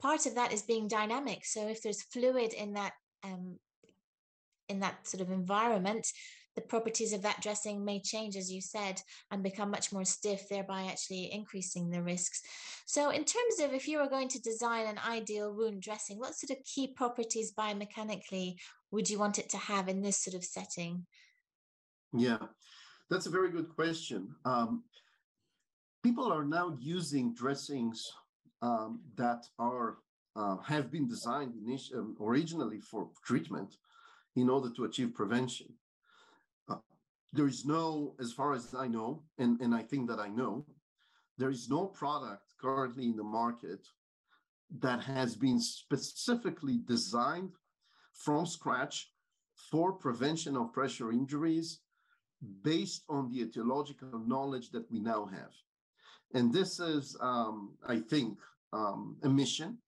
[0.00, 1.44] part of that is being dynamic.
[1.44, 2.92] So if there's fluid in that
[3.24, 3.58] um,
[4.68, 6.12] in that sort of environment,
[6.58, 9.00] the properties of that dressing may change, as you said,
[9.30, 12.42] and become much more stiff, thereby actually increasing the risks.
[12.84, 16.34] So, in terms of if you were going to design an ideal wound dressing, what
[16.34, 18.56] sort of key properties biomechanically
[18.90, 21.06] would you want it to have in this sort of setting?
[22.12, 22.38] Yeah,
[23.08, 24.34] that's a very good question.
[24.44, 24.82] Um,
[26.02, 28.12] people are now using dressings
[28.62, 29.98] um, that are
[30.36, 31.52] uh, have been designed
[31.94, 33.76] um, originally for treatment
[34.36, 35.66] in order to achieve prevention.
[36.68, 36.76] Uh,
[37.32, 40.64] there is no, as far as I know, and, and I think that I know,
[41.38, 43.80] there is no product currently in the market
[44.78, 47.50] that has been specifically designed
[48.12, 49.10] from scratch
[49.70, 51.80] for prevention of pressure injuries
[52.62, 55.52] based on the etiological knowledge that we now have.
[56.34, 58.38] And this is, um, I think,
[58.72, 59.78] um, a mission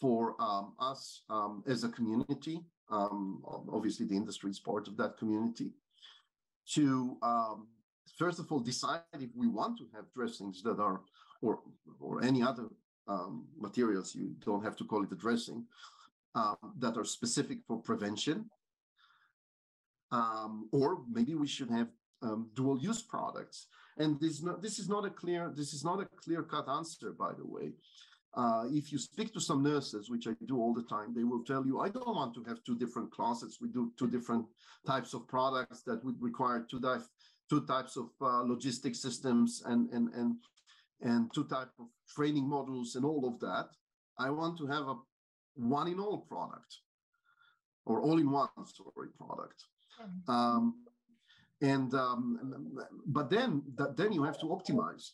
[0.00, 2.60] for um, us um, as a community.
[2.90, 5.72] Um, obviously, the industry is part of that community.
[6.74, 7.68] To um,
[8.18, 11.00] first of all decide if we want to have dressings that are,
[11.42, 11.60] or
[12.00, 12.68] or any other
[13.56, 14.14] materials.
[14.16, 15.64] You don't have to call it a dressing
[16.78, 18.50] that are specific for prevention
[20.12, 21.88] or maybe we should have
[22.22, 23.66] um, dual use products.
[23.98, 27.12] And this, not, this is not a clear this is not a clear cut answer,
[27.12, 27.72] by the way.
[28.34, 31.42] Uh, if you speak to some nurses, which I do all the time, they will
[31.42, 33.62] tell you, I don't want to have two different closets.
[33.62, 34.44] We do two different
[34.86, 37.08] types of products that would require two, types
[37.48, 40.36] two types of uh, logistic systems and, and, and,
[41.00, 43.68] and two type of training modules and all of that.
[44.18, 44.96] I want to have a
[45.54, 46.80] one in all product
[47.86, 49.64] or all in one, sorry, product.
[50.28, 50.84] Um,
[51.62, 55.12] and um, but then that, then you have to optimize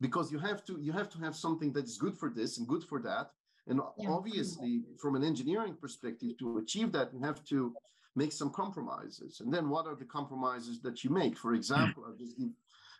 [0.00, 2.66] because you have to you have to have something that is good for this and
[2.66, 3.30] good for that.
[3.68, 4.10] And yeah.
[4.10, 7.72] obviously, from an engineering perspective, to achieve that, you have to
[8.16, 9.40] make some compromises.
[9.40, 11.38] And then, what are the compromises that you make?
[11.38, 12.48] For example, I'll just give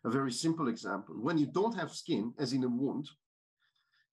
[0.04, 1.16] a very simple example.
[1.16, 3.08] When you don't have skin, as in a wound,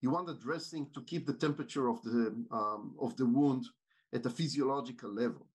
[0.01, 3.65] you want the dressing to keep the temperature of the um, of the wound
[4.13, 5.45] at a physiological level.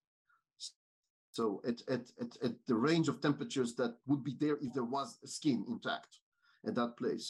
[1.35, 4.85] So at, at, at, at the range of temperatures that would be there if there
[4.85, 6.19] was skin intact
[6.65, 7.27] at that place.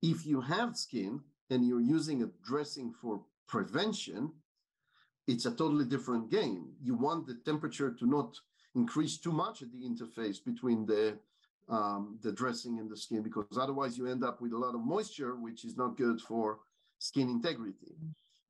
[0.00, 1.20] If you have skin
[1.50, 4.32] and you're using a dressing for prevention,
[5.26, 6.72] it's a totally different game.
[6.82, 8.38] You want the temperature to not
[8.74, 11.18] increase too much at the interface between the
[11.68, 14.80] um, the dressing and the skin, because otherwise you end up with a lot of
[14.80, 16.58] moisture, which is not good for
[16.98, 17.94] skin integrity.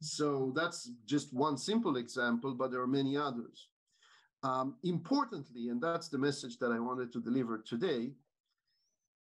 [0.01, 3.69] So that's just one simple example, but there are many others.
[4.43, 8.12] Um, importantly, and that's the message that I wanted to deliver today,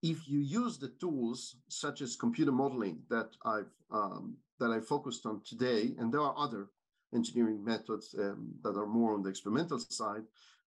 [0.03, 5.26] if you use the tools such as computer modeling that I've um, that I focused
[5.26, 6.68] on today, and there are other
[7.14, 10.23] engineering methods um, that are more on the experimental side,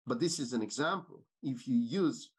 [0.07, 1.23] but this is an example.
[1.43, 2.29] If you use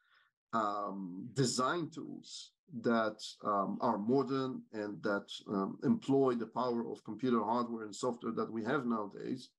[0.53, 7.43] um, design tools that um, are modern and that um, employ the power of computer
[7.43, 9.51] hardware and software that we have nowadays,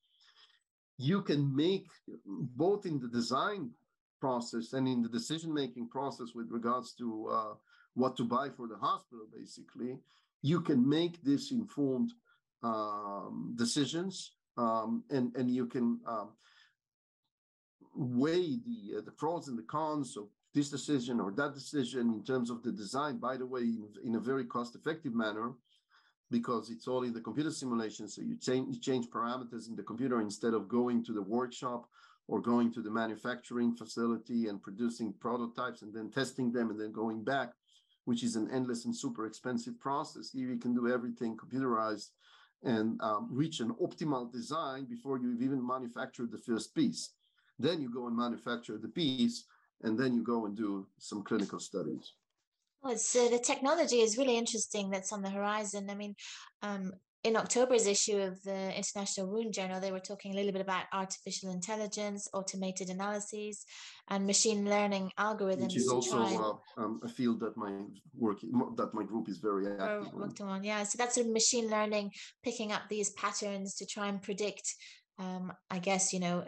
[1.02, 1.88] you can make
[2.26, 3.72] both in the design
[4.20, 7.54] process and in the decision making process with regards to uh,
[7.96, 9.98] what to buy for the hospital basically
[10.44, 12.12] you can make this informed
[12.64, 16.30] um, decisions um, and and you can um,
[17.96, 22.24] weigh the uh, the pros and the cons of this decision or that decision in
[22.24, 25.54] terms of the design by the way in, in a very cost effective manner
[26.32, 28.08] because it's all in the computer simulation.
[28.08, 31.88] So you change, you change parameters in the computer instead of going to the workshop
[32.28, 36.94] or going to the manufacturing facility and producing prototypes and then testing them and then
[36.94, 37.52] going back,
[38.06, 40.32] which is an endless and super expensive process.
[40.32, 42.10] Here you can do everything computerized
[42.64, 47.10] and um, reach an optimal design before you've even manufactured the first piece.
[47.60, 49.46] Then you go and manufacture the piece,
[49.84, 52.14] and then you go and do some clinical studies.
[52.82, 55.90] Well, it's uh, the technology is really interesting that's on the horizon.
[55.90, 56.16] I mean,
[56.62, 56.94] um,
[57.24, 60.86] in October's issue of the International Wound Journal, they were talking a little bit about
[60.92, 63.64] artificial intelligence, automated analyses,
[64.10, 65.64] and machine learning algorithms.
[65.64, 67.72] Which is also uh, um, a field that my
[68.18, 68.40] work
[68.78, 70.64] that my group is very active worked on.
[70.64, 72.12] Yeah, so that's a machine learning,
[72.44, 74.74] picking up these patterns to try and predict.
[75.20, 76.46] Um, I guess you know,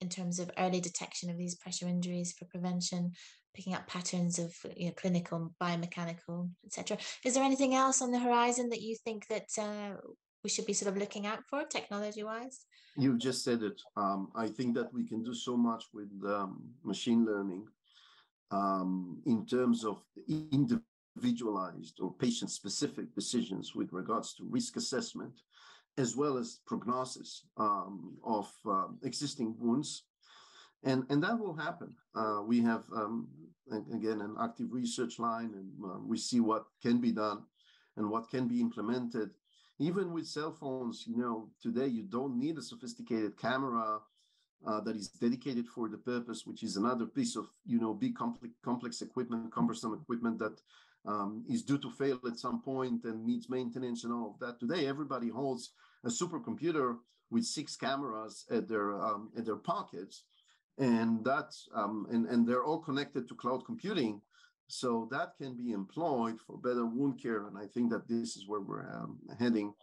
[0.00, 3.12] in terms of early detection of these pressure injuries for prevention,
[3.56, 6.98] picking up patterns of you know, clinical, biomechanical, etc.
[7.24, 9.96] Is there anything else on the horizon that you think that uh,
[10.44, 12.66] we should be sort of looking out for, technology-wise?
[12.98, 13.80] You just said it.
[13.96, 17.66] Um, I think that we can do so much with um, machine learning
[18.50, 25.32] um, in terms of individualized or patient-specific decisions with regards to risk assessment,
[25.96, 30.04] as well as prognosis um, of uh, existing wounds
[30.86, 31.94] And, and that will happen.
[32.14, 33.28] Uh, we have, um,
[33.92, 37.42] again, an active research line, and uh, we see what can be done
[37.96, 39.30] and what can be implemented.
[39.78, 43.98] Even with cell phones, you know, today you don't need a sophisticated camera
[44.66, 48.14] uh, that is dedicated for the purpose, which is another piece of, you know, big
[48.14, 50.60] complex, complex equipment, cumbersome equipment that
[51.04, 54.60] um, is due to fail at some point and needs maintenance and all of that.
[54.60, 55.72] Today, everybody holds
[56.04, 56.96] a supercomputer
[57.30, 60.24] with six cameras at their um, at their pockets,
[60.78, 64.20] and that's um, and and they're all connected to cloud computing,
[64.68, 67.46] so that can be employed for better wound care.
[67.46, 69.74] And I think that this is where we're um, heading.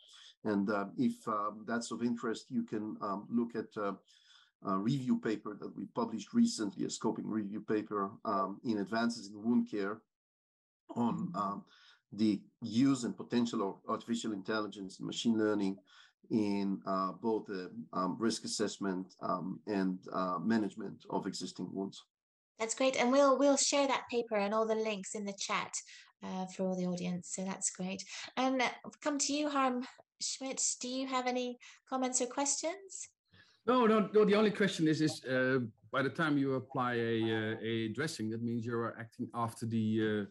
[0.45, 3.76] And uh, if uh, that's of interest, you can um, look at.
[3.82, 3.94] Uh,
[4.65, 9.44] a review paper that we published recently, a scoping review paper um, in advances in
[9.44, 9.99] wound care
[10.95, 11.64] on um,
[12.11, 15.78] the use and potential of artificial intelligence and machine learning
[16.32, 22.04] in uh, both the um, risk assessment um, and uh, management of existing wounds.
[22.60, 25.74] That's great, and we'll we'll share that paper and all the links in the chat
[26.24, 27.32] uh, for all the audience.
[27.34, 28.04] So that's great.
[28.38, 28.70] And uh,
[29.02, 29.86] come to you, Harm
[30.22, 30.62] Schmidt.
[30.80, 31.58] Do you have any
[31.90, 33.10] comments or questions?
[33.66, 34.26] No, no, no.
[34.26, 35.60] The only question is, is uh,
[35.91, 39.66] by the time you apply a uh, a dressing, that means you are acting after
[39.66, 40.28] the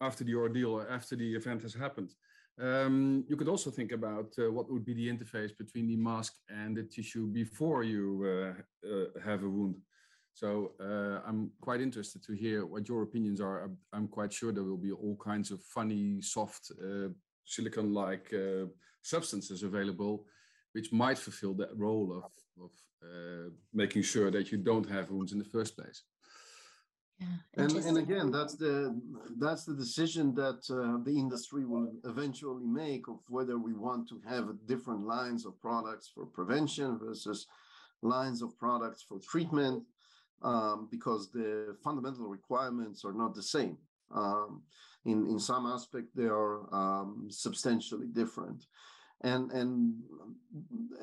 [0.00, 2.12] after the ordeal, after the event has happened.
[2.60, 6.34] Um, you could also think about uh, what would be the interface between the mask
[6.48, 9.76] and the tissue before you uh, uh, have a wound.
[10.34, 13.70] So uh, I'm quite interested to hear what your opinions are.
[13.92, 17.08] I'm quite sure there will be all kinds of funny, soft, uh,
[17.44, 18.66] silicon-like uh,
[19.02, 20.26] substances available,
[20.72, 22.70] which might fulfill that role of, of
[23.74, 26.02] making sure that you don't have wounds in the first place.
[27.22, 29.00] Yeah, and, and again, that's the
[29.38, 34.20] that's the decision that uh, the industry will eventually make of whether we want to
[34.28, 37.46] have different lines of products for prevention versus
[38.02, 39.84] lines of products for treatment,
[40.42, 43.76] um, because the fundamental requirements are not the same.
[44.14, 44.62] Um,
[45.04, 48.66] in in some aspect, they are um, substantially different.
[49.24, 50.02] And, and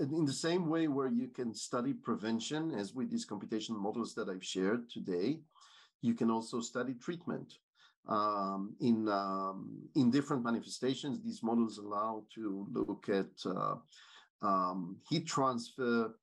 [0.01, 4.27] in the same way where you can study prevention, as with these computational models that
[4.27, 5.39] I've shared today,
[6.01, 7.53] you can also study treatment.
[8.07, 13.75] Um, in um, in different manifestations, these models allow to look at uh,
[14.41, 16.15] um, heat transfer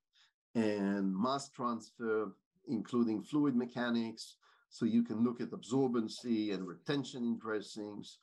[0.55, 2.33] and mass transfer,
[2.67, 4.35] including fluid mechanics.
[4.69, 8.17] So you can look at absorbency and retention in dressings.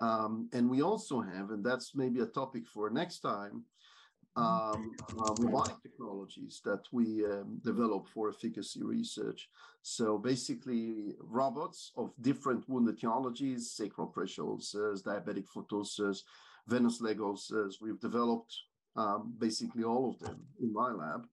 [0.00, 3.64] Um, and we also have, and that's maybe a topic for next time,
[4.36, 9.48] um, uh, robotic technologies that we um, develop for efficacy research.
[9.82, 16.24] So basically, robots of different wound etiologies, sacral pressure ulcers, diabetic foot ulcers,
[16.66, 17.78] venous leg ulcers.
[17.80, 18.54] We've developed
[18.96, 21.26] um, basically all of them in my lab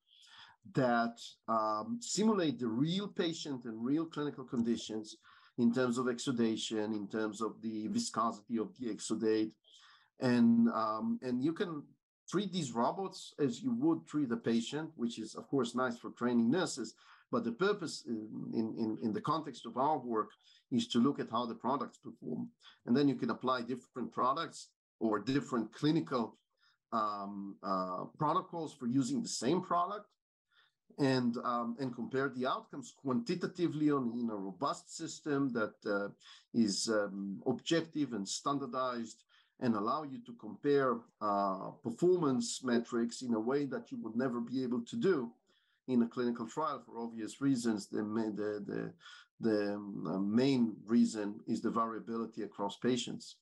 [0.73, 5.17] that um, simulate the real patient and real clinical conditions
[5.57, 9.51] in terms of exudation, in terms of the viscosity of the exudate.
[10.19, 11.83] And, um, and you can
[12.31, 16.11] treat these robots as you would treat a patient, which is, of course, nice for
[16.11, 16.95] training nurses.
[17.31, 20.29] But the purpose in, in, in the context of our work
[20.71, 22.49] is to look at how the products perform.
[22.85, 26.37] And then you can apply different products or different clinical
[26.93, 30.07] um, uh, protocols for using the same product
[30.99, 36.09] and um, and compare the outcomes quantitatively on in a robust system that uh,
[36.53, 39.23] is um, objective and standardized
[39.61, 44.41] and allow you to compare uh, performance metrics in a way that you would never
[44.41, 45.31] be able to do
[45.87, 47.87] in a clinical trial for obvious reasons.
[47.87, 48.93] The, the, the,
[49.39, 53.35] the um, main reason is the variability across patients.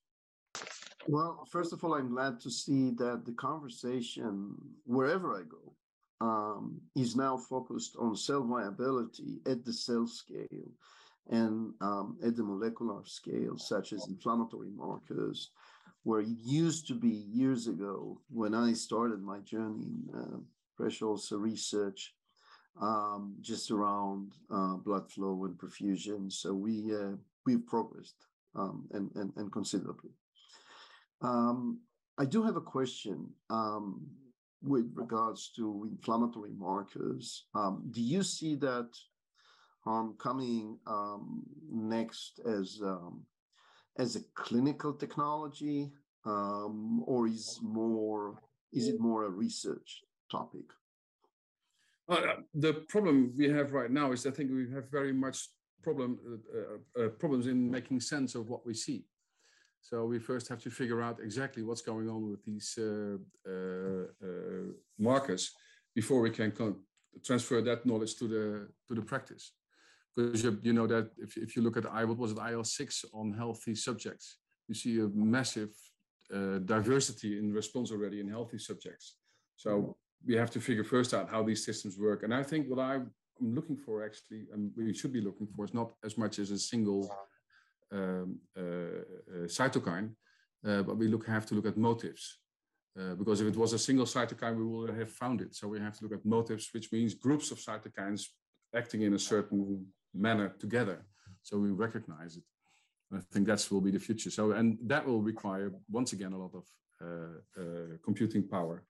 [1.08, 4.56] Well, first of all, I'm glad to see that the conversation,
[4.86, 5.74] wherever I go,
[6.22, 10.70] um, is now focused on cell viability at the cell scale
[11.30, 15.52] and um, at the molecular scale, such as inflammatory markers,
[16.04, 20.38] where it used to be years ago when I started my journey in uh,
[20.78, 22.16] pressure ulcer research,
[22.82, 26.32] um, just around uh, blood flow and perfusion.
[26.32, 27.16] So we uh,
[27.46, 30.12] we've progressed um, and, and, and considerably.
[31.22, 31.80] Um,
[32.18, 34.08] I do have a question um,
[34.62, 37.46] with regards to inflammatory markers.
[37.56, 38.90] Um, do you see that
[39.86, 40.78] um, coming
[41.72, 42.82] next as
[44.00, 45.92] as a clinical technology,
[46.26, 50.02] um, or is more is it more a research
[50.32, 50.68] topic?
[52.08, 52.22] Uh,
[52.54, 55.38] the problem we have right now is I think we have very much
[55.84, 59.06] problem uh, uh, problems in making sense of what we see.
[59.82, 63.18] So we first have to figure out exactly what's going on with these uh,
[63.48, 65.52] uh, uh, markers
[65.96, 66.52] before we can
[67.24, 69.54] transfer that knowledge to the to the practice.
[70.16, 73.06] Because you, you know that if, if you look at I what was it IL6
[73.14, 74.38] on healthy subjects,
[74.68, 75.70] you see a massive
[76.34, 79.16] uh, diversity in response already in healthy subjects.
[79.56, 82.24] So we have to figure first out how these systems work.
[82.24, 85.74] And I think what I'm looking for actually, and we should be looking for, is
[85.74, 87.12] not as much as a single
[87.92, 90.12] um, uh, uh, cytokine,
[90.68, 92.40] uh, but we look have to look at motives.
[93.00, 95.56] Uh, because if it was a single cytokine, we would have found it.
[95.56, 98.24] So we have to look at motives, which means groups of cytokines
[98.76, 101.06] acting in a certain manner together.
[101.42, 102.44] So we recognize it.
[103.12, 104.30] I think that will be the future.
[104.30, 106.66] So, and that will require, once again, a lot of
[107.02, 108.84] uh, uh, computing power.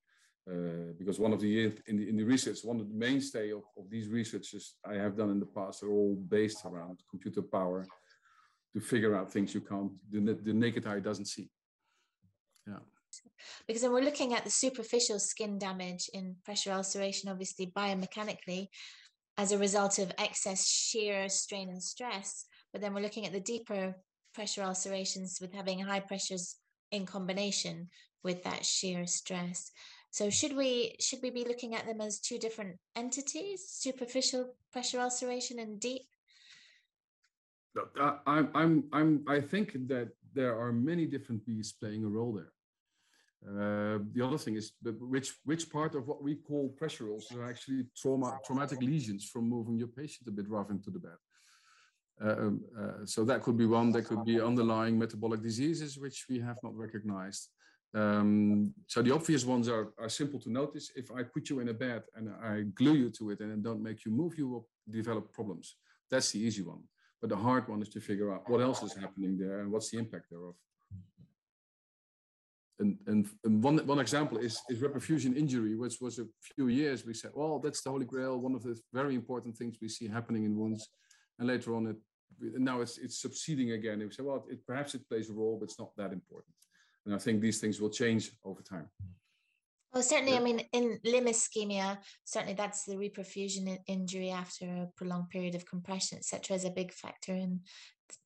[0.50, 3.64] Uh, because one of the in, the in the research, one of the mainstay of,
[3.78, 7.86] of these researches I have done in the past are all based around computer power
[8.74, 11.50] to figure out things you can't, the, the naked eye doesn't see.
[12.68, 12.80] Yeah.
[13.68, 18.68] Because then we're looking at the superficial skin damage in pressure ulceration, obviously biomechanically,
[19.40, 22.46] as a result of excess shear, strain, and stress.
[22.74, 23.96] But then we're looking at the deeper
[24.36, 26.58] pressure ulcerations with having high pressures
[26.92, 27.88] in combination
[28.22, 29.72] with that shear stress.
[30.12, 35.00] So should we should we be looking at them as two different entities, superficial pressure
[35.00, 36.08] ulceration and deep?
[37.98, 42.52] I, I'm I'm I think that there are many different bees playing a role there.
[43.48, 47.50] Uh, the other thing is which which part of what we call pressure ulcers are
[47.50, 51.20] actually trauma traumatic lesions from moving your patient a bit rough into the bed.
[52.22, 53.92] Uh, um, uh, so that could be one.
[53.92, 57.48] There could be underlying metabolic diseases which we have not recognized.
[57.94, 60.92] Um, so the obvious ones are, are simple to notice.
[60.96, 63.82] If I put you in a bed and I glue you to it and don't
[63.82, 65.76] make you move, you will develop problems.
[66.12, 66.84] That's the easy one.
[67.22, 69.90] But the hard one is to figure out what else is happening there and what's
[69.92, 70.56] the impact thereof.
[72.80, 76.26] And, and, and one, one example is, is reperfusion injury, which was a
[76.56, 79.78] few years we said, well, that's the holy grail, one of the very important things
[79.82, 80.88] we see happening in wounds.
[81.38, 81.98] And later on, it
[82.58, 84.00] now it's, it's succeeding again.
[84.00, 86.54] We say, well, it, perhaps it plays a role, but it's not that important.
[87.06, 88.88] And I think these things will change over time.
[89.94, 95.30] Well, certainly, I mean, in limb ischemia, certainly that's the reperfusion injury after a prolonged
[95.30, 97.62] period of compression, etc., is a big factor in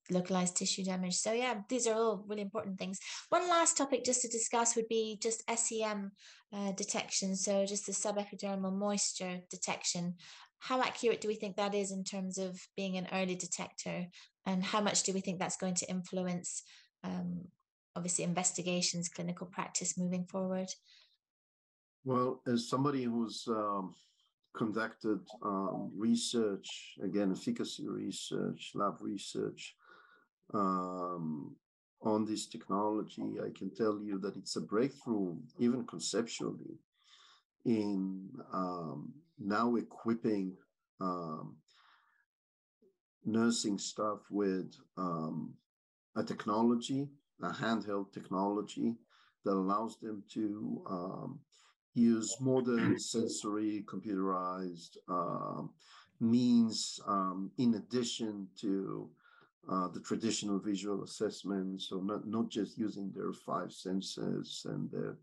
[0.10, 1.16] localized tissue damage.
[1.16, 3.00] So yeah, these are all really important things.
[3.30, 6.12] One last topic just to discuss would be just SEM
[6.54, 7.36] uh, detection.
[7.36, 10.16] So just the subepidermal moisture detection.
[10.60, 14.08] How accurate do we think that is in terms of being an early detector?
[14.46, 16.64] And how much do we think that's going to influence
[17.04, 17.46] um,
[17.96, 20.68] obviously investigations, clinical practice moving forward?
[22.06, 23.96] Well, as somebody who's um,
[24.56, 29.76] conducted um, research, again, efficacy research, lab research
[30.54, 31.56] um,
[32.02, 36.78] on this technology, I can tell you that it's a breakthrough, even conceptually,
[37.66, 40.58] in um, now equipping
[41.00, 41.56] um,
[43.24, 45.54] nursing staff with um,
[46.18, 47.08] a technology
[47.42, 48.96] a handheld technology
[49.44, 50.82] that allows them to
[51.94, 55.62] use modern sensory computerized uh,
[56.20, 59.10] means um, in addition to
[59.70, 61.82] uh, the traditional visual assessment.
[61.82, 65.18] So not, not just using their five senses and their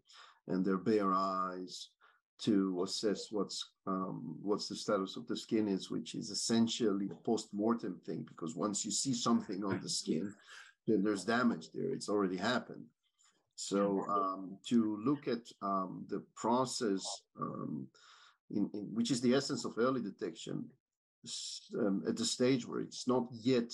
[0.48, 1.90] and their bare eyes
[2.42, 7.14] to assess what's um, what's the status of the skin is, which is essentially a
[7.14, 10.32] post-mortem thing, because once you see something on the skin,
[10.86, 11.92] then there's damage there.
[11.92, 12.84] It's already happened.
[13.60, 17.04] So um, to look at um, the process,
[17.38, 17.86] um,
[18.50, 20.64] in, in, which is the essence of early detection,
[21.78, 23.70] um, at the stage where it's not yet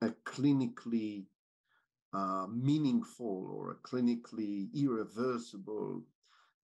[0.00, 1.24] a clinically
[2.12, 6.00] uh, meaningful or a clinically irreversible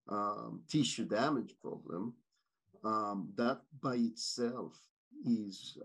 [0.07, 2.13] um, tissue damage problem,
[2.85, 4.79] um, that by itself
[5.25, 5.77] is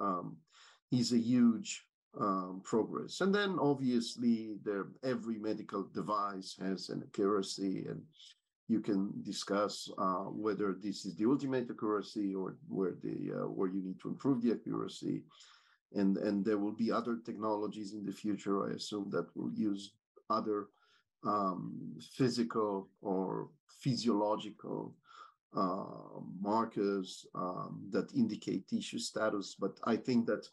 [0.92, 1.84] is a huge
[2.20, 3.20] um, progress.
[3.20, 8.02] And then obviously there, every medical device has an accuracy and
[8.68, 13.68] you can discuss uh, whether this is the ultimate accuracy or where the uh, where
[13.68, 15.22] you need to improve the accuracy.
[15.94, 19.92] And, and there will be other technologies in the future, I assume, that will use
[20.28, 20.66] other
[21.24, 23.48] um, physical or
[23.80, 24.94] physiological
[25.56, 29.54] uh, markers um, that indicate tissue status.
[29.58, 30.48] But I think that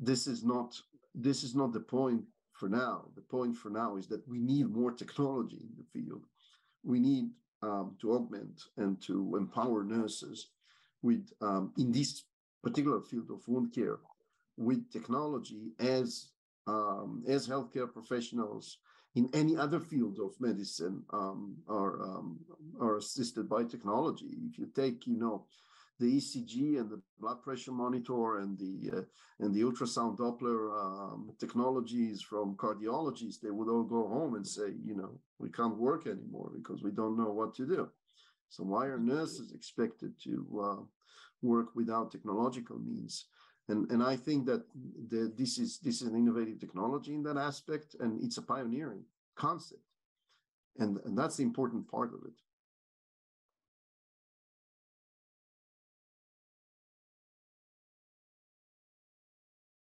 [0.00, 0.74] this is not
[1.14, 2.22] this is not the point
[2.52, 3.04] for now.
[3.14, 6.24] The point for now is that we need more technology in the field.
[6.84, 7.30] We need
[7.62, 10.48] um, to augment and to empower nurses
[11.02, 12.24] with um, in this
[12.62, 13.98] particular field of wound care
[14.56, 16.28] with technology as
[16.66, 18.78] um, as healthcare professionals
[19.16, 22.38] in any other field of medicine um, are um,
[22.80, 24.36] are assisted by technology.
[24.48, 25.46] If you take, you know,
[26.00, 29.02] the ECG and the blood pressure monitor and the uh,
[29.38, 34.72] and the ultrasound Doppler um, technologies from cardiologists, they would all go home and say,
[34.84, 37.88] you know, we can't work anymore because we don't know what to do.
[38.48, 40.82] So why are nurses expected to uh,
[41.42, 43.26] work without technological means?
[43.68, 44.64] And, and I think that
[45.08, 49.04] the, this is this is an innovative technology in that aspect, and it's a pioneering
[49.36, 49.82] concept,
[50.78, 52.34] and, and that's the important part of it.